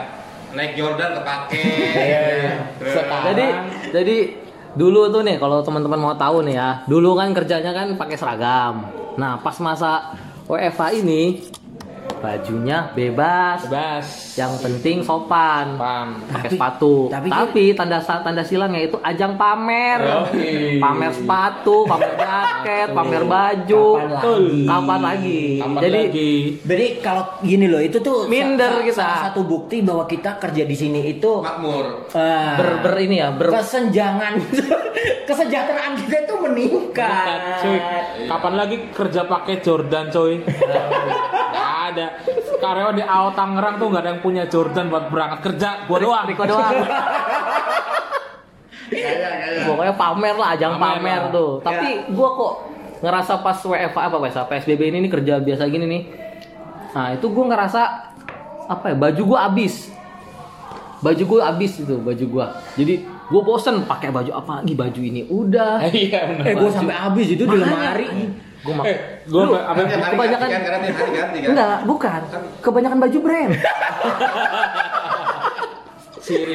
Naik 0.52 0.72
Jordan 0.72 1.11
kepake. 1.14 1.62
Iya, 2.07 2.20
iya. 2.22 2.52
Sekarang- 2.79 3.24
Jadi 3.26 3.46
jadi 3.92 4.16
dulu 4.72 5.09
tuh 5.09 5.20
nih 5.20 5.37
kalau 5.37 5.61
teman-teman 5.61 5.96
mau 5.98 6.14
tahu 6.14 6.40
nih 6.42 6.55
ya, 6.55 6.70
dulu 6.85 7.12
kan 7.12 7.33
kerjanya 7.33 7.72
kan 7.72 7.92
pakai 7.92 8.16
seragam. 8.16 8.74
Nah, 9.16 9.40
pas 9.40 9.57
masa 9.59 10.12
WFH 10.44 10.81
ini 10.98 11.40
bajunya 12.27 12.91
bebas. 12.91 13.59
Bebas. 13.65 14.07
Yang 14.35 14.53
penting 14.61 14.97
sopan. 15.01 15.79
Pam. 15.79 16.09
Pakai 16.27 16.51
sepatu. 16.51 17.07
tapi 17.07 17.29
Tapi, 17.29 17.65
tanda 17.73 17.99
tanda 18.03 18.43
silangnya 18.43 18.83
itu 18.83 18.99
ajang 19.01 19.35
pamer. 19.35 20.01
Yoi. 20.03 20.77
Pamer 20.77 21.12
sepatu, 21.12 21.87
pamer 21.87 22.12
jaket, 22.17 22.89
pamer 22.91 23.23
baju. 23.25 23.87
Kapan 23.97 24.11
lagi? 24.11 24.67
Kapan 24.67 25.01
lagi? 25.01 25.41
Kapan 25.57 25.81
Jadi 25.81 26.01
lagi? 26.03 26.33
Jadi 26.61 26.87
kalau 27.01 27.23
gini 27.41 27.67
loh, 27.67 27.79
itu 27.79 27.99
tuh 27.99 28.27
Minder 28.27 28.67
sa- 28.69 28.77
sa- 28.77 28.85
kita. 28.85 28.97
salah 28.99 29.21
satu 29.25 29.41
bukti 29.43 29.81
bahwa 29.81 30.05
kita 30.05 30.37
kerja 30.37 30.62
di 30.62 30.75
sini 30.75 31.01
itu 31.09 31.33
Makmur. 31.39 32.11
eh, 32.11 32.53
ber, 32.57 32.71
ber 32.83 32.95
ini 32.99 33.17
ya, 33.17 33.31
ber 33.31 33.53
kesenjangan 33.53 34.35
kesejahteraan 35.29 35.93
kita 35.99 36.17
itu 36.25 36.35
meningkat. 36.37 37.39
Cuy, 37.61 37.79
kapan 38.27 38.55
lagi 38.57 38.77
kerja 38.91 39.23
pakai 39.25 39.55
Jordan, 39.61 40.09
coy? 40.09 40.43
Ada. 41.92 42.07
Karyawan 42.57 42.94
di 42.96 43.05
AO 43.05 43.29
Tangerang 43.33 43.75
tuh 43.77 43.87
gak 43.92 44.03
ada 44.03 44.11
yang 44.16 44.22
punya 44.22 44.42
Jordan 44.46 44.87
buat 44.88 45.07
berangkat 45.11 45.40
kerja. 45.44 45.68
Gua 45.87 45.99
doang. 46.01 46.25
Riko 46.27 46.42
doang. 46.42 46.75
Pokoknya 49.66 49.94
pamer 49.99 50.35
lah, 50.38 50.49
ajang 50.55 50.79
Pamer 50.79 51.03
pamer, 51.03 51.20
lah. 51.27 51.35
tuh. 51.35 51.51
Tapi 51.59 51.88
gua 52.14 52.29
kok 52.38 52.53
ngerasa 53.03 53.33
pas 53.42 53.59
WFH 53.59 53.99
apa 53.99 54.16
WFH 54.16 54.40
PSBB 54.46 54.81
ini 54.94 54.99
nih 55.07 55.11
kerja 55.11 55.35
biasa 55.42 55.66
gini 55.66 55.87
nih. 55.90 56.03
Nah, 56.94 57.09
itu 57.18 57.27
gua 57.29 57.44
ngerasa 57.51 57.81
apa 58.70 58.94
ya? 58.94 58.96
Baju 58.96 59.22
gua 59.27 59.38
habis. 59.51 59.90
Baju 61.03 61.22
gua 61.27 61.51
habis 61.51 61.72
itu, 61.83 61.94
baju 61.99 62.25
gua. 62.31 62.46
Jadi 62.79 63.03
gua 63.27 63.42
bosen 63.42 63.83
pakai 63.85 64.14
baju 64.14 64.31
apa 64.33 64.62
lagi 64.62 64.75
baju 64.79 65.01
ini. 65.03 65.27
Udah. 65.27 65.83
Iya 65.90 66.20
benar. 66.31 66.44
Eh, 66.46 66.55
gue 66.55 66.70
sampai 66.70 66.96
habis 66.96 67.27
itu 67.35 67.42
di 67.42 67.57
lemari. 67.59 68.07
Gua 68.66 68.74
mak- 68.74 68.85
Eh, 68.85 68.96
gua 69.24 69.40
Lu, 69.40 69.52
apa 69.55 69.79
Kan 69.79 69.87
kebanyakan- 69.87 70.18
ganti 70.42 70.50
kan, 70.50 70.61
karena 70.61 70.79
tiap 70.83 70.96
hari 70.98 71.12
ganti 71.12 71.38
kan. 71.38 71.48
Enggak, 71.48 71.79
bukan. 71.85 72.20
Kebanyakan 72.61 72.98
baju 73.00 73.18
brand. 73.22 73.52
ciri 76.18 76.55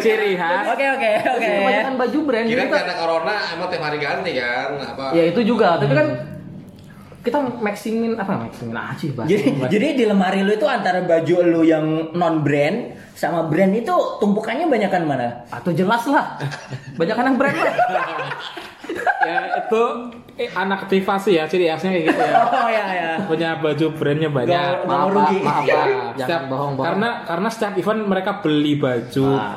ciri 0.00 0.30
khas. 0.34 0.64
Oke 0.66 0.84
oke 0.90 1.10
oke. 1.28 1.46
Kebanyakan 1.52 1.94
baju 1.94 2.18
brand. 2.24 2.46
Kira 2.46 2.62
karena 2.66 2.94
corona 2.96 3.34
emang 3.52 3.68
tiap 3.68 3.82
hari 3.82 3.98
ganti 3.98 4.30
kan? 4.34 4.68
Apa? 4.82 5.04
Ya 5.12 5.22
itu 5.26 5.40
juga, 5.44 5.76
tapi 5.76 5.92
kan 5.92 6.08
kita 7.20 7.40
maksimin 7.40 8.16
apa 8.16 8.36
maksimin 8.38 8.76
aja 8.76 9.08
bahasa 9.10 9.28
Jadi 9.30 9.44
bahasa- 9.50 9.70
jadi 9.70 9.86
di 9.94 10.04
lemari 10.04 10.40
lu 10.40 10.52
itu 10.52 10.66
antara 10.66 11.00
baju 11.00 11.36
lu 11.42 11.64
yang 11.64 12.12
non 12.12 12.40
brand 12.40 12.76
sama 13.14 13.48
brand 13.48 13.72
itu 13.72 13.88
tumpukannya 14.20 14.68
banyakan 14.68 15.02
mana? 15.04 15.28
atau 15.48 15.72
jelas 15.72 16.04
lah 16.04 16.36
banyak 16.92 17.16
yang 17.16 17.36
brand 17.38 17.56
lah 17.56 17.74
Ya 19.20 19.38
itu 19.56 19.82
eh, 20.34 20.48
anak 20.50 20.84
aktivasi 20.84 21.30
ya 21.32 21.44
ciri 21.44 21.66
khasnya 21.66 21.90
kayak 21.92 22.04
gitu 22.06 22.20
ya. 22.20 22.34
Oh 22.54 22.68
ya 22.68 22.86
ya. 22.86 23.10
Punya 23.24 23.56
baju 23.56 23.86
brandnya 23.92 24.28
banyak. 24.28 24.50
Nggak- 24.50 24.78
nggak 24.80 24.88
maaf 24.90 25.06
pak 25.06 25.10
merugi. 25.10 25.38
maaf 25.40 25.64
pak 25.64 25.86
Setiap, 26.16 26.42
bohong 26.46 26.72
bohong 26.74 26.86
karena 26.86 27.08
karena 27.24 27.48
setiap 27.48 27.72
event 27.74 28.00
mereka 28.04 28.30
beli 28.38 28.72
baju 28.76 29.26
Ah. 29.34 29.54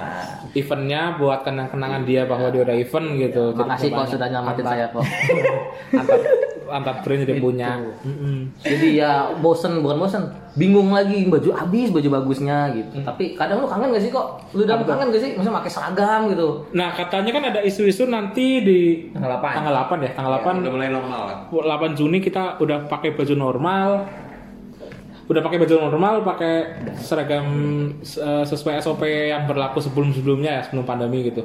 eventnya 0.54 1.02
buat 1.16 1.40
kenang-kenangan 1.42 2.02
dia 2.02 2.24
bahwa 2.24 2.48
dia 2.48 2.62
udah 2.64 2.76
event 2.76 3.08
gitu. 3.18 3.44
Makasih 3.54 3.90
kok 3.90 4.08
sudah 4.10 4.28
nyelamatin 4.28 4.66
saya 4.66 4.86
kok 4.90 5.04
antar 6.70 6.98
antar 6.98 7.04
brand 7.04 7.22
jadi 7.24 7.42
punya. 7.42 7.72
Mm-mm. 8.04 8.52
jadi 8.62 8.88
ya 8.94 9.12
bosen 9.40 9.80
bukan 9.80 9.98
bosen. 10.00 10.24
Bingung 10.58 10.90
lagi 10.90 11.30
baju 11.30 11.54
habis 11.54 11.94
baju 11.94 12.08
bagusnya 12.20 12.74
gitu. 12.74 13.04
Tapi 13.06 13.38
kadang 13.38 13.64
lu 13.64 13.68
kangen 13.70 13.94
gak 13.94 14.04
sih 14.04 14.12
kok? 14.12 14.42
Lu 14.58 14.66
udah 14.66 14.82
kangen 14.84 15.14
gak 15.14 15.22
sih? 15.22 15.32
Misalnya 15.38 15.62
pakai 15.62 15.72
seragam 15.72 16.22
gitu. 16.34 16.48
Nah 16.74 16.90
katanya 16.94 17.32
kan 17.34 17.44
ada 17.54 17.60
isu-isu 17.62 18.10
nanti 18.10 18.66
di 18.66 18.80
Tanggal 19.14 19.38
8. 19.38 19.58
tanggal 19.62 19.74
8 19.86 20.06
ya 20.06 20.12
tanggal 20.18 20.32
8 20.42 20.66
Udah 20.66 20.74
mulai 20.74 20.90
normal 20.90 21.22
kan? 21.30 21.38
8 21.54 22.00
Juni 22.00 22.18
kita 22.20 22.58
udah 22.58 22.90
pakai 22.90 23.14
baju 23.14 23.34
normal. 23.38 23.90
Udah 25.28 25.42
pakai 25.44 25.58
baju 25.60 25.76
normal 25.92 26.14
pakai 26.24 26.54
seragam 26.98 27.46
eh, 28.00 28.44
sesuai 28.48 28.80
SOP 28.80 29.04
yang 29.06 29.44
berlaku 29.46 29.84
sebelum 29.84 30.16
sebelumnya 30.16 30.58
ya 30.58 30.62
sebelum 30.66 30.88
pandemi 30.88 31.28
gitu 31.28 31.44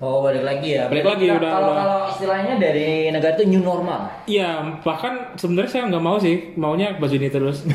Oh 0.00 0.24
balik 0.24 0.40
lagi 0.40 0.74
ya. 0.74 0.88
Balik 0.88 1.04
lagi, 1.06 1.24
Nah, 1.28 1.36
udah- 1.36 1.52
Kalau 1.52 1.72
kalau 1.76 1.98
istilahnya 2.08 2.54
dari 2.56 3.12
negara 3.12 3.36
itu 3.36 3.44
new 3.44 3.60
normal. 3.60 4.08
Iya, 4.24 4.48
bahkan 4.80 5.36
sebenarnya 5.36 5.70
saya 5.70 5.82
nggak 5.92 6.00
mau 6.02 6.16
sih, 6.16 6.56
maunya 6.56 6.96
baju 6.96 7.14
ini 7.14 7.28
terus. 7.28 7.60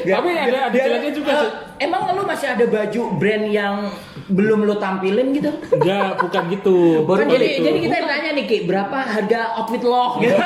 Tapi 0.00 0.28
ada 0.30 0.70
ada 0.70 0.76
jeleknya 0.76 1.12
juga 1.12 1.30
sih. 1.36 1.50
Emang 1.80 2.14
lu 2.14 2.22
masih 2.22 2.46
ada 2.48 2.64
baju 2.64 3.02
brand 3.16 3.46
yang 3.48 3.90
belum 4.28 4.62
lu 4.62 4.74
tampilin 4.76 5.34
gitu? 5.34 5.50
Enggak, 5.72 6.14
bukan 6.20 6.42
gitu. 6.48 6.78
Kan 7.00 7.06
Bukan 7.08 7.26
jadi, 7.28 7.46
gitu. 7.48 7.64
jadi 7.66 7.78
kita 7.80 7.96
tanya 8.06 8.30
nih 8.30 8.44
Ki, 8.46 8.58
berapa 8.64 8.96
harga 8.96 9.40
outfit 9.56 9.82
lo? 9.82 10.14
Gitu. 10.22 10.36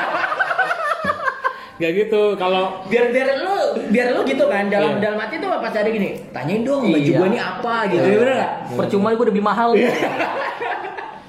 Nggak 1.75 1.91
gitu. 1.97 2.21
Kalau 2.35 2.63
biar 2.87 3.11
biar 3.11 3.27
lu 3.35 3.55
biar 3.89 4.07
lu 4.11 4.23
gitu 4.23 4.47
kan 4.47 4.67
dalam 4.67 4.95
Iya. 4.95 5.03
dalam 5.03 5.17
hati 5.19 5.35
tuh 5.37 5.49
pas 5.51 5.69
ada 5.69 5.85
gini, 5.85 6.15
tanyain 6.31 6.63
dong 6.63 6.83
baju 6.85 6.95
Iya. 7.01 7.17
gua 7.17 7.27
ini 7.27 7.35
apa 7.37 7.73
gitu, 7.89 8.05
ya 8.05 8.17
bener 8.17 8.33
nggak? 8.33 8.53
Percuma 8.73 9.07
gue 9.09 9.19
udah 9.21 9.33
beli 9.33 9.43
mahal. 9.43 9.69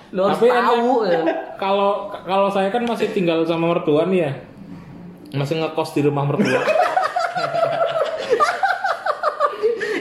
Lo 0.08 0.22
harus 0.24 0.38
Tapi 0.38 0.48
tahu. 0.48 0.92
ya. 1.04 1.20
kalau 1.58 1.90
kalau 2.22 2.48
saya 2.48 2.70
kan 2.70 2.82
masih 2.82 3.10
tinggal 3.10 3.42
sama 3.42 3.68
mertua 3.68 4.06
nih 4.06 4.20
ya. 4.22 4.32
Masih 5.34 5.58
ngekos 5.58 5.90
di 5.92 6.00
rumah 6.00 6.22
mertua. 6.22 6.62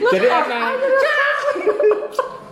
Jadi 0.06 0.26
enak. 0.26 0.72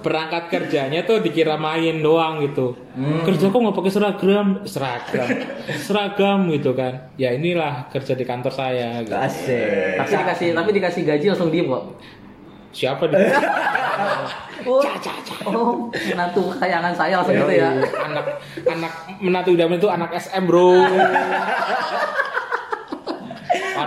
Berangkat 0.04 0.52
kerjanya 0.52 1.08
tuh 1.08 1.24
dikira 1.24 1.56
main 1.56 2.04
doang 2.04 2.44
gitu. 2.44 2.76
Kerja 3.24 3.48
kok 3.48 3.58
nggak 3.58 3.78
pakai 3.80 3.92
seragam, 3.92 4.48
seragam, 4.68 5.28
seragam 5.88 6.40
gitu 6.52 6.76
kan. 6.76 7.10
Ya 7.16 7.32
inilah 7.32 7.88
kerja 7.88 8.14
di 8.14 8.28
kantor 8.28 8.52
saya. 8.52 9.02
Gitu. 9.02 9.16
Asik. 9.16 9.98
Tapi 10.04 10.12
dikasih 10.12 10.48
tapi 10.52 10.70
dikasih 10.76 11.02
gaji 11.08 11.26
langsung 11.32 11.50
diem 11.50 11.72
kok. 11.72 11.84
Siapa 12.74 13.08
dia? 13.08 13.32
Oh, 14.64 14.80
oh 15.52 15.92
menantu 15.92 16.56
kesayangan 16.56 16.96
saya 16.96 17.20
langsung 17.20 17.36
gitu 17.36 17.52
ya. 17.52 17.76
anak 18.00 18.40
anak 18.64 18.94
menantu 19.20 19.60
idaman 19.60 19.76
itu 19.76 19.92
anak 19.92 20.16
SM 20.16 20.48
bro. 20.48 20.72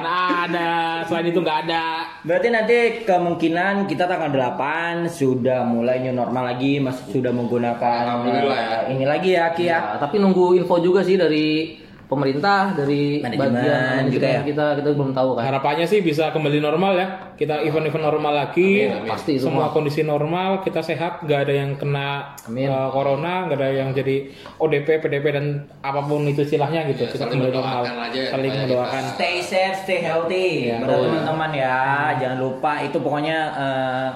Mana 0.02 0.14
ada, 0.44 0.70
selain 1.06 1.30
itu 1.30 1.40
nggak 1.40 1.58
ada. 1.68 1.86
Berarti 2.26 2.48
nanti 2.50 2.76
kemungkinan 3.06 3.86
kita 3.86 4.04
tanggal 4.04 4.30
8 4.34 5.08
sudah 5.08 5.62
mulai 5.64 6.02
new 6.02 6.12
normal 6.12 6.52
lagi, 6.52 6.82
masih 6.82 7.20
sudah 7.20 7.32
menggunakan 7.32 8.26
ya. 8.26 8.42
eh, 8.52 8.82
ini 8.92 9.04
lagi 9.06 9.30
ya 9.38 9.54
Ki 9.54 9.64
ya. 9.70 9.78
Ya, 9.78 9.98
tapi 10.02 10.18
nunggu 10.18 10.58
info 10.58 10.82
juga 10.82 11.06
sih 11.06 11.16
dari 11.16 11.78
pemerintah, 12.06 12.70
dari 12.70 13.18
Manajemen 13.18 13.50
bagian 13.58 14.02
juga 14.06 14.28
ya. 14.30 14.40
kita 14.46 14.64
kita 14.78 14.88
belum 14.94 15.10
tahu 15.10 15.30
kan. 15.34 15.42
Harapannya 15.50 15.86
sih 15.90 16.06
bisa 16.06 16.30
kembali 16.30 16.62
normal 16.62 16.92
ya. 16.94 17.06
Kita 17.34 17.58
event-event 17.66 18.04
normal 18.06 18.32
lagi. 18.46 18.86
Amin, 18.86 19.02
amin. 19.02 19.10
Pasti 19.10 19.34
Semua 19.36 19.66
semua. 19.66 19.74
kondisi 19.74 20.06
normal, 20.06 20.62
kita 20.62 20.80
sehat, 20.80 21.26
nggak 21.26 21.40
ada 21.50 21.54
yang 21.54 21.70
kena 21.74 22.38
Amin. 22.46 22.70
eh, 22.70 22.88
corona, 22.94 23.50
nggak 23.50 23.58
ada 23.58 23.68
yang 23.74 23.90
jadi 23.90 24.30
ODP, 24.56 25.02
PDP 25.02 25.26
dan 25.34 25.46
apa 25.82 26.00
pun 26.00 26.22
itu 26.24 26.46
istilahnya 26.46 26.86
gitu. 26.94 27.04
Ya, 27.04 27.10
kita 27.10 27.24
kembali 27.26 27.50
normal, 27.50 27.82
aja 27.84 28.20
saling 28.30 28.50
supaya 28.54 28.62
mendoakan. 28.70 29.02
Stay 29.18 29.36
safe, 29.42 29.76
stay 29.82 29.98
healthy. 30.00 30.70
Ya, 30.70 30.78
Buat 30.78 31.10
teman-teman 31.10 31.50
ya, 31.52 31.78
jangan 32.22 32.38
lupa 32.38 32.72
itu 32.86 32.96
pokoknya 33.02 33.38
eh, 33.58 34.08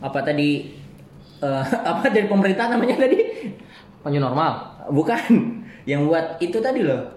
apa 0.00 0.18
tadi 0.24 0.72
eh, 1.44 1.64
apa 1.92 2.08
dari 2.08 2.26
pemerintah 2.26 2.72
namanya 2.72 2.96
tadi? 2.96 3.20
Penyu 4.00 4.24
normal. 4.24 4.84
Bukan. 4.88 5.22
Yang 5.86 6.00
buat 6.10 6.26
itu 6.42 6.58
tadi 6.58 6.82
loh. 6.82 7.15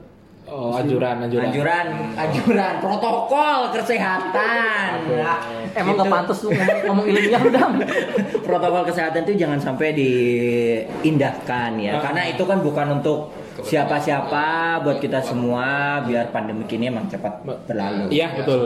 Oh, 0.49 0.73
anjuran, 0.73 1.21
anjuran. 1.21 1.45
Anjuran, 1.45 1.87
anjuran 2.17 2.73
protokol 2.81 3.69
kesehatan. 3.71 4.89
Nah, 5.07 5.39
Emang 5.71 5.93
itu. 5.93 6.01
gak 6.01 6.09
pantas 6.09 6.37
lu 6.41 6.49
ngomong, 6.49 6.79
ngomong 6.83 7.05
ilmiah 7.07 7.37
udah. 7.39 7.65
protokol 8.49 8.81
kesehatan 8.83 9.21
itu 9.23 9.33
jangan 9.37 9.61
sampai 9.61 9.93
diindahkan 9.93 11.77
ya 11.77 11.91
Ah. 11.91 12.01
karena 12.01 12.21
itu 12.27 12.43
kan 12.43 12.59
bukan 12.59 12.87
untuk 12.95 13.29
siapa-siapa 13.59 14.45
buat 14.81 14.97
kita 14.97 15.19
semua 15.19 15.99
biar 16.01 16.31
pandemi 16.31 16.65
ini 16.65 16.87
emang 16.87 17.05
cepat 17.05 17.39
berlalu 17.43 18.09
Iya 18.09 18.17
Ya, 18.25 18.27
betul. 18.33 18.61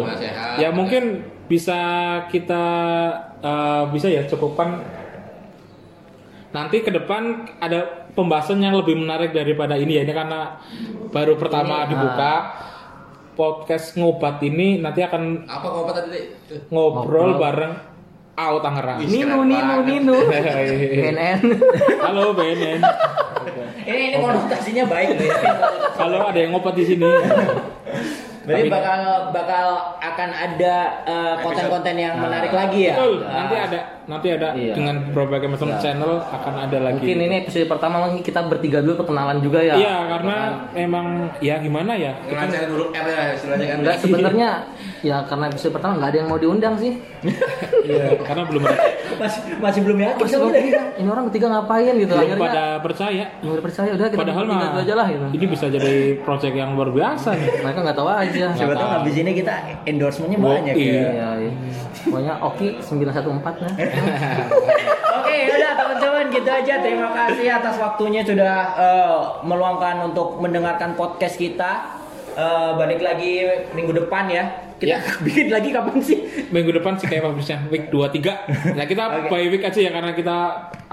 Ya 0.56 0.70
mungkin 0.70 1.04
bisa 1.46 1.80
kita 2.28 2.64
eh, 3.38 3.84
bisa 3.90 4.08
ya 4.08 4.24
cukupkan 4.24 4.80
nanti 6.50 6.80
ke 6.80 6.94
depan 6.94 7.44
ada 7.58 8.03
pembahasan 8.14 8.58
yang 8.58 8.74
lebih 8.74 8.96
menarik 8.96 9.30
daripada 9.30 9.74
ini 9.74 9.98
ya 9.98 10.02
ini 10.02 10.14
karena 10.14 10.58
baru 11.10 11.34
pertama 11.36 11.86
dibuka 11.86 12.34
podcast 13.34 13.94
ngobat 13.94 14.38
ini 14.40 14.78
nanti 14.78 15.02
akan 15.02 15.44
Apa 15.44 15.68
apa 15.82 15.92
tadi? 15.96 16.22
ngobrol 16.70 17.34
Ngobrol. 17.34 17.42
bareng 17.42 17.74
Ao 18.34 18.58
Tangerang. 18.58 18.98
Nino, 19.00 19.46
Nino. 19.46 19.76
Nino. 19.84 20.18
BNN. 20.26 21.40
Halo 22.02 22.34
BNN. 22.34 22.82
ini 23.84 24.02
ini 24.10 24.18
konotasinya 24.18 24.86
baik 24.88 25.08
loh 25.14 25.26
ya 25.28 25.38
Kalau 25.94 26.18
ada 26.26 26.40
yang 26.40 26.50
ngobat 26.52 26.74
di 26.74 26.82
sini. 26.84 27.06
berarti 28.44 28.66
Tapi- 28.66 28.74
bakal 28.74 29.02
bakal 29.32 29.68
akan 29.98 30.30
ada 30.30 30.76
eh, 31.06 31.34
konten-konten 31.40 31.96
yang 31.96 32.18
menarik 32.18 32.50
lagi 32.52 32.90
ya 32.90 32.98
Betul. 32.98 33.22
Ah. 33.22 33.34
Nanti 33.40 33.56
ada 33.56 33.80
nanti 34.06 34.28
ada 34.30 34.52
Iya. 34.52 34.74
dengan 34.74 34.96
berbagai 35.10 35.48
macam 35.48 35.68
Iya. 35.70 35.80
channel 35.80 36.14
akan 36.20 36.54
ada 36.60 36.78
lagi. 36.82 37.00
Mungkin 37.02 37.20
ini 37.22 37.36
episode 37.40 37.66
pertama 37.66 37.96
mungkin 38.02 38.20
kita 38.20 38.40
bertiga 38.44 38.80
dulu 38.80 39.00
perkenalan 39.00 39.40
juga 39.40 39.60
ya. 39.60 39.74
Iya, 39.74 39.96
karena 40.10 40.36
emang 40.74 41.06
ya 41.40 41.56
gimana 41.58 41.92
ya? 41.94 42.12
Ngelancarin 42.22 42.70
huruf 42.70 42.90
R 42.92 43.06
ya 43.06 43.24
istilahnya 43.32 43.66
kan. 43.66 43.78
Enggak 43.80 43.98
sebenarnya 43.98 44.50
ya 45.02 45.18
karena 45.24 45.46
episode 45.48 45.72
pertama 45.72 45.94
nggak 45.98 46.10
ada 46.10 46.18
yang 46.18 46.28
mau 46.28 46.38
diundang 46.38 46.76
sih. 46.76 46.94
Iya, 47.84 48.16
karena 48.18 48.44
belum 48.46 48.64
ada 48.64 48.80
masih 49.14 49.42
masih 49.60 49.80
belum 49.84 49.98
yakin 50.00 50.24
Masih 50.24 50.38
belum 50.40 50.56
kita, 50.56 50.82
ini 50.96 51.08
orang 51.10 51.24
bertiga 51.26 51.48
ngapain 51.50 51.94
gitu 51.94 52.08
belum 52.10 52.24
akhirnya. 52.26 52.40
pada 52.42 52.64
percaya. 52.80 53.26
Udah 53.42 53.60
percaya 53.62 53.90
udah 53.92 54.06
kita 54.06 54.20
Padahal 54.20 54.40
bertiga 54.42 54.56
mah 54.58 54.70
dulu 54.70 54.82
aja 54.82 54.94
lah 54.96 55.08
gitu. 55.10 55.26
ini 55.30 55.46
bisa 55.46 55.66
jadi 55.68 55.94
project 56.22 56.56
yang 56.56 56.70
luar 56.74 56.90
biasa 56.90 57.30
nih. 57.34 57.50
Mereka 57.62 57.80
nggak 57.82 57.98
tahu 57.98 58.08
aja. 58.10 58.46
Siapa 58.54 58.74
tahu 58.74 58.90
habis 58.94 59.16
ini 59.18 59.32
kita 59.34 59.54
endorsementnya 59.84 60.38
Wo- 60.38 60.48
banyak 60.50 60.74
iya. 60.74 60.88
ya. 60.88 61.04
Iya, 61.04 61.30
iya. 61.42 61.52
Pokoknya 62.04 62.34
Oki 62.42 62.68
914 62.80 63.56
ya. 63.60 63.72
Oke, 65.22 65.36
udah 65.50 65.72
teman-teman 65.78 66.26
gitu 66.34 66.50
aja. 66.50 66.74
Terima 66.82 67.10
kasih 67.14 67.48
atas 67.50 67.76
waktunya 67.78 68.22
sudah 68.26 68.56
eh, 68.76 69.20
meluangkan 69.46 70.10
untuk 70.12 70.42
mendengarkan 70.42 70.98
podcast 70.98 71.38
kita. 71.38 72.02
Eh, 72.34 72.72
balik 72.74 73.00
lagi 73.06 73.46
minggu 73.78 73.94
depan 73.94 74.26
ya. 74.26 74.44
Kita 74.82 74.98
bikin 75.26 75.54
lagi 75.54 75.70
kapan 75.70 75.98
sih? 76.02 76.18
Minggu 76.50 76.74
depan 76.74 76.98
sih 76.98 77.06
kayak 77.06 77.24
publishnya 77.30 77.62
week 77.70 77.94
2 77.94 78.10
3. 78.10 78.74
Nah, 78.74 78.86
kita 78.90 79.04
Oke. 79.06 79.30
by 79.30 79.44
week 79.54 79.64
aja 79.64 79.80
ya 79.80 79.92
karena 79.94 80.12
kita 80.18 80.38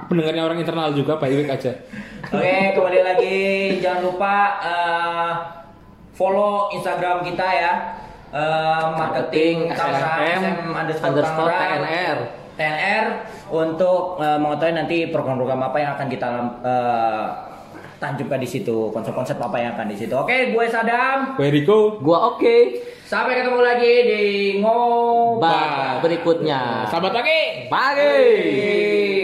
pendengarnya 0.06 0.42
orang 0.44 0.58
internal 0.60 0.92
juga 0.92 1.16
by 1.16 1.32
week 1.32 1.48
aja. 1.48 1.72
Oke, 2.28 2.76
kembali 2.76 3.00
lagi. 3.00 3.38
Jangan 3.80 4.00
lupa 4.04 4.34
eh, 4.60 5.32
follow 6.12 6.68
Instagram 6.76 7.24
kita 7.24 7.46
ya. 7.48 7.72
Eh, 8.30 8.84
marketing 8.94 9.74
SSM 9.74 10.70
underscore 10.70 11.08
underscore 11.10 11.50
Tangerang. 11.50 11.82
TNR. 11.82 12.18
TNR 12.60 13.04
untuk 13.48 14.20
eh, 14.20 14.36
mengetahui 14.36 14.74
nanti 14.76 14.98
program-program 15.08 15.72
apa 15.72 15.76
yang 15.80 15.90
akan 15.96 16.06
kita 16.12 16.28
eh, 16.60 17.26
tancapkan 18.00 18.40
di 18.40 18.48
situ, 18.48 18.88
konsep-konsep 18.92 19.36
apa 19.36 19.56
yang 19.60 19.76
akan 19.76 19.92
di 19.92 19.96
situ. 19.96 20.12
Oke, 20.16 20.52
gue 20.52 20.64
Sadam. 20.68 21.36
Gue 21.36 21.48
Rico. 21.52 22.00
Gua 22.00 22.36
oke. 22.36 22.56
Sampai 23.04 23.42
ketemu 23.42 23.60
lagi 23.60 23.94
di 24.06 24.24
ngobat 24.62 26.00
Ba 26.00 26.04
berikutnya. 26.04 26.88
Sahabat 26.88 27.12
lagi. 27.12 27.66
Pagi. 27.68 28.06
Bye. 28.06 29.19